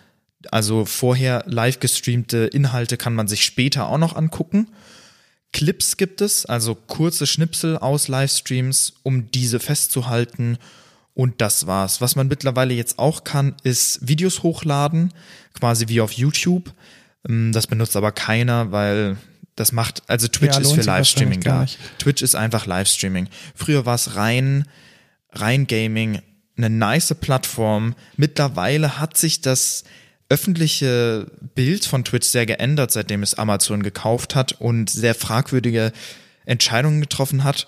[0.51, 4.69] Also vorher live gestreamte Inhalte kann man sich später auch noch angucken.
[5.53, 10.59] Clips gibt es, also kurze Schnipsel aus Livestreams, um diese festzuhalten.
[11.15, 12.03] Und das war's.
[12.03, 15.15] Was man mittlerweile jetzt auch kann, ist Videos hochladen,
[15.55, 16.75] quasi wie auf YouTube.
[17.27, 19.17] Ähm, Das benutzt aber keiner, weil
[19.55, 21.63] das macht, also Twitch Ja, ist für Livestreaming da.
[21.63, 21.79] nicht.
[21.99, 23.29] Twitch ist einfach Livestreaming.
[23.55, 24.69] Früher war es rein,
[25.33, 26.21] rein Gaming,
[26.59, 27.95] eine nice Plattform.
[28.19, 29.85] Mittlerweile hat sich das
[30.29, 35.93] öffentliche Bild von Twitch sehr geändert, seitdem es Amazon gekauft hat und sehr fragwürdige
[36.45, 37.67] Entscheidungen getroffen hat.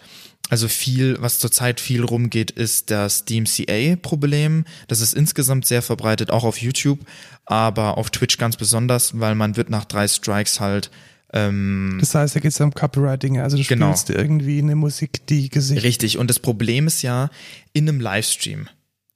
[0.51, 4.65] Also viel, was zurzeit viel rumgeht, ist das DMCA-Problem.
[4.87, 7.01] Das ist insgesamt sehr verbreitet, auch auf YouTube,
[7.45, 10.91] aber auf Twitch ganz besonders, weil man wird nach drei Strikes halt
[11.35, 13.39] ähm, Das heißt, da geht es um Copywriting.
[13.41, 13.95] Also du Genau.
[13.95, 15.83] spielst irgendwie eine Musik, die Gesicht.
[15.83, 16.17] Richtig.
[16.17, 17.29] Und das Problem ist ja
[17.75, 18.69] in einem Livestream.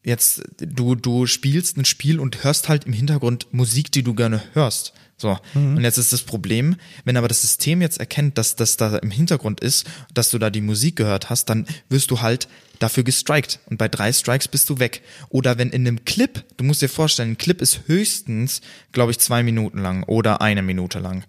[0.04, 4.42] Jetzt, du, du spielst ein Spiel und hörst halt im Hintergrund Musik, die du gerne
[4.52, 4.92] hörst.
[5.16, 5.38] So.
[5.54, 6.74] Und jetzt ist das Problem,
[7.04, 10.50] wenn aber das System jetzt erkennt, dass das da im Hintergrund ist, dass du da
[10.50, 12.48] die Musik gehört hast, dann wirst du halt
[12.80, 13.60] dafür gestrikt.
[13.66, 15.02] Und bei drei Strikes bist du weg.
[15.28, 18.60] Oder wenn in einem Clip, du musst dir vorstellen, ein Clip ist höchstens,
[18.90, 21.24] glaube ich, zwei Minuten lang oder eine Minute lang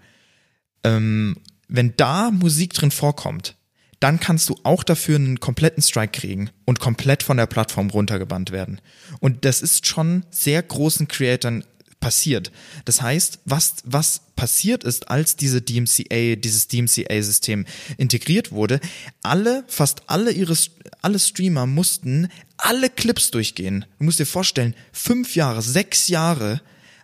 [0.83, 1.37] ähm,
[1.67, 3.55] wenn da Musik drin vorkommt,
[4.03, 8.51] dann kannst du auch dafür einen kompletten Strike kriegen und komplett von der Plattform runtergebannt
[8.51, 8.81] werden.
[9.21, 11.63] Und das ist schon sehr großen Creatoren
[12.01, 12.51] passiert.
[12.83, 17.65] Das heißt, was, was passiert ist, als diese DMCA, dieses DMCA-System
[17.95, 18.81] integriert wurde,
[19.21, 20.57] alle, fast alle ihre,
[21.01, 22.27] alle Streamer mussten
[22.57, 23.85] alle Clips durchgehen.
[23.99, 26.59] Du musst dir vorstellen, fünf Jahre, sechs Jahre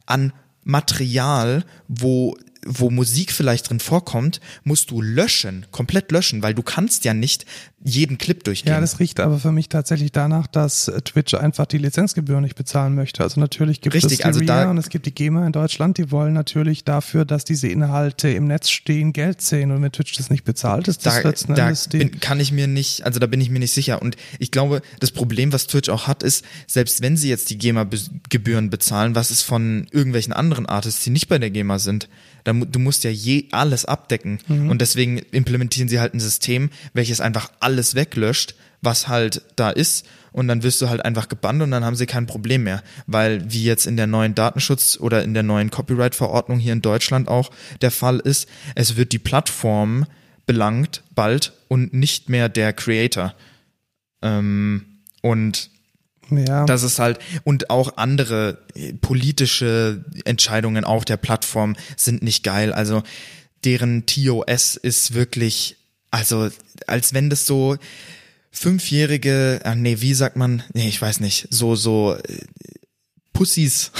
[0.05, 0.33] an
[0.65, 2.35] Material, wo
[2.65, 7.45] wo Musik vielleicht drin vorkommt, musst du löschen, komplett löschen, weil du kannst ja nicht
[7.83, 8.73] jeden Clip durchgehen.
[8.73, 12.95] Ja, das riecht aber für mich tatsächlich danach, dass Twitch einfach die Lizenzgebühren nicht bezahlen
[12.95, 13.23] möchte.
[13.23, 15.97] Also natürlich gibt Richtig, es die also da- und es gibt die GEMA in Deutschland,
[15.97, 20.17] die wollen natürlich dafür, dass diese Inhalte im Netz stehen, Geld sehen und wenn Twitch
[20.17, 23.19] das nicht bezahlt, ist das da, letzten da Endes bin, kann ich mir nicht, also
[23.19, 24.01] da bin ich mir nicht sicher.
[24.01, 27.57] Und ich glaube, das Problem, was Twitch auch hat, ist, selbst wenn sie jetzt die
[27.57, 32.09] GEMA-Gebühren bezahlen, was ist von irgendwelchen anderen Artists, die nicht bei der GEMA sind?
[32.43, 34.39] Da, mu- du musst ja je alles abdecken.
[34.47, 34.69] Mhm.
[34.69, 40.05] Und deswegen implementieren sie halt ein System, welches einfach alles weglöscht, was halt da ist.
[40.31, 42.83] Und dann wirst du halt einfach gebannt und dann haben sie kein Problem mehr.
[43.07, 47.27] Weil wie jetzt in der neuen Datenschutz- oder in der neuen Copyright-Verordnung hier in Deutschland
[47.27, 47.49] auch
[47.81, 50.05] der Fall ist, es wird die Plattform
[50.45, 53.33] belangt bald und nicht mehr der Creator.
[54.21, 54.85] Ähm,
[55.21, 55.69] und
[56.31, 62.43] ja, das ist halt, und auch andere äh, politische Entscheidungen auf der Plattform sind nicht
[62.43, 62.73] geil.
[62.73, 63.03] Also
[63.63, 65.77] deren TOS ist wirklich,
[66.11, 66.49] also
[66.87, 67.77] als wenn das so
[68.51, 72.39] fünfjährige, ah, nee, wie sagt man, nee, ich weiß nicht, so, so äh,
[73.33, 73.91] Pussys.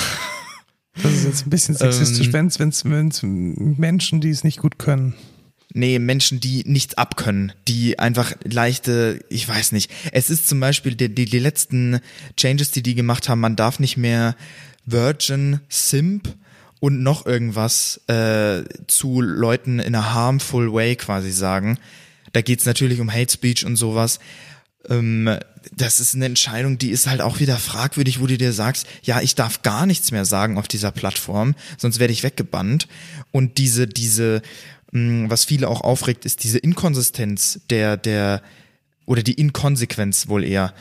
[1.02, 5.16] das ist jetzt ein bisschen sexistisch, ähm, wenn's, wenn's Menschen, die es nicht gut können.
[5.72, 9.92] Nee, Menschen, die nichts abkönnen, die einfach leichte, ich weiß nicht.
[10.12, 12.00] Es ist zum Beispiel die, die, die letzten
[12.36, 14.36] Changes, die die gemacht haben, man darf nicht mehr
[14.86, 16.34] Virgin, Simp
[16.80, 21.78] und noch irgendwas äh, zu Leuten in a harmful way quasi sagen.
[22.34, 24.20] Da geht's natürlich um Hate Speech und sowas.
[24.88, 25.38] Ähm,
[25.76, 29.22] das ist eine Entscheidung, die ist halt auch wieder fragwürdig, wo du dir sagst, ja,
[29.22, 32.88] ich darf gar nichts mehr sagen auf dieser Plattform, sonst werde ich weggebannt.
[33.32, 34.42] Und diese, diese,
[34.92, 38.42] was viele auch aufregt, ist diese Inkonsistenz der, der,
[39.06, 40.74] oder die Inkonsequenz wohl eher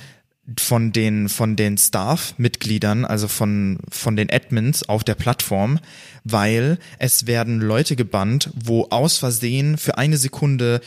[0.58, 5.78] von den, von den Staff-Mitgliedern, also von, von den Admins auf der Plattform,
[6.24, 10.80] weil es werden Leute gebannt, wo aus Versehen für eine Sekunde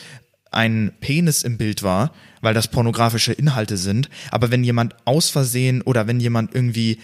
[0.50, 4.10] ein Penis im Bild war, weil das pornografische Inhalte sind.
[4.30, 6.98] Aber wenn jemand aus Versehen oder wenn jemand irgendwie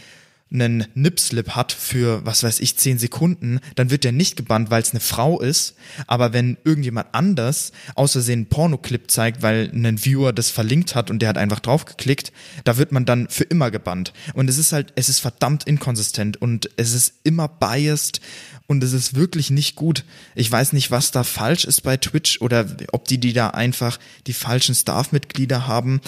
[0.50, 4.80] einen Nipslip hat für, was weiß ich, zehn Sekunden, dann wird der nicht gebannt, weil
[4.80, 5.74] es eine Frau ist.
[6.06, 11.10] Aber wenn irgendjemand anders aus Versehen einen Pornoclip zeigt, weil ein Viewer das verlinkt hat
[11.10, 12.32] und der hat einfach draufgeklickt,
[12.64, 14.12] da wird man dann für immer gebannt.
[14.34, 18.20] Und es ist halt, es ist verdammt inkonsistent und es ist immer biased
[18.66, 20.04] und es ist wirklich nicht gut.
[20.34, 23.98] Ich weiß nicht, was da falsch ist bei Twitch oder ob die, die da einfach
[24.26, 26.00] die falschen Staff-Mitglieder haben.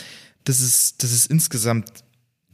[0.45, 2.05] Das ist, das ist insgesamt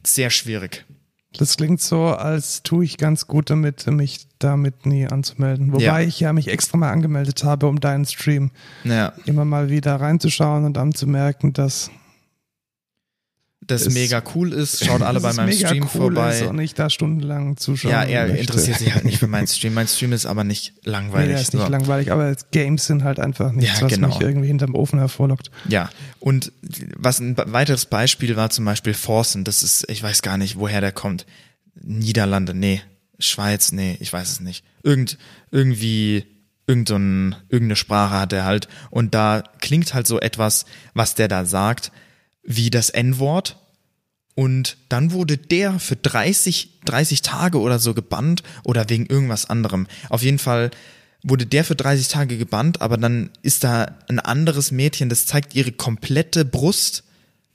[0.05, 0.85] sehr schwierig.
[1.33, 5.71] Das klingt so, als tue ich ganz gut damit, mich damit nie anzumelden.
[5.73, 5.99] Wobei Ja.
[5.99, 8.51] ich ja mich extra mal angemeldet habe, um deinen Stream
[8.83, 11.91] Naja, immer mal wieder reinzuschauen und dann zu merken, dass
[13.67, 14.83] das Ist- mega cool ist.
[14.85, 16.39] Schaut alle bei meinem mega Stream cool vorbei.
[16.39, 18.39] ist und ich da stundenlang zuschauen Ja, er möchte.
[18.41, 19.73] interessiert sich halt nicht für meinen Stream.
[19.73, 21.29] Mein Stream ist aber nicht Nee, langweilig.
[21.33, 21.69] der ist nicht So.
[21.71, 24.07] langweilig, aber Games sind halt einfach nichts, Ja, was genau.
[24.07, 25.51] mich irgendwie hinterm Ofen hervorlockt.
[25.67, 25.89] Ja,
[26.19, 26.51] und
[26.97, 29.43] was ein weiteres Beispiel war zum Beispiel Forsen.
[29.43, 31.25] Das ist, ich weiß gar nicht, woher der kommt.
[31.75, 32.81] Niederlande, nee.
[33.19, 34.63] Schweiz, nee, ich weiß es nicht.
[34.83, 35.17] Irgend,
[35.51, 36.25] irgendwie,
[36.67, 38.67] irgendein, irgendeine Sprache hat er halt.
[38.91, 41.91] Und da klingt halt so etwas, was der da sagt,
[42.47, 43.57] wie das N-Wort.
[44.33, 49.87] Und dann wurde der für 30, 30 Tage oder so gebannt oder wegen irgendwas anderem.
[50.09, 50.71] Auf jeden Fall
[51.23, 55.55] wurde der für 30 Tage gebannt, aber dann ist da ein anderes Mädchen, das zeigt
[55.55, 57.03] ihre komplette Brust,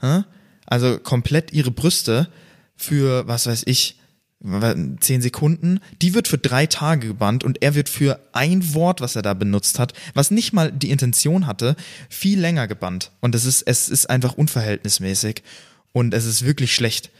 [0.01, 0.24] hä?
[0.66, 2.28] also komplett ihre Brüste
[2.77, 4.01] für, was weiß ich,
[4.44, 9.14] 10 Sekunden, die wird für drei Tage gebannt und er wird für ein Wort, was
[9.14, 11.77] er da benutzt hat, was nicht mal die Intention hatte,
[12.09, 13.12] viel länger gebannt.
[13.20, 15.43] Und es ist, es ist einfach unverhältnismäßig
[15.93, 17.10] und es ist wirklich schlecht.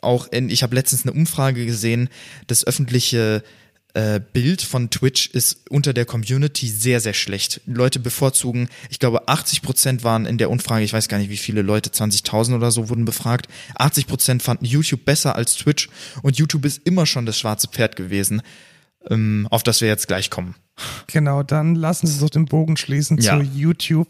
[0.00, 2.08] Auch in, ich habe letztens eine Umfrage gesehen,
[2.46, 3.42] das öffentliche
[3.96, 7.62] äh, Bild von Twitch ist unter der Community sehr, sehr schlecht.
[7.64, 11.38] Leute bevorzugen, ich glaube 80 Prozent waren in der Umfrage, ich weiß gar nicht wie
[11.38, 15.88] viele Leute, 20.000 oder so wurden befragt, 80 Prozent fanden YouTube besser als Twitch
[16.22, 18.42] und YouTube ist immer schon das schwarze Pferd gewesen,
[19.08, 20.56] ähm, auf das wir jetzt gleich kommen.
[21.06, 23.38] Genau, dann lassen Sie uns doch den Bogen schließen Ja.
[23.38, 24.08] zu YouTube.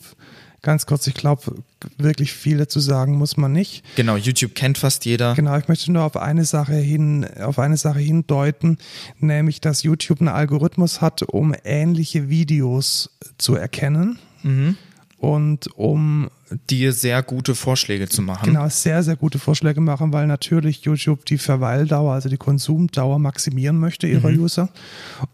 [0.67, 1.63] Ganz kurz, ich glaube,
[1.97, 3.85] wirklich viel dazu sagen muss man nicht.
[3.95, 5.33] Genau, YouTube kennt fast jeder.
[5.37, 8.79] Genau, ich möchte nur auf eine Sache hin, auf eine Sache hindeuten,
[9.21, 14.77] nämlich, dass YouTube einen Algorithmus hat, um ähnliche Videos zu erkennen Mhm.
[15.19, 16.31] und um
[16.71, 18.45] dir sehr gute Vorschläge zu machen.
[18.47, 23.79] Genau, sehr, sehr gute Vorschläge machen, weil natürlich YouTube die Verweildauer, also die Konsumdauer maximieren
[23.79, 24.41] möchte ihrer Mhm.
[24.41, 24.69] User.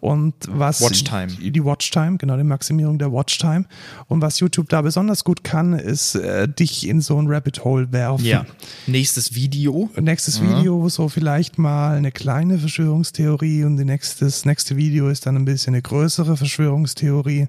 [0.01, 1.29] Und was Watchtime.
[1.29, 3.67] die Watchtime, genau, die Maximierung der Watchtime.
[4.09, 7.93] Und was YouTube da besonders gut kann, ist äh, dich in so ein Rabbit Hole
[7.93, 8.25] werfen.
[8.25, 8.47] Ja.
[8.87, 9.91] Nächstes Video.
[10.01, 15.37] Nächstes Video, so vielleicht mal eine kleine Verschwörungstheorie und die nächstes, nächste Video ist dann
[15.37, 17.49] ein bisschen eine größere Verschwörungstheorie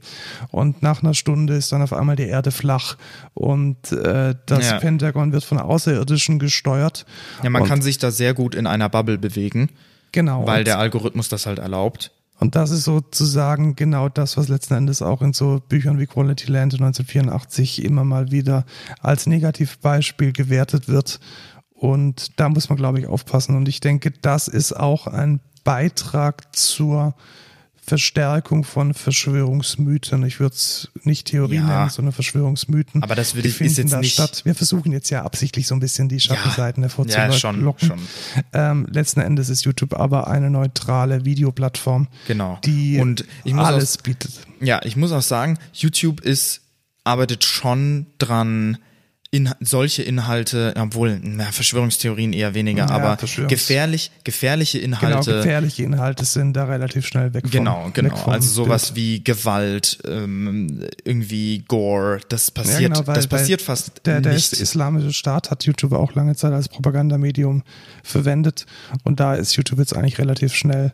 [0.51, 2.97] und nach einer Stunde ist dann auf einmal die Erde flach
[3.33, 3.52] und
[3.91, 4.79] äh, das Ja.
[4.79, 7.05] Pentagon wird von Außerirdischen gesteuert.
[7.43, 9.69] Ja, man und, kann sich da sehr gut in einer Bubble bewegen,
[10.11, 12.11] genau, weil und, der Algorithmus das halt erlaubt.
[12.39, 16.51] und das ist sozusagen genau das, was letzten Endes auch in so Büchern wie Quality
[16.51, 18.65] Land 1984 immer mal wieder
[19.01, 21.19] als Negativbeispiel gewertet wird.
[21.73, 23.55] Und da muss man, glaube ich, aufpassen.
[23.57, 27.15] Und ich denke, das ist auch ein Beitrag zur
[27.85, 30.23] Verstärkung von Verschwörungsmythen.
[30.23, 31.65] Ich würde es nicht Theorie Ja.
[31.65, 33.03] nennen, sondern Verschwörungsmythen.
[33.03, 34.41] Aber das würde ich- ist jetzt da nicht- statt.
[34.45, 37.39] Wir versuchen jetzt ja absichtlich so ein bisschen die Schattenseiten ja, hervorzulocken.
[37.39, 37.99] schon, schon.
[38.53, 42.59] Ähm, letzten Endes ist YouTube aber eine neutrale Videoplattform, Genau.
[42.63, 44.31] die Und ich muss alles bietet.
[44.61, 46.61] Ja, ich muss auch sagen, YouTube ist,
[47.03, 48.77] arbeitet schon dran,
[49.33, 55.37] in, solche Inhalte, obwohl, na, Verschwörungstheorien eher weniger, Ja, aber gefährlich, gefährliche Genau, Inhalte.
[55.37, 58.11] gefährliche Inhalte sind da relativ schnell weg vom, Genau, genau.
[58.11, 58.95] weg vom Also sowas Bild.
[58.97, 64.33] wie Gewalt, ähm, irgendwie Gore, das passiert, Ja, genau, weil- das passiert fast der, der
[64.33, 64.53] nicht.
[64.53, 67.63] islamische Staat hat YouTube auch lange Zeit als Propagandamedium
[68.03, 68.67] verwendet
[69.03, 70.93] und da ist YouTube jetzt eigentlich relativ schnell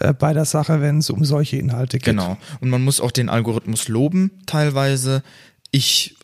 [0.00, 2.04] äh, bei der Sache, wenn es um solche Inhalte geht.
[2.06, 2.36] Genau.
[2.60, 5.22] Und man muss auch den Algorithmus loben, teilweise.
[5.70, 6.16] Ich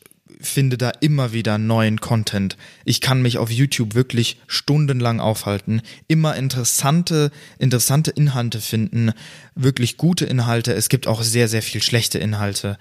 [0.46, 2.56] finde da immer wieder neuen Content.
[2.84, 9.12] Ich kann mich auf YouTube wirklich stundenlang aufhalten, immer interessante, interessante Inhalte finden,
[9.54, 10.72] wirklich gute Inhalte.
[10.74, 12.78] Es gibt auch sehr, sehr viel schlechte Inhalte.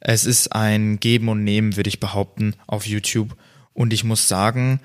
[0.00, 3.36] Es ist ein Geben und Nehmen, würde ich behaupten, auf YouTube.
[3.72, 4.80] Und ich muss sagen,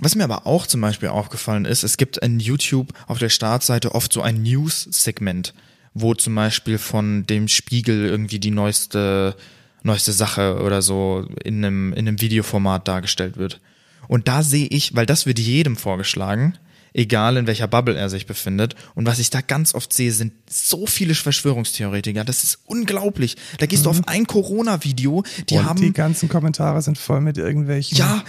[0.00, 3.94] was mir aber auch zum Beispiel aufgefallen ist, es gibt in YouTube auf der Startseite
[3.94, 5.54] oft so ein News-Segment,
[5.92, 9.36] wo zum Beispiel von dem Spiegel irgendwie die neueste,
[9.82, 13.60] neueste Sache oder so in einem, in einem Videoformat dargestellt wird.
[14.08, 16.54] Und da sehe ich, weil das wird jedem vorgeschlagen,
[16.92, 18.74] egal in welcher Bubble er sich befindet.
[18.94, 22.24] Und was ich da ganz oft sehe, sind so viele Verschwörungstheoretiker.
[22.24, 23.36] Das ist unglaublich.
[23.58, 27.38] Da gehst du auf ein Corona-Video, die und haben die ganzen Kommentare sind voll mit
[27.38, 27.98] irgendwelchen.
[27.98, 28.24] ja,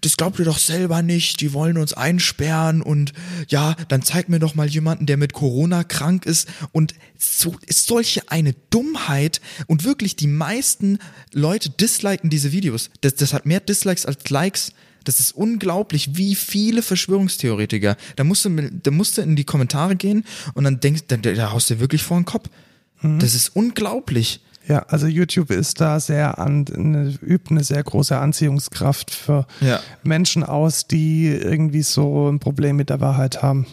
[0.00, 3.12] das glaubt ihr doch selber nicht, die wollen uns einsperren und
[3.48, 7.86] ja, dann zeig mir doch mal jemanden, der mit Corona krank ist und so ist
[7.86, 10.98] solche eine Dummheit und wirklich die meisten
[11.32, 12.90] Leute disliken diese Videos.
[13.00, 14.72] Das, das hat mehr Dislikes als Likes.
[15.06, 17.96] Das ist unglaublich, wie viele Verschwörungstheoretiker.
[18.16, 20.24] Da musst du, da musst du in die Kommentare gehen
[20.54, 22.50] und dann denkst, da, da haust du wirklich vor den Kopf.
[23.00, 23.20] Mhm.
[23.20, 24.40] Das ist unglaublich.
[24.68, 29.80] Ja, also YouTube ist da sehr an, eine, übt eine sehr große Anziehungskraft für Ja.
[30.02, 33.66] Menschen aus, die irgendwie so ein Problem mit der Wahrheit haben.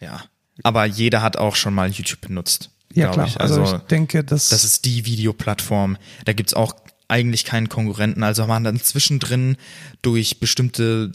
[0.00, 0.20] Ja.
[0.64, 2.70] Aber jeder hat auch schon mal YouTube benutzt.
[2.92, 3.26] Ja, klar.
[3.26, 3.40] Ich.
[3.40, 5.96] Also, Also, ich denke, dass das ist die Videoplattform.
[6.24, 6.74] Da gibt's auch
[7.08, 8.22] eigentlich keinen Konkurrenten.
[8.22, 9.56] Also man dann zwischendrin
[10.02, 11.12] durch bestimmte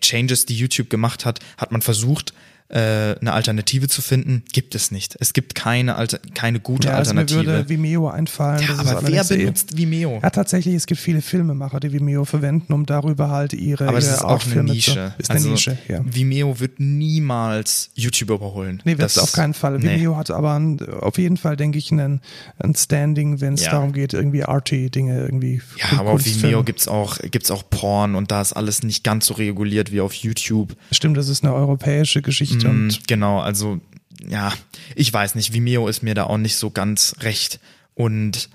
[0.00, 2.34] Changes, die YouTube gemacht hat, hat man versucht, äh,
[2.74, 4.42] eine Alternative zu finden.
[4.52, 5.16] Gibt es nicht.
[5.20, 7.52] Es gibt keine, Alter, keine gute ja, also mir Alternative.
[7.52, 8.60] würde Vimeo einfallen.
[8.62, 10.18] ja, das aber wer allerdings eh- benutzt Vimeo?
[10.22, 14.06] Ja, tatsächlich, es gibt viele Filmemacher, die Vimeo verwenden, um darüber halt ihre Aber es
[14.06, 14.92] ihre ist auch eine Artfilme Nische.
[15.16, 16.00] Zu, ist eine also, Nische, ja.
[16.04, 18.82] Vimeo wird niemals YouTube überholen.
[18.84, 19.78] Nee, wird Das- auf keinen Fall.
[19.78, 19.96] nee.
[19.96, 22.20] Vimeo hat aber ein, auf jeden Fall, denke ich, einen,
[22.58, 23.72] ein Standing, wenn es Ja.
[23.72, 25.60] darum geht, irgendwie Arty-Dinge irgendwie.
[25.78, 26.24] Ja, aber auf.
[26.26, 30.00] Vimeo gibt's auch, gibt's auch Porn und da ist alles nicht ganz so reguliert wie
[30.00, 30.74] auf YouTube.
[30.90, 33.80] Stimmt, das ist eine europäische Geschichte Mm, und Genau, also
[34.28, 34.52] ja,
[34.94, 37.60] ich weiß nicht, Vimeo ist mir da auch nicht so ganz recht.
[37.94, 38.48] Und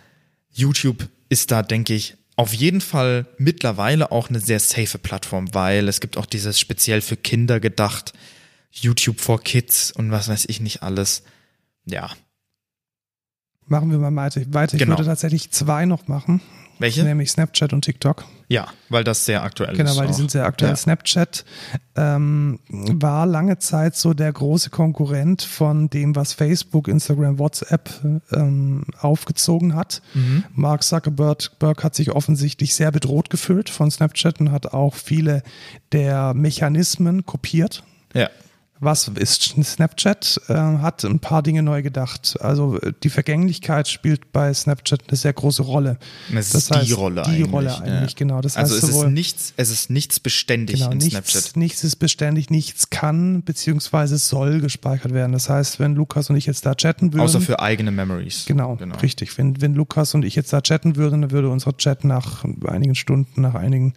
[0.52, 5.88] YouTube ist da, denke ich, auf jeden Fall mittlerweile auch eine sehr safe Plattform, weil
[5.88, 8.14] es gibt auch dieses speziell für Kinder gedacht,
[8.72, 11.24] YouTube for Kids und was weiß ich nicht alles.
[11.86, 12.10] Ja.
[13.68, 14.42] machen wir mal weiter.
[14.54, 14.74] weiter.
[14.76, 14.94] Ich Genau.
[14.98, 16.42] würde tatsächlich zwei noch machen,
[16.82, 17.04] Welche?
[17.04, 18.26] nämlich Snapchat und TikTok.
[18.48, 19.98] Ja, weil das sehr aktuell Genau, ist.
[19.98, 20.18] weil die auch.
[20.18, 20.72] sind sehr aktuell.
[20.72, 20.76] Ja.
[20.76, 21.46] Snapchat
[21.96, 27.90] ähm, war lange Zeit so der große Konkurrent von dem, was Facebook, Instagram, WhatsApp
[28.34, 30.02] ähm, aufgezogen hat.
[30.14, 30.44] Mhm.
[30.54, 35.44] Mark Zuckerberg Berg hat sich offensichtlich sehr bedroht gefühlt von Snapchat und hat auch viele
[35.94, 37.84] der Mechanismen kopiert.
[38.14, 38.30] Ja.
[38.84, 40.42] Was ist Snapchat?
[40.48, 42.36] Äh, hat ein paar Dinge neu gedacht.
[42.42, 46.00] Also äh, die Vergänglichkeit spielt bei Snapchat eine sehr große Rolle.
[46.36, 47.52] Es ist die Rolle die eigentlich.
[47.52, 48.18] Rolle eigentlich, ja.
[48.18, 48.42] genau.
[48.42, 51.58] Das also heißt es ist nichts, es ist nichts beständig genau, in nichts, Snapchat.
[51.58, 55.34] nichts ist beständig, nichts kann beziehungsweise soll gespeichert werden.
[55.34, 58.46] Das heißt, wenn Lukas und ich jetzt da chatten würden, Außer für eigene Memories.
[58.48, 59.38] Genau, richtig.
[59.38, 62.96] Wenn, wenn Lukas und ich jetzt da chatten würden, dann würde unser Chat nach einigen
[62.96, 63.94] Stunden, nach einigen,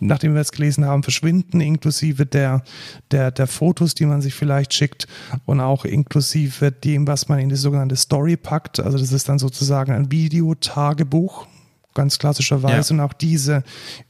[0.00, 2.62] nachdem wir es gelesen haben, verschwinden, inklusive der,
[3.10, 5.06] der, der Fotos, die man sich vielleicht schickt
[5.44, 8.80] und auch inklusive dem, was man in die sogenannte Story packt.
[8.80, 11.46] Also das ist dann sozusagen ein Videotagebuch,
[11.94, 12.94] ganz klassischerweise.
[12.94, 13.00] Ja.
[13.00, 13.64] Und auch diese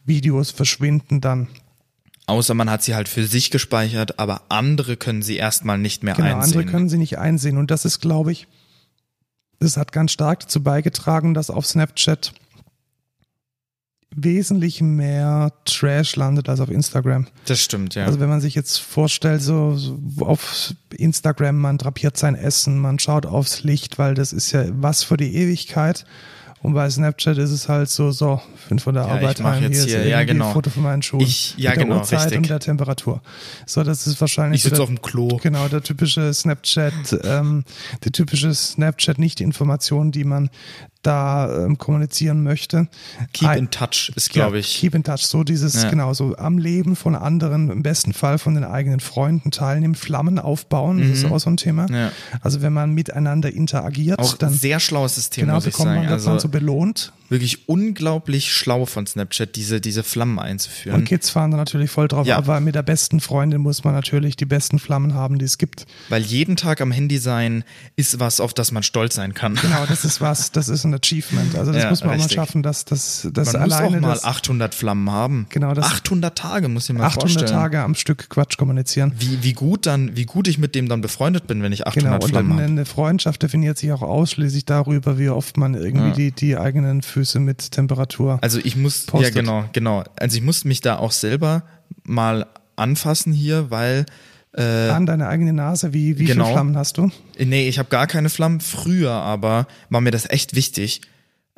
[0.05, 1.49] Videos verschwinden dann.
[2.27, 6.15] Außer man hat sie halt für sich gespeichert, aber andere können sie erstmal nicht mehr
[6.15, 6.59] Genau, einsehen.
[6.59, 7.57] andere können sie nicht einsehen.
[7.57, 8.47] Und das ist, glaube ich,
[9.61, 12.33] das hat ganz stark dazu beigetragen, dass auf Snapchat
[14.15, 17.27] wesentlich mehr Trash landet als auf Instagram.
[17.47, 18.07] das stimmt, ja.
[18.07, 22.99] Also wenn man sich jetzt vorstellt, so, so auf Instagram, man drapiert sein Essen, man
[22.99, 26.05] schaut aufs Licht, weil das ist ja was für die Ewigkeit.
[26.61, 29.63] Und bei Snapchat ist es halt so, so, bin von der Ja, Arbeit ich heim,
[29.63, 30.49] jetzt ist hier, irgendwie ja, genau.
[30.49, 31.21] ein Foto von meinen Schuhen.
[31.21, 32.39] Ich- ja, mit der genau, Uhrzeit richtig.
[32.39, 33.23] und der Temperatur.
[33.65, 35.37] So, das ist wahrscheinlich ich sitze auf dem Klo.
[35.41, 37.63] Genau, der typische Snapchat, ähm,
[38.03, 40.51] die typische Snapchat-Nicht-Information, die man
[41.03, 42.89] da ähm, kommunizieren möchte.
[43.33, 44.77] Keep in touch ist, glaube ich.
[44.79, 45.91] Keep in touch, so dieses, Ja.
[45.91, 50.39] genau, so am Leben von anderen, im besten Fall von den eigenen Freunden teilnehmen, Flammen
[50.39, 51.87] aufbauen, das ist auch so ein Thema.
[51.89, 51.95] Mhm.
[51.95, 52.13] Ja.
[52.41, 56.35] Also wenn man miteinander interagiert, Auch dann sehr schlaues System, genau bekommt man das dann
[56.35, 57.13] Also so belohnt.
[57.29, 61.01] Wirklich unglaublich schlau von Snapchat, diese, diese Flammen einzuführen.
[61.01, 62.37] Und Kids fahren da natürlich voll drauf, Ja.
[62.39, 65.87] aber mit der besten Freundin muss man natürlich die besten Flammen haben, die es gibt.
[66.09, 67.65] Weil jeden Tag am Handy sein
[67.97, 69.55] ist was, auf das man stolz sein kann.
[69.57, 71.55] Genau, das ist was, das ist ein Achievement.
[71.57, 72.35] Also das Ja, muss man auch mal richtig.
[72.37, 75.47] schaffen, dass das, das Man muss auch alleine mal das 800 Flammen haben.
[75.51, 77.51] Genau, das- 800 Tage, muss ich mir 800 vorstellen.
[77.61, 79.13] Tage am Stück Quatsch kommunizieren.
[79.19, 82.03] Wie, wie gut dann, wie gut ich mit dem dann befreundet bin, wenn ich 800
[82.13, 82.63] Genau, und Flammen habe.
[82.63, 86.15] eine Freundschaft definiert sich auch ausschließlich darüber, wie oft man irgendwie Ja.
[86.15, 88.39] die, die eigenen Füße mit Temperatur.
[88.43, 89.35] Also ich muss, Postet.
[89.35, 90.05] ja genau, genau.
[90.17, 91.65] Also ich muss mich da auch selber
[92.05, 92.47] mal
[92.77, 94.07] anfassen hier, weil
[94.53, 96.45] äh, an deine eigene Nase, wie, wie genau.
[96.45, 97.11] viele Flammen hast du?
[97.39, 98.61] Nee, ich habe gar keine Flammen.
[98.61, 101.01] Früher aber war mir das echt wichtig,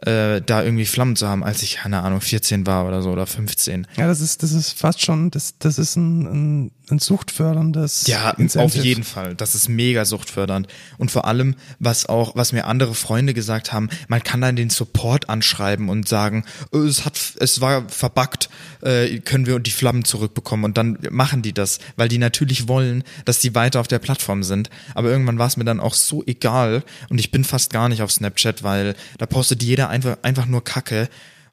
[0.07, 3.27] äh, da irgendwie Flammen zu haben, als ich, keine Ahnung, 14 war oder so oder
[3.27, 3.87] 15.
[3.97, 6.23] Ja, das ist, das ist fast schon, das, das ist ein,
[6.67, 8.79] ein, ein suchtförderndes Ja, Incentive.
[8.81, 9.35] auf jeden Fall.
[9.35, 10.67] Das ist mega suchtfördernd.
[10.99, 14.71] Und vor allem, was auch, was mir andere Freunde gesagt haben, man kann dann den
[14.71, 18.49] Support anschreiben und sagen, "Äh, es hat, es war verbuggt,
[18.83, 20.65] äh, können wir die Flammen zurückbekommen.
[20.65, 24.43] Und dann machen die das, weil die natürlich wollen, dass die weiter auf der Plattform
[24.43, 24.71] sind.
[24.95, 28.03] Aber irgendwann war es mir dann auch so egal und ich bin fast gar nicht
[28.03, 31.09] auf Snapchat, weil da postet jeder einfach, einfach nur Kacke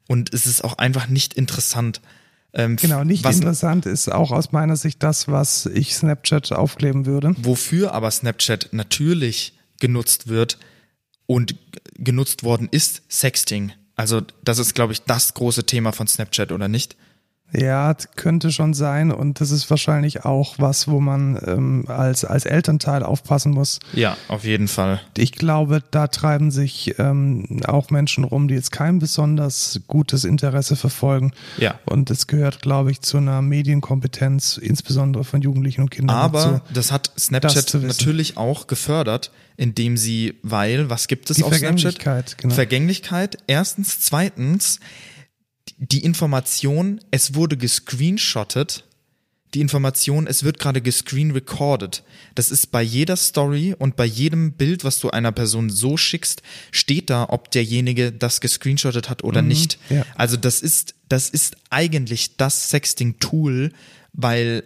[0.06, 2.00] und es ist auch einfach nicht interessant.
[2.54, 7.04] Ähm, Genau, nicht was, interessant ist auch aus meiner Sicht das, was ich Snapchat aufkleben
[7.06, 7.34] würde.
[7.38, 10.58] Wofür aber Snapchat natürlich genutzt wird
[11.26, 11.54] und
[11.94, 13.72] genutzt worden ist, Sexting.
[13.94, 16.96] Also das ist, glaube ich, das große Thema von Snapchat, oder nicht?
[17.52, 22.24] Ja, das könnte schon sein und das ist wahrscheinlich auch was, wo man ähm, als,
[22.24, 23.80] als Elternteil aufpassen muss.
[23.94, 25.00] Ja, auf jeden Fall.
[25.16, 30.76] Ich glaube, da treiben sich ähm, auch Menschen rum, die jetzt kein besonders gutes Interesse
[30.76, 31.32] verfolgen.
[31.56, 31.78] Ja.
[31.86, 36.16] Und es gehört, glaube ich, zu einer Medienkompetenz, insbesondere von Jugendlichen und Kindern.
[36.16, 36.60] Aber dazu.
[36.74, 37.86] das hat das Snapchat wissen.
[37.86, 41.80] natürlich auch gefördert, indem sie, weil, was gibt es Die auf Snapchat?
[41.80, 42.54] Vergänglichkeit, genau.
[42.54, 44.00] Vergänglichkeit, erstens.
[44.00, 44.80] Zweitens,
[45.78, 48.84] die Information, es wurde gescreenshottet.
[49.54, 52.02] Die Information, es wird gerade gescreen recorded.
[52.34, 56.42] Das ist bei jeder Story und bei jedem Bild, was du einer Person so schickst,
[56.70, 59.78] steht da, ob derjenige das gescreenshottet hat oder nicht.
[59.88, 60.04] ja.
[60.16, 63.72] Also das ist, das ist eigentlich das Sexting-Tool,
[64.12, 64.64] weil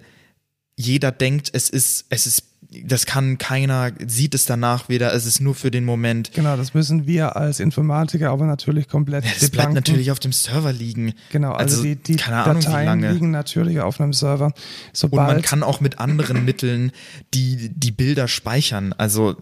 [0.77, 2.43] jeder denkt, es ist, es ist,
[2.85, 6.33] das kann keiner, sieht es danach wieder, es ist nur für den Moment.
[6.33, 9.75] Genau, das müssen wir als Informatiker aber natürlich komplett Das bleibt debunken.
[9.75, 11.15] natürlich auf dem Server liegen.
[11.31, 14.47] Genau, also, die, die keine Ahnung, Dateien liegen natürlich auf einem Server.
[14.47, 14.55] Und
[14.93, 16.93] Sobald, man kann auch mit anderen Mitteln
[17.35, 18.95] die, die Bilder speichern.
[18.97, 19.37] Also,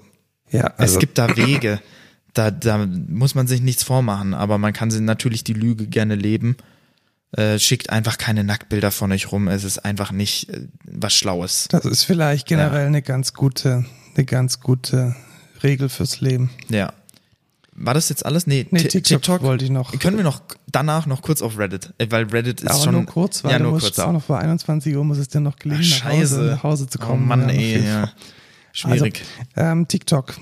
[0.50, 1.80] ja, also es gibt da Wege.
[2.32, 6.56] Da, da muss man sich nichts vormachen, aber man kann natürlich die Lüge gerne leben.
[7.32, 9.46] Äh, schickt einfach keine Nacktbilder von euch rum.
[9.48, 11.68] Es ist einfach nicht äh, was Schlaues.
[11.70, 13.84] das ist vielleicht generell eine ganz gute,
[14.16, 15.14] eine ganz gute
[15.62, 16.50] Regel fürs Leben.
[16.68, 16.92] Ja.
[17.72, 18.46] War das jetzt alles?
[18.48, 19.96] Nee, Nee, Ti- TikTok wollte ich noch.
[20.00, 23.06] Können wir noch danach noch kurz auf Reddit, äh, weil Reddit ist Aber schon nur
[23.06, 23.98] kurz, weil ja, du nur musst kurz.
[24.00, 26.86] auch noch vor 21 Uhr muss es dir noch gelingen, Ach, nach, Hause, nach Hause
[26.88, 27.22] zu kommen.
[27.22, 28.10] Oh Mann, Ja, ey, ja.
[28.72, 29.22] Schwierig.
[29.56, 30.34] Also, ähm, TikTok.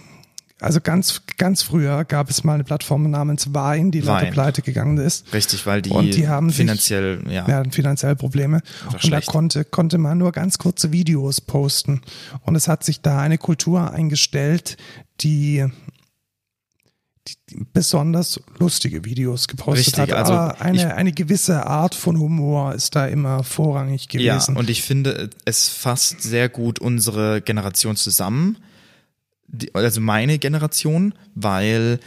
[0.60, 4.98] Also ganz, ganz früher gab es mal eine Plattform namens Vine, die leider pleite gegangen
[4.98, 5.32] ist.
[5.32, 7.46] Richtig, weil die, Und die haben sich- finanziell, ja.
[7.46, 8.62] Ja, hatten finanziell Probleme.
[8.86, 9.28] Und da schlecht.
[9.28, 12.00] konnte, konnte man nur ganz kurze Videos posten.
[12.42, 14.76] Und es hat sich da eine Kultur eingestellt,
[15.20, 15.64] die,
[17.72, 20.12] besonders lustige Videos gepostet Richtig, hat.
[20.12, 24.56] also Aber ich- eine, eine gewisse Art von Humor ist da immer vorrangig Ja, gewesen.
[24.56, 28.58] und ich finde, es fasst sehr gut unsere Generation zusammen.
[29.72, 32.00] Also meine Generation, weil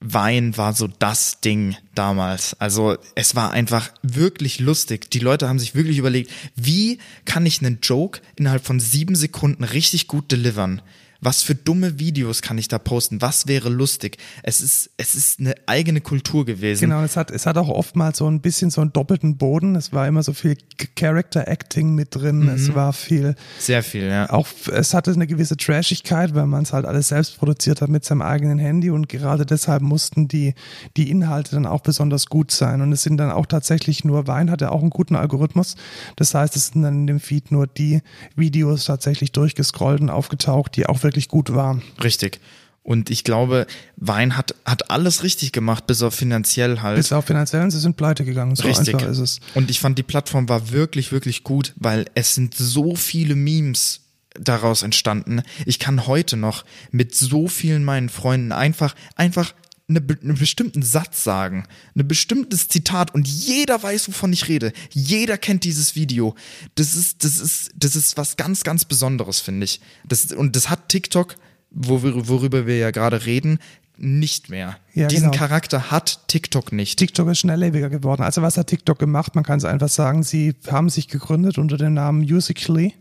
[0.00, 2.54] Wein war so das Ding damals.
[2.60, 5.10] Also es war einfach wirklich lustig.
[5.10, 9.62] Die Leute haben sich wirklich überlegt, wie kann ich einen Joke innerhalb von sieben Sekunden
[9.62, 10.82] richtig gut delivern?
[11.24, 13.22] Was für dumme Videos kann ich da posten?
[13.22, 14.18] Was wäre lustig?
[14.42, 16.80] Es ist, es ist eine eigene Kultur gewesen.
[16.80, 19.76] Genau, es hat, es hat auch oftmals so ein bisschen so einen doppelten Boden.
[19.76, 20.56] Es war immer so viel
[20.96, 22.40] Character Acting mit drin.
[22.40, 22.48] Mhm.
[22.48, 24.28] Es war viel, Sehr viel, ja.
[24.30, 28.04] auch es hatte eine gewisse Trashigkeit, weil man es halt alles selbst produziert hat mit
[28.04, 30.54] seinem eigenen Handy und gerade deshalb mussten die,
[30.96, 32.80] die Inhalte dann auch besonders gut sein.
[32.80, 35.76] Und es sind dann auch tatsächlich nur, Wein hatte auch einen guten Algorithmus.
[36.16, 38.02] Das heißt, es sind dann in dem Feed nur die
[38.34, 41.82] Videos tatsächlich durchgescrollt und aufgetaucht, die auch wirklich gut waren.
[42.02, 42.40] Richtig.
[42.84, 43.66] Und ich glaube,
[43.96, 46.96] Wein hat, hat alles richtig gemacht, bis auf finanziell halt.
[46.96, 48.56] Bis auf finanziellen, sie sind pleite gegangen.
[48.56, 48.94] So Richtig.
[48.94, 49.40] einfach ist es.
[49.54, 54.00] Und ich fand, die Plattform war wirklich, wirklich gut, weil es sind so viele Memes
[54.34, 55.42] daraus entstanden.
[55.64, 59.54] Ich kann heute noch mit so vielen meinen Freunden einfach, einfach
[59.96, 61.64] eine, einen bestimmten Satz sagen,
[61.96, 64.72] ein bestimmtes Zitat und jeder weiß, wovon ich rede.
[64.90, 66.34] Jeder kennt dieses Video.
[66.74, 69.80] Das ist, das ist, das ist was ganz, ganz Besonderes, finde ich.
[70.06, 71.36] Das, und das hat TikTok,
[71.70, 73.58] worüber wir ja gerade reden,
[73.96, 74.76] nicht mehr.
[74.94, 75.38] Ja, Diesen genau.
[75.38, 76.98] Charakter hat TikTok nicht.
[76.98, 78.22] TikTok ist schnelllebiger geworden.
[78.22, 79.34] Also was hat TikTok gemacht?
[79.34, 82.94] Man kann es einfach sagen, sie haben sich gegründet unter dem Namen Musically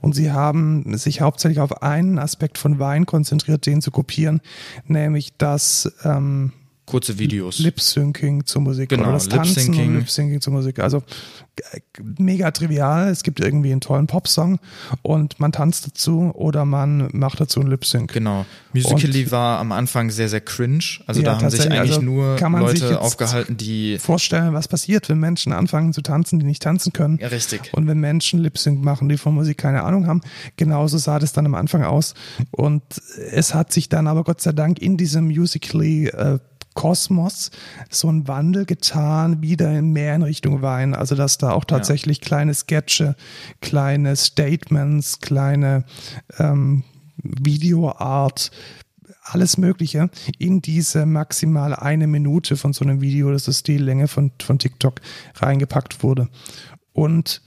[0.00, 4.40] und sie haben sich hauptsächlich auf einen Aspekt von Wein konzentriert, den zu kopieren,
[4.86, 6.52] nämlich das ähm,
[6.90, 7.58] Kurze Videos.
[7.58, 9.94] Lip-Syncing zur Musik Genau, oder das Tanzen Lip-Syncing.
[9.96, 10.80] Lip-Syncing zur Musik.
[10.80, 11.02] Also
[12.18, 13.08] mega trivial.
[13.08, 14.58] Es gibt irgendwie einen tollen Popsong
[15.02, 18.12] und man tanzt dazu oder man macht dazu einen Lip-Sync.
[18.12, 18.46] Genau.
[18.72, 20.84] Musically war am Anfang sehr, sehr cringe.
[21.06, 23.98] Also Ja, da haben sich eigentlich Also nur kann man sich Leute aufgehalten, die.
[23.98, 27.18] Vorstellen, was passiert, wenn Menschen anfangen zu tanzen, die nicht tanzen können.
[27.20, 27.72] Ja, richtig.
[27.72, 30.22] Und wenn Menschen Lip-Sync machen, die von Musik keine Ahnung haben,
[30.56, 32.14] genauso sah das dann am Anfang aus.
[32.50, 32.82] Und
[33.30, 36.38] es hat sich dann aber Gott sei Dank in diesem Musically äh,
[36.74, 37.50] Kosmos
[37.90, 40.94] so ein Wandel getan, wieder mehr in Richtung Wein.
[40.94, 43.16] Also dass da auch tatsächlich kleine Sketche,
[43.60, 45.84] kleine Statements, kleine
[46.38, 46.84] ähm,
[47.22, 48.50] Videoart,
[49.22, 54.08] alles Mögliche in diese maximal eine Minute von so einem Video, das ist die Länge
[54.08, 55.00] von, von TikTok,
[55.36, 56.28] reingepackt wurde.
[56.92, 57.42] Und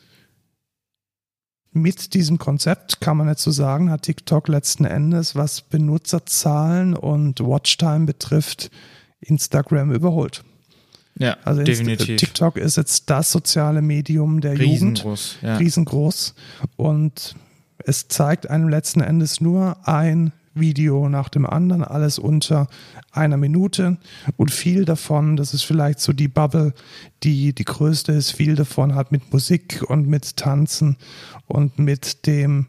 [1.72, 7.40] mit diesem Konzept kann man jetzt so sagen, hat TikTok letzten Endes, was Benutzerzahlen und
[7.40, 8.70] Watchtime betrifft,
[9.24, 10.44] Instagram überholt.
[11.18, 12.18] Ja, Also definitiv.
[12.18, 15.38] TikTok ist jetzt das soziale Medium der Jugend Riesengroß.
[15.42, 15.58] Ja.
[15.58, 16.34] riesengroß
[16.76, 17.36] und
[17.86, 22.68] es zeigt einem letzten Endes nur ein Video nach dem anderen, alles unter
[23.12, 23.98] einer Minute
[24.38, 26.74] und viel davon, das ist vielleicht so die Bubble,
[27.24, 30.98] die die größte ist, viel davon hat mit Musik und mit Tanzen
[31.48, 32.68] und mit dem,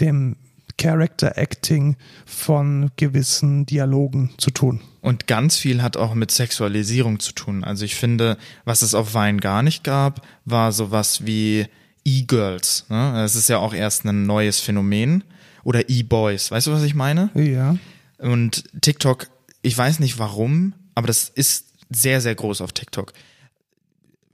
[0.00, 0.36] dem
[0.78, 1.96] Character Acting
[2.26, 4.80] von gewissen Dialogen zu tun.
[5.00, 7.64] Und ganz viel hat auch mit Sexualisierung zu tun.
[7.64, 11.66] Also ich finde, was es auf Wein gar nicht gab, war sowas wie
[12.04, 12.86] E-Girls.
[12.88, 13.12] Ne?
[13.14, 15.24] Das ist ja auch erst ein neues Phänomen.
[15.64, 16.50] Oder E-Boys.
[16.50, 17.30] Weißt du, was ich meine?
[17.34, 17.76] Ja.
[18.18, 19.28] Und TikTok,
[19.62, 23.12] ich weiß nicht warum, aber das ist sehr, sehr groß auf TikTok.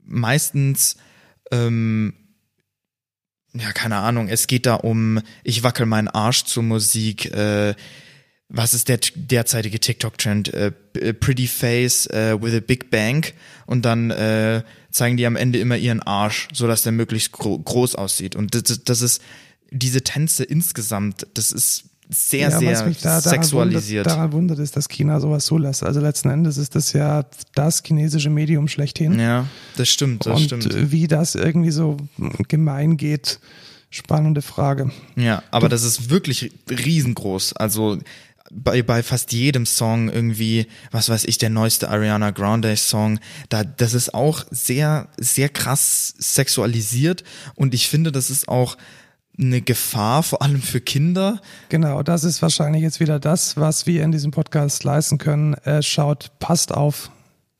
[0.05, 0.97] Meistens,
[1.51, 2.13] ähm,
[3.53, 7.73] ja, keine Ahnung, es geht da um, ich wackel meinen Arsch zur Musik, äh,
[8.51, 10.53] was ist der derzeitige TikTok-Trend?
[10.53, 13.23] Äh, p- pretty Face äh, with a Big Bang
[13.67, 17.93] und dann äh, zeigen die am Ende immer ihren Arsch, sodass der möglichst gro groß
[17.95, 18.35] aussieht.
[18.35, 19.21] Und das- das ist,
[19.69, 24.05] diese Tänze insgesamt, das ist sehr, ja, was sehr mich da, daran sexualisiert.
[24.05, 25.83] Wundert, daran wundert ist, dass China sowas zulässt.
[25.83, 29.19] Also letzten Endes ist das ja das chinesische Medium schlechthin.
[29.19, 29.45] Ja,
[29.77, 30.91] das stimmt, das Und stimmt.
[30.91, 31.97] wie das irgendwie so
[32.47, 33.39] gemein geht,
[33.91, 34.91] spannende Frage.
[35.15, 37.53] Ja, aber das ist wirklich riesengroß.
[37.53, 37.99] Also
[38.51, 43.19] bei, bei fast jedem Song irgendwie, was weiß ich, der neueste Ariana Grande Song,
[43.49, 47.23] da, das ist auch sehr, sehr krass sexualisiert
[47.55, 48.77] und ich finde, das ist auch
[49.39, 51.41] eine Gefahr, vor allem für Kinder.
[51.69, 55.53] Genau, das ist wahrscheinlich jetzt wieder das, was wir in diesem Podcast leisten können.
[55.53, 57.09] Äh, schaut, passt auf,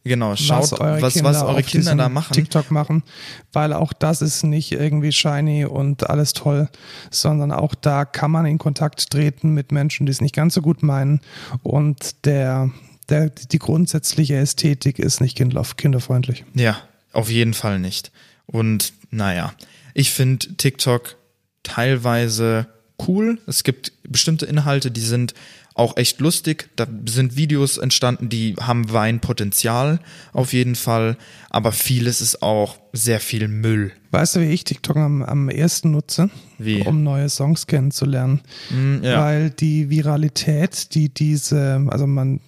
[0.05, 2.33] Genau, schaut, was eure was, Kinder, was eure Kinder da machen.
[2.33, 3.03] TikTok machen,
[3.51, 6.69] weil auch das ist nicht irgendwie shiny und alles toll,
[7.11, 10.61] sondern auch da kann man in Kontakt treten mit Menschen, die es nicht ganz so
[10.61, 11.19] gut meinen
[11.63, 12.71] und der,
[13.09, 16.45] der, die grundsätzliche Ästhetik ist nicht kinderfreundlich.
[16.53, 16.77] Ja,
[17.11, 18.11] auf jeden Fall nicht.
[18.45, 19.53] Und naja,
[19.93, 21.18] ich finde TikTok
[21.63, 22.67] teilweise
[23.07, 23.39] cool.
[23.47, 25.33] Es gibt bestimmte Inhalte, die sind
[25.79, 26.69] auch echt lustig.
[26.75, 29.99] Da sind Videos entstanden, die haben Weinpotenzial
[30.33, 31.17] auf jeden Fall,
[31.49, 33.93] aber vieles ist auch sehr viel Müll.
[34.11, 36.29] Weißt du, wie ich TikTok am, am ersten nutze?
[36.57, 36.81] Wie?
[36.81, 38.41] Um neue Songs kennenzulernen.
[38.69, 39.21] Mm, ja.
[39.21, 42.41] Weil die Viralität, die diese, also man,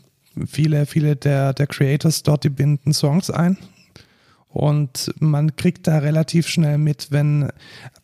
[0.46, 3.58] viele, viele der, der Creators dort, die binden Songs ein
[4.54, 7.50] und man kriegt da relativ schnell mit, wenn,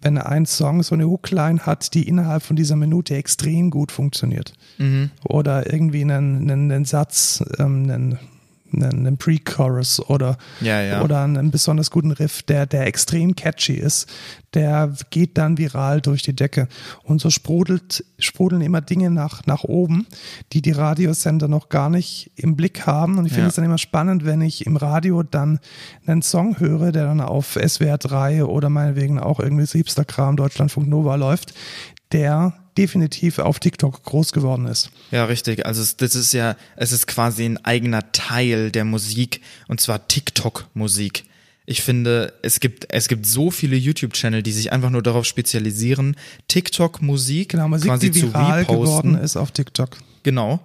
[0.01, 4.53] wenn ein Song so eine Hookline hat, die innerhalb von dieser Minute extrem gut funktioniert.
[4.77, 5.11] Mhm.
[5.25, 8.19] Oder irgendwie einen, einen, einen Satz, ähm, einen
[8.73, 11.01] einen Pre-Chorus oder, ja, ja.
[11.01, 14.07] oder einen besonders guten Riff, der, der extrem catchy ist,
[14.53, 16.67] der geht dann viral durch die Decke.
[17.03, 20.07] Und so sprudelt, sprudeln immer Dinge nach, nach oben,
[20.53, 23.17] die die Radiosender noch gar nicht im Blick haben.
[23.17, 23.49] Und ich finde ja.
[23.49, 25.59] es dann immer spannend, wenn ich im Radio dann
[26.05, 30.87] einen Song höre, der dann auf SWR 3 oder meinetwegen auch irgendwie Siebster Kram Deutschlandfunk
[30.87, 31.53] Nova läuft,
[32.11, 34.91] der definitiv auf TikTok groß geworden ist.
[35.11, 35.65] Ja, richtig.
[35.65, 41.25] Also das ist ja, es ist quasi ein eigener Teil der Musik und zwar TikTok-Musik.
[41.65, 46.15] Ich finde, es gibt, es gibt so viele YouTube-Channel, die sich einfach nur darauf spezialisieren,
[46.47, 48.85] TikTok-Musik genau, Musik, quasi die viral zu reposten.
[48.85, 49.97] geworden ist auf TikTok.
[50.23, 50.61] Genau,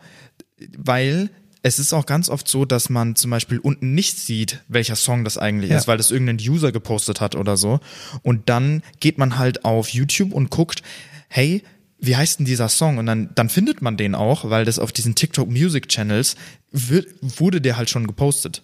[0.76, 1.30] weil
[1.62, 5.24] es ist auch ganz oft so, dass man zum Beispiel unten nicht sieht, welcher Song
[5.24, 5.78] das eigentlich ja.
[5.78, 7.80] ist, weil das irgendein User gepostet hat oder so.
[8.22, 10.82] Und dann geht man halt auf YouTube und guckt,
[11.28, 11.62] hey,
[12.02, 12.98] wie heißt denn dieser Song?
[12.98, 16.34] Und dann, dann findet man den auch, weil das auf diesen TikTok Music Channels
[16.72, 18.62] wird, wurde der halt schon gepostet.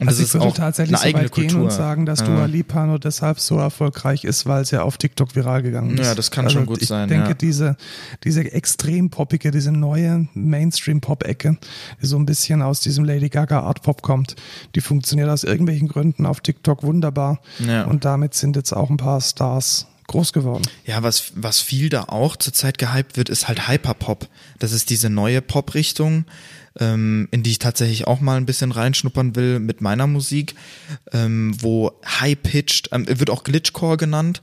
[0.00, 1.50] Und also das ich würde auch tatsächlich eine so weit Kultur.
[1.50, 2.26] gehen und sagen, dass ja.
[2.26, 6.04] Dua Lipa nur deshalb so erfolgreich ist, weil sie auf TikTok viral gegangen ist.
[6.04, 7.04] Ja, das kann also schon gut ich sein.
[7.04, 7.34] Ich denke, ja.
[7.34, 7.76] diese,
[8.24, 11.58] diese extrem poppige, diese neue Mainstream-Pop-Ecke,
[12.02, 14.34] die so ein bisschen aus diesem Lady Gaga Art Pop kommt,
[14.74, 17.40] die funktioniert aus irgendwelchen Gründen auf TikTok wunderbar.
[17.60, 17.84] Ja.
[17.84, 20.62] Und damit sind jetzt auch ein paar Stars groß geworden.
[20.86, 24.28] Ja, was, was viel da auch zurzeit gehypt wird, ist halt Hyperpop.
[24.60, 26.24] Das ist diese neue Pop-Richtung,
[26.78, 30.54] ähm, in die ich tatsächlich auch mal ein bisschen reinschnuppern will mit meiner Musik,
[31.12, 34.40] ähm, wo High-Pitched, ähm, wird auch Glitchcore genannt,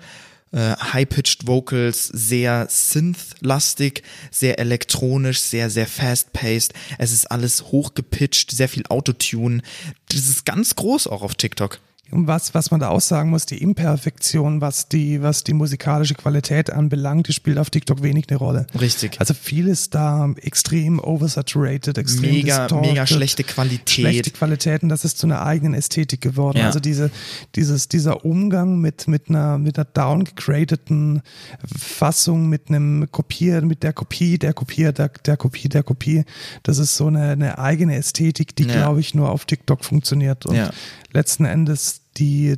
[0.51, 6.73] äh, High-Pitched Vocals, sehr Synth-lastig, sehr elektronisch, sehr, sehr fast-paced.
[6.97, 9.61] Es ist alles hochgepitcht, sehr viel Autotune.
[10.09, 11.79] Das ist ganz groß auch auf TikTok
[12.11, 17.27] was, was man da aussagen muss, die Imperfektion, was die, was die musikalische Qualität anbelangt,
[17.27, 18.67] die spielt auf TikTok wenig eine Rolle.
[18.79, 19.19] Richtig.
[19.19, 23.89] Also vieles da extrem oversaturated, extrem mega, mega schlechte Qualität.
[23.89, 26.57] Schlechte Qualitäten, das ist zu einer eigenen Ästhetik geworden.
[26.57, 26.65] Ja.
[26.65, 27.11] Also diese,
[27.55, 31.21] dieses, dieser Umgang mit, mit einer, mit einer downgradeten
[31.65, 36.25] Fassung, mit einem Kopier, mit der Kopie, der Kopier, der, der Kopie, der Kopie,
[36.63, 38.73] das ist so eine, eine eigene Ästhetik, die, ja.
[38.73, 40.45] glaube ich, nur auf TikTok funktioniert.
[40.45, 40.71] Und ja.
[41.13, 42.55] letzten Endes die,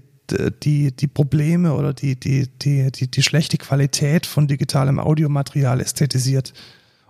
[0.64, 6.54] die, die Probleme oder die, die, die, die, die schlechte Qualität von digitalem Audiomaterial ästhetisiert.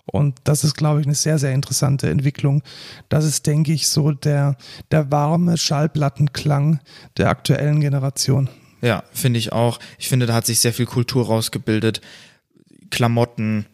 [0.05, 2.61] Und das ist, glaube ich, eine sehr, sehr interessante Entwicklung.
[3.07, 4.57] Das ist, denke ich, so der,
[4.91, 6.79] der warme Schallplattenklang
[7.17, 8.49] der aktuellen Generation.
[8.81, 9.79] Ja, finde ich auch.
[9.97, 12.01] Ich finde, da hat sich sehr viel Kultur rausgebildet.
[12.89, 13.65] Klamotten,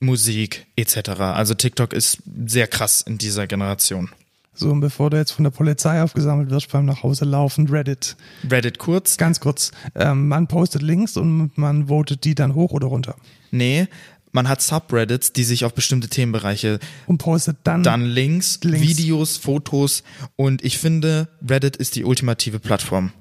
[0.00, 1.10] Musik etc.
[1.20, 4.10] Also TikTok ist sehr krass in dieser Generation.
[4.58, 8.16] So, und bevor du jetzt von der Polizei aufgesammelt wirst beim nach Hause laufen, Reddit.
[8.50, 9.16] Reddit kurz?
[9.16, 9.70] Ganz kurz.
[9.94, 13.14] Ähm, man postet Links und man votet die dann hoch oder runter.
[13.52, 13.86] Nee,
[14.32, 19.36] man hat Subreddits, die sich auf bestimmte Themenbereiche und postet dann, dann Links, Links, Videos,
[19.36, 20.02] Fotos
[20.34, 23.12] und ich finde, Reddit ist die ultimative Plattform.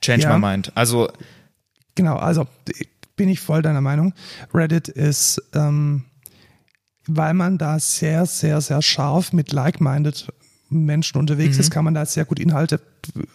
[0.00, 0.38] Change ja.
[0.38, 0.72] my mind.
[0.74, 1.10] Also
[1.94, 2.46] genau, also
[3.16, 4.14] bin ich voll deiner Meinung.
[4.54, 6.04] Reddit ist, ähm,
[7.06, 10.32] weil man da sehr, sehr, sehr scharf mit like-minded
[10.70, 11.60] Menschen unterwegs mhm.
[11.60, 12.80] ist, kann man da sehr gut Inhalte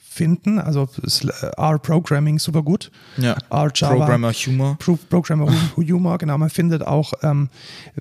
[0.03, 0.59] finden.
[0.59, 0.87] Also
[1.57, 2.91] R-Programming super gut.
[3.17, 3.35] Ja.
[3.49, 3.95] R-Java.
[3.95, 4.77] Programmer Humor.
[4.77, 6.37] Pro Programmer Humor, genau.
[6.37, 7.49] Man findet auch, ähm,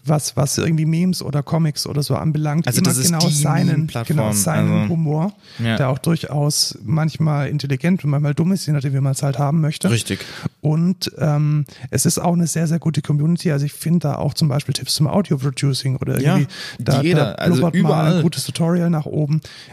[0.05, 3.91] was, was irgendwie Memes oder Comics oder so anbelangt, also immer das genau ist seinen,
[4.07, 5.77] genau seinen also, Humor, ja.
[5.77, 9.39] der auch durchaus manchmal intelligent und manchmal dumm ist, je nachdem, wie man es halt
[9.39, 9.91] haben möchte.
[9.91, 10.21] Richtig.
[10.61, 13.51] Und ähm, es ist auch eine sehr, sehr gute Community.
[13.51, 16.49] Also ich finde da auch zum Beispiel Tipps zum Audio-Producing oder irgendwie ja,
[16.79, 18.17] da, jeder, da also überall.
[18.17, 19.22] ein gutes Tutorial nach oben.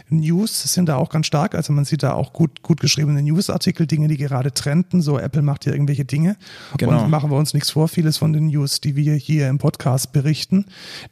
[0.08, 1.54] News sind da auch ganz stark.
[1.54, 5.02] Also man sie da auch gut, gut geschriebene Newsartikel, Dinge, die gerade trenden.
[5.02, 6.36] So Apple macht ja irgendwelche Dinge.
[6.78, 7.02] Genau.
[7.02, 7.88] Und machen wir uns nichts vor.
[7.88, 10.66] Vieles von den News, die wir hier im Podcast berichten,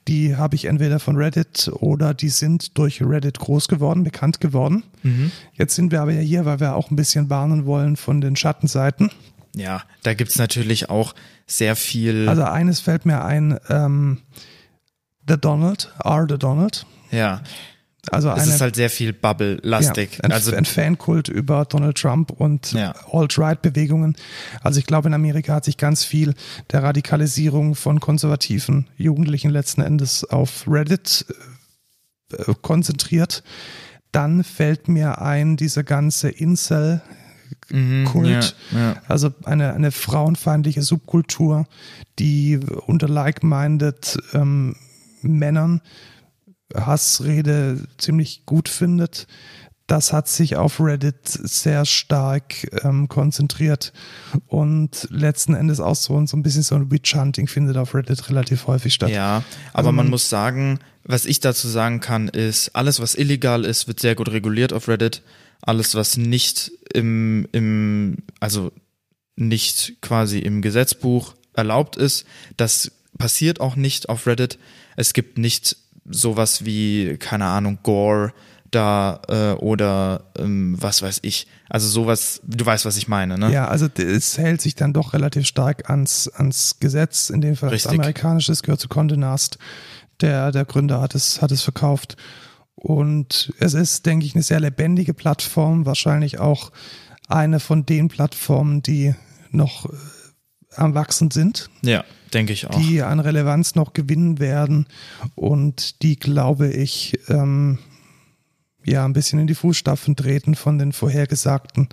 [0.07, 4.83] die habe ich entweder von Reddit oder die sind durch Reddit groß geworden, bekannt geworden.
[5.55, 8.37] Jetzt sind wir aber ja hier, weil wir auch ein bisschen warnen wollen von den
[8.37, 9.11] Schattenseiten.
[9.55, 11.15] Ja, da gibt's natürlich auch
[11.47, 12.29] sehr viel.
[12.29, 14.19] Also eines fällt mir ein, ähm,
[15.27, 16.27] The Donald, R.
[16.29, 16.87] The Donald.
[17.11, 17.43] ja,
[18.11, 20.19] Also es eine, ist halt sehr viel Bubble-lastig.
[20.19, 22.95] Ja, ein, also ein Fankult über Donald Trump und Ja.
[23.13, 24.17] Alt-Right-Bewegungen.
[24.63, 26.35] Also ich glaube, in Amerika hat sich ganz viel
[26.71, 31.27] der Radikalisierung von konservativen Jugendlichen letzten Endes auf Reddit
[32.33, 33.43] äh, konzentriert.
[34.13, 37.03] Dann fällt mir ein, diese ganze Incel
[37.69, 39.03] mhm, Kult, Ja, ja.
[39.07, 41.67] also eine, eine frauenfeindliche Subkultur,
[42.19, 44.77] die unter like-minded ähm,
[45.21, 45.81] Männern
[46.75, 49.27] Hassrede ziemlich gut findet.
[49.87, 53.95] Das hat sich auf Reddit sehr stark ähm, konzentriert
[54.47, 58.67] und letzten Endes auch so, so ein bisschen so ein Witch-Hunting findet auf Reddit relativ
[58.67, 59.09] häufig statt.
[59.09, 59.43] Ja,
[59.73, 63.99] aber man muss sagen, was ich dazu sagen kann, ist, alles, was illegal ist, wird
[63.99, 65.23] sehr gut reguliert auf Reddit.
[65.63, 68.73] Alles, was nicht im, im, also
[69.37, 72.27] nicht quasi im Gesetzbuch erlaubt ist,
[72.59, 74.59] das passiert auch nicht auf Reddit.
[74.97, 75.79] Es gibt nicht
[76.11, 78.33] sowas wie, keine Ahnung, Gore
[78.71, 81.47] da äh, oder ähm, was weiß ich.
[81.69, 83.53] Also sowas, du weißt, was ich meine, ne?
[83.53, 87.71] Ja, also es hält sich dann doch relativ stark ans, ans Gesetz, in dem Fall
[87.71, 88.01] das Richtig.
[88.01, 89.59] amerikanische, es gehört zu Condé Nast.
[90.21, 92.17] Der, der Gründer hat es, hat es verkauft.
[92.75, 96.71] Und es ist, denke ich, eine sehr lebendige Plattform, wahrscheinlich auch
[97.29, 99.15] eine von den Plattformen, die
[99.51, 99.97] noch äh,
[100.79, 102.79] am Wachsen sind, Ja, denke ich auch.
[102.81, 104.87] die an Relevanz noch gewinnen werden
[105.35, 107.79] und die, glaube ich, ähm,
[108.85, 111.89] ja, ein bisschen in die Fußstapfen treten von den vorhergesagten.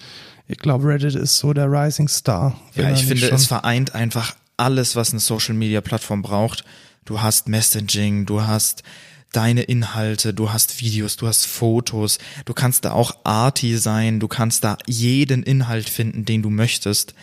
[0.47, 2.57] Ich glaube, Reddit ist so der Rising Star.
[2.75, 6.63] Ja, ich finde, es vereint einfach alles, was eine Social Media Plattform braucht.
[7.03, 8.83] Du hast Messaging, du hast
[9.33, 14.29] deine Inhalte, du hast Videos, du hast Fotos, du kannst da auch arty sein, du
[14.29, 17.13] kannst da jeden Inhalt finden, den du möchtest.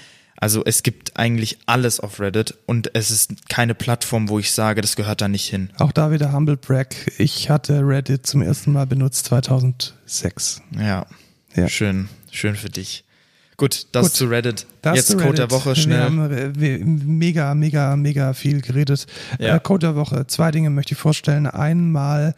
[0.43, 4.81] Also es gibt eigentlich alles auf Reddit und es ist keine Plattform, wo ich sage,
[4.81, 5.71] das gehört da nicht hin.
[5.79, 6.97] Auch da wieder Humble Brag.
[7.19, 10.61] Ich hatte Reddit zum ersten Mal benutzt 2006.
[10.77, 11.07] Ja,
[11.55, 11.69] Ja.
[11.69, 13.05] schön, schön für dich.
[13.57, 14.15] Gut, das Gut.
[14.15, 14.67] zu Reddit.
[14.81, 15.51] Das Jetzt zu Code der Reddit.
[15.53, 16.01] Woche Wir schnell.
[16.03, 19.07] haben äh, wir- mega, mega, mega viel geredet.
[19.39, 19.55] Ja.
[19.55, 20.27] Äh, Code der Woche.
[20.27, 21.47] Zwei Dinge möchte ich vorstellen.
[21.47, 22.35] Einmal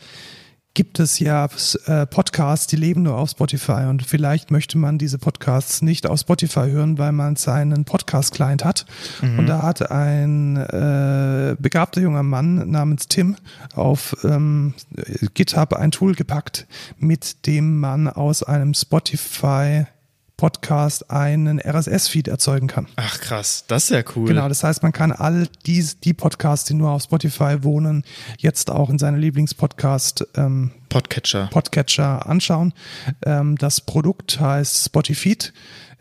[0.74, 1.48] gibt es ja
[1.86, 6.20] äh, Podcasts, die leben nur auf Spotify und vielleicht möchte man diese Podcasts nicht auf
[6.20, 8.84] Spotify hören, weil man seinen Podcast-Client hat.
[9.22, 9.38] Mhm.
[9.38, 13.36] Und da hat ein äh, begabter junger Mann namens Tim
[13.74, 14.74] auf ähm,
[15.34, 16.66] GitHub ein Tool gepackt,
[16.98, 19.86] mit dem man aus einem Spotify
[20.36, 22.88] Podcast einen RSS-Feed erzeugen kann.
[22.96, 24.26] Ach krass, das ist ja cool.
[24.26, 28.04] Genau, das heißt, man kann all die, die Podcasts, die nur auf Spotify wohnen,
[28.38, 31.48] jetzt auch in seine Lieblingspodcast ähm, Podcatcher.
[31.52, 32.72] Podcatcher anschauen.
[33.24, 35.36] Ähm, das Produkt heißt Spotify.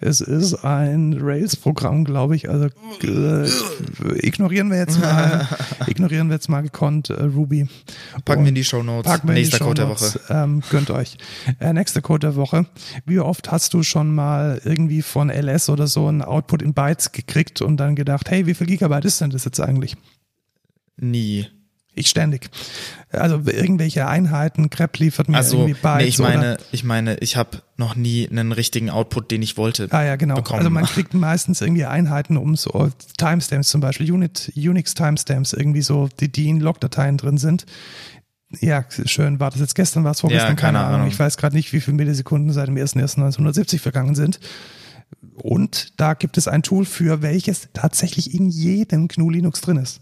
[0.04, 2.50] Es ist ein Rails-Programm, glaube ich.
[2.50, 2.68] Also
[3.04, 3.48] äh,
[4.28, 5.48] ignorieren wir jetzt mal,
[5.88, 7.68] ignorieren wir jetzt mal gekonnt äh, Ruby.
[8.26, 9.10] Packen Und wir in die Shownotes.
[9.10, 9.90] Packen wir Nächster in die Code der.
[9.90, 10.20] Woche.
[10.30, 11.18] Ähm, gönnt euch.
[11.60, 12.66] Äh, nächster Code der Woche.
[13.06, 17.14] Wie oft hast du schon mal irgendwie von LS oder so einen Output in Bytes
[17.14, 19.96] gekriegt und dann gedacht, hey, wie viel Gigabyte ist denn das jetzt eigentlich?
[20.98, 21.48] Nie.
[21.96, 22.50] Ich ständig.
[23.12, 27.36] Also irgendwelche Einheiten, Crap liefert mir Also, irgendwie Bytes nee, ich meine, ich meine, ich
[27.36, 29.88] habe noch nie einen richtigen Output, den ich wollte.
[29.92, 30.36] Ah ja, genau.
[30.36, 30.60] bekommen.
[30.60, 35.84] Also man kriegt meistens irgendwie Einheiten um so Timestamps zum Beispiel, Unit, Unix Timestamps irgendwie
[35.84, 37.66] so, die, die in Logdateien drin sind.
[38.60, 39.40] Ja, schön.
[39.40, 40.50] War das jetzt gestern, war es vorgestern?
[40.50, 41.08] Ja, keine Ahnung.
[41.08, 44.40] Ich weiß gerade nicht, wie viele Millisekunden seit dem 1.1.1970 vergangen sind.
[45.36, 50.02] Und da gibt es ein Tool für, welches tatsächlich in jedem GNU Linux drin ist.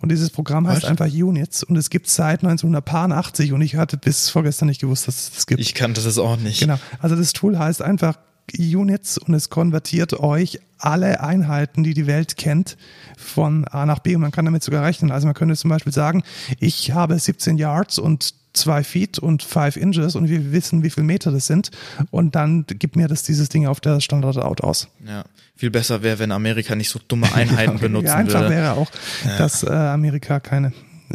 [0.00, 0.90] Und dieses Programm heißt Was?
[0.90, 5.18] einfach Units und es gibt seit 1980 und ich hatte bis vorgestern nicht gewusst, dass
[5.18, 5.60] es das gibt.
[5.60, 6.60] Ich kannte das auch nicht.
[6.60, 6.78] Genau.
[6.98, 8.18] Also das Tool heißt einfach
[8.56, 12.76] Units und es konvertiert euch alle Einheiten, die die Welt kennt,
[13.16, 15.10] von A nach B und man kann damit sogar rechnen.
[15.10, 16.22] Also man könnte zum Beispiel sagen,
[16.60, 21.04] ich habe 17 Yards und zwei Feet und five Inches und wir wissen, wie viel
[21.04, 21.70] Meter das sind
[22.10, 24.88] und dann gibt mir das dieses Ding auf der Standard-Out aus.
[25.06, 25.24] Ja.
[25.56, 28.54] Viel besser wäre, wenn Amerika nicht so dumme Einheiten benutzen ja, einfach würde.
[28.54, 28.90] wäre auch,
[29.38, 30.72] dass äh, Amerika keine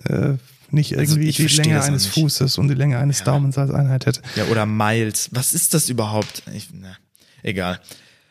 [0.07, 0.33] äh,
[0.73, 2.13] nicht irgendwie ich die Länge eines nicht.
[2.15, 3.25] Fußes und die Länge eines Ja.
[3.25, 4.21] Daumens als Einheit hätte.
[4.35, 5.29] Ja, oder Miles.
[5.31, 6.43] Was ist das überhaupt?
[6.51, 6.97] Ich, na,
[7.43, 7.79] egal.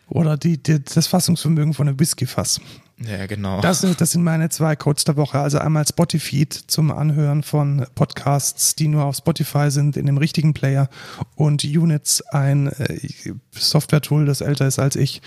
[0.08, 2.60] Oder die, die, das Fassungsvermögen von einem Whiskyfass.
[2.98, 3.60] Ja, genau.
[3.60, 5.38] Das, sind- das sind meine zwei Codes der Woche.
[5.40, 10.54] Also einmal Spotify zum Anhören von Podcasts, die nur auf Spotify sind, in dem richtigen
[10.54, 10.88] Player.
[11.34, 12.98] Und Units, ein äh,
[13.52, 15.22] Software-Tool, das älter ist als ich,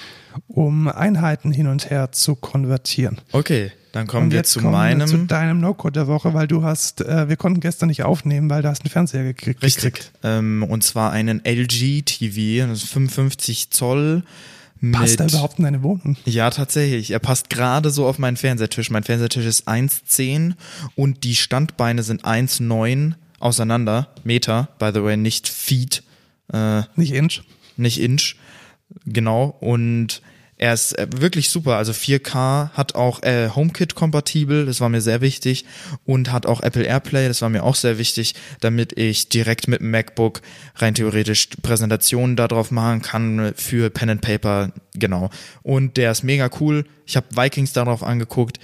[0.48, 3.20] um Einheiten hin und her zu konvertieren.
[3.32, 5.00] okay, dann kommen wir zu kommen meinem.
[5.00, 8.50] wir zu deinem No-Code der Woche, weil du hast, äh, wir konnten gestern nicht aufnehmen,
[8.50, 9.64] weil du hast einen Fernseher gekriegt.
[9.64, 10.12] Richtig.
[10.22, 14.24] Ähm, und zwar einen LG TV, das ist 55 Zoll.
[14.92, 16.18] Passt er überhaupt in deine Wohnung?
[16.26, 17.12] Ja, tatsächlich.
[17.12, 18.92] Er passt gerade so auf meinen Fernsehtisch.
[18.92, 20.54] Mein Fernsehtisch ist 1,10
[20.96, 24.10] und die Standbeine sind 1,9 auseinander.
[24.24, 26.04] Meter, by the way, nicht Feet,
[26.54, 27.42] äh, Nicht Inch.
[27.78, 28.36] nicht Inch.
[29.06, 29.56] Genau.
[29.60, 30.22] Und
[30.58, 31.76] er ist äh, wirklich super.
[31.76, 35.66] Also 4K hat auch äh, HomeKit-kompatibel, das war mir sehr wichtig.
[36.06, 39.82] Und hat auch Apple AirPlay, das war mir auch sehr wichtig, damit ich direkt mit
[39.82, 40.42] dem MacBook
[40.76, 44.72] rein theoretisch Präsentationen darauf machen kann für Pen and Paper.
[44.94, 45.30] Genau.
[45.62, 46.86] Und der ist mega cool.
[47.06, 48.60] Ich habe Vikings darauf angeguckt.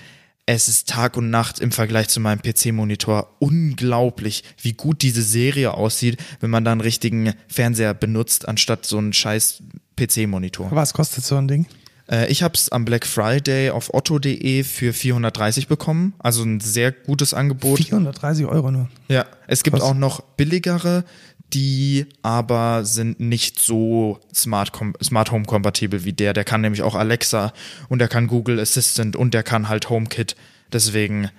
[0.45, 5.73] Es ist Tag und Nacht im Vergleich zu meinem PC-Monitor unglaublich, wie gut diese Serie
[5.73, 9.61] aussieht, wenn man da einen richtigen Fernseher benutzt, anstatt so einen scheiß
[9.97, 10.69] PC-Monitor.
[10.71, 11.67] Was kostet so ein Ding?
[12.11, 16.91] Äh, ich habe es am Black Friday auf otto.de für 430 bekommen, also ein sehr
[16.91, 17.77] gutes Angebot.
[17.79, 18.89] 430 Euro nur.
[19.07, 19.89] Ja, es gibt Krass.
[19.89, 21.05] auch noch billigere,
[21.53, 24.71] die aber sind nicht so Smart,
[25.01, 26.33] Smart Home kompatibel wie der.
[26.33, 27.53] Der kann nämlich auch Alexa
[27.89, 30.35] und der kann Google Assistant und der kann halt HomeKit.
[30.71, 31.29] Deswegen,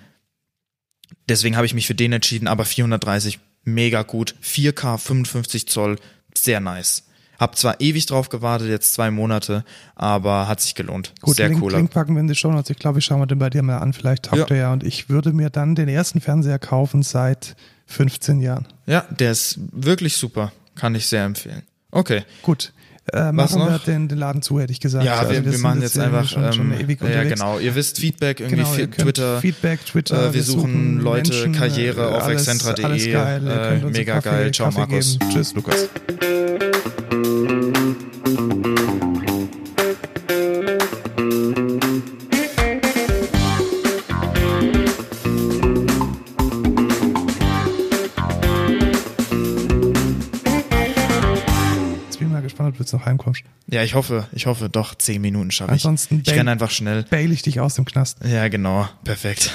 [1.28, 4.34] deswegen habe ich mich für den entschieden, aber 430 mega gut.
[4.42, 5.96] 4K 55 Zoll,
[6.34, 7.04] sehr nice.
[7.42, 9.64] Hab zwar ewig drauf gewartet, jetzt zwei Monate,
[9.96, 11.12] aber hat sich gelohnt.
[11.22, 11.76] Gut, sehr Link, cooler.
[11.78, 12.70] Link packen wir in die Show Notes.
[12.70, 13.92] Ich glaube, ich schaue mir den bei dir mal an.
[13.92, 14.56] Vielleicht taugt Ja.
[14.56, 14.72] er ja.
[14.72, 17.56] Und ich würde mir dann den ersten Fernseher kaufen seit
[17.86, 18.68] 15 Jahren.
[18.86, 20.52] Ja, der ist wirklich super.
[20.76, 21.62] Kann ich sehr empfehlen.
[21.90, 22.22] Okay.
[22.42, 22.72] Gut.
[23.12, 25.04] Äh, Was machen wir den, den Laden zu, hätte ich gesagt.
[25.04, 27.34] Ja, wir, Also wir sind machen jetzt einfach schon, schon ähm, ewig ja unterwegs.
[27.40, 27.58] genau.
[27.58, 29.40] Ihr wisst Feedback irgendwie Genau, ihr Twitter.
[29.40, 30.28] Feedback, Twitter.
[30.28, 33.42] äh, wir suchen Leute, Menschen, Karriere äh, auf excentra.de, Alles geil.
[33.44, 34.52] Ihr äh, mega Kaffee, geil.
[34.52, 35.18] Ciao, Kaffee Markus.
[35.18, 35.32] Geben.
[35.32, 35.88] Tschüss, Lukas.
[52.82, 53.42] Jetzt noch heimkommst.
[53.68, 55.84] Ja, ich hoffe, ich hoffe, doch zehn Minuten schaffe ich.
[55.84, 57.04] Ansonsten Ich renne einfach schnell.
[57.04, 58.18] Bail ich dich aus dem Knast.
[58.24, 58.88] Ja, genau.
[59.04, 59.52] Perfekt.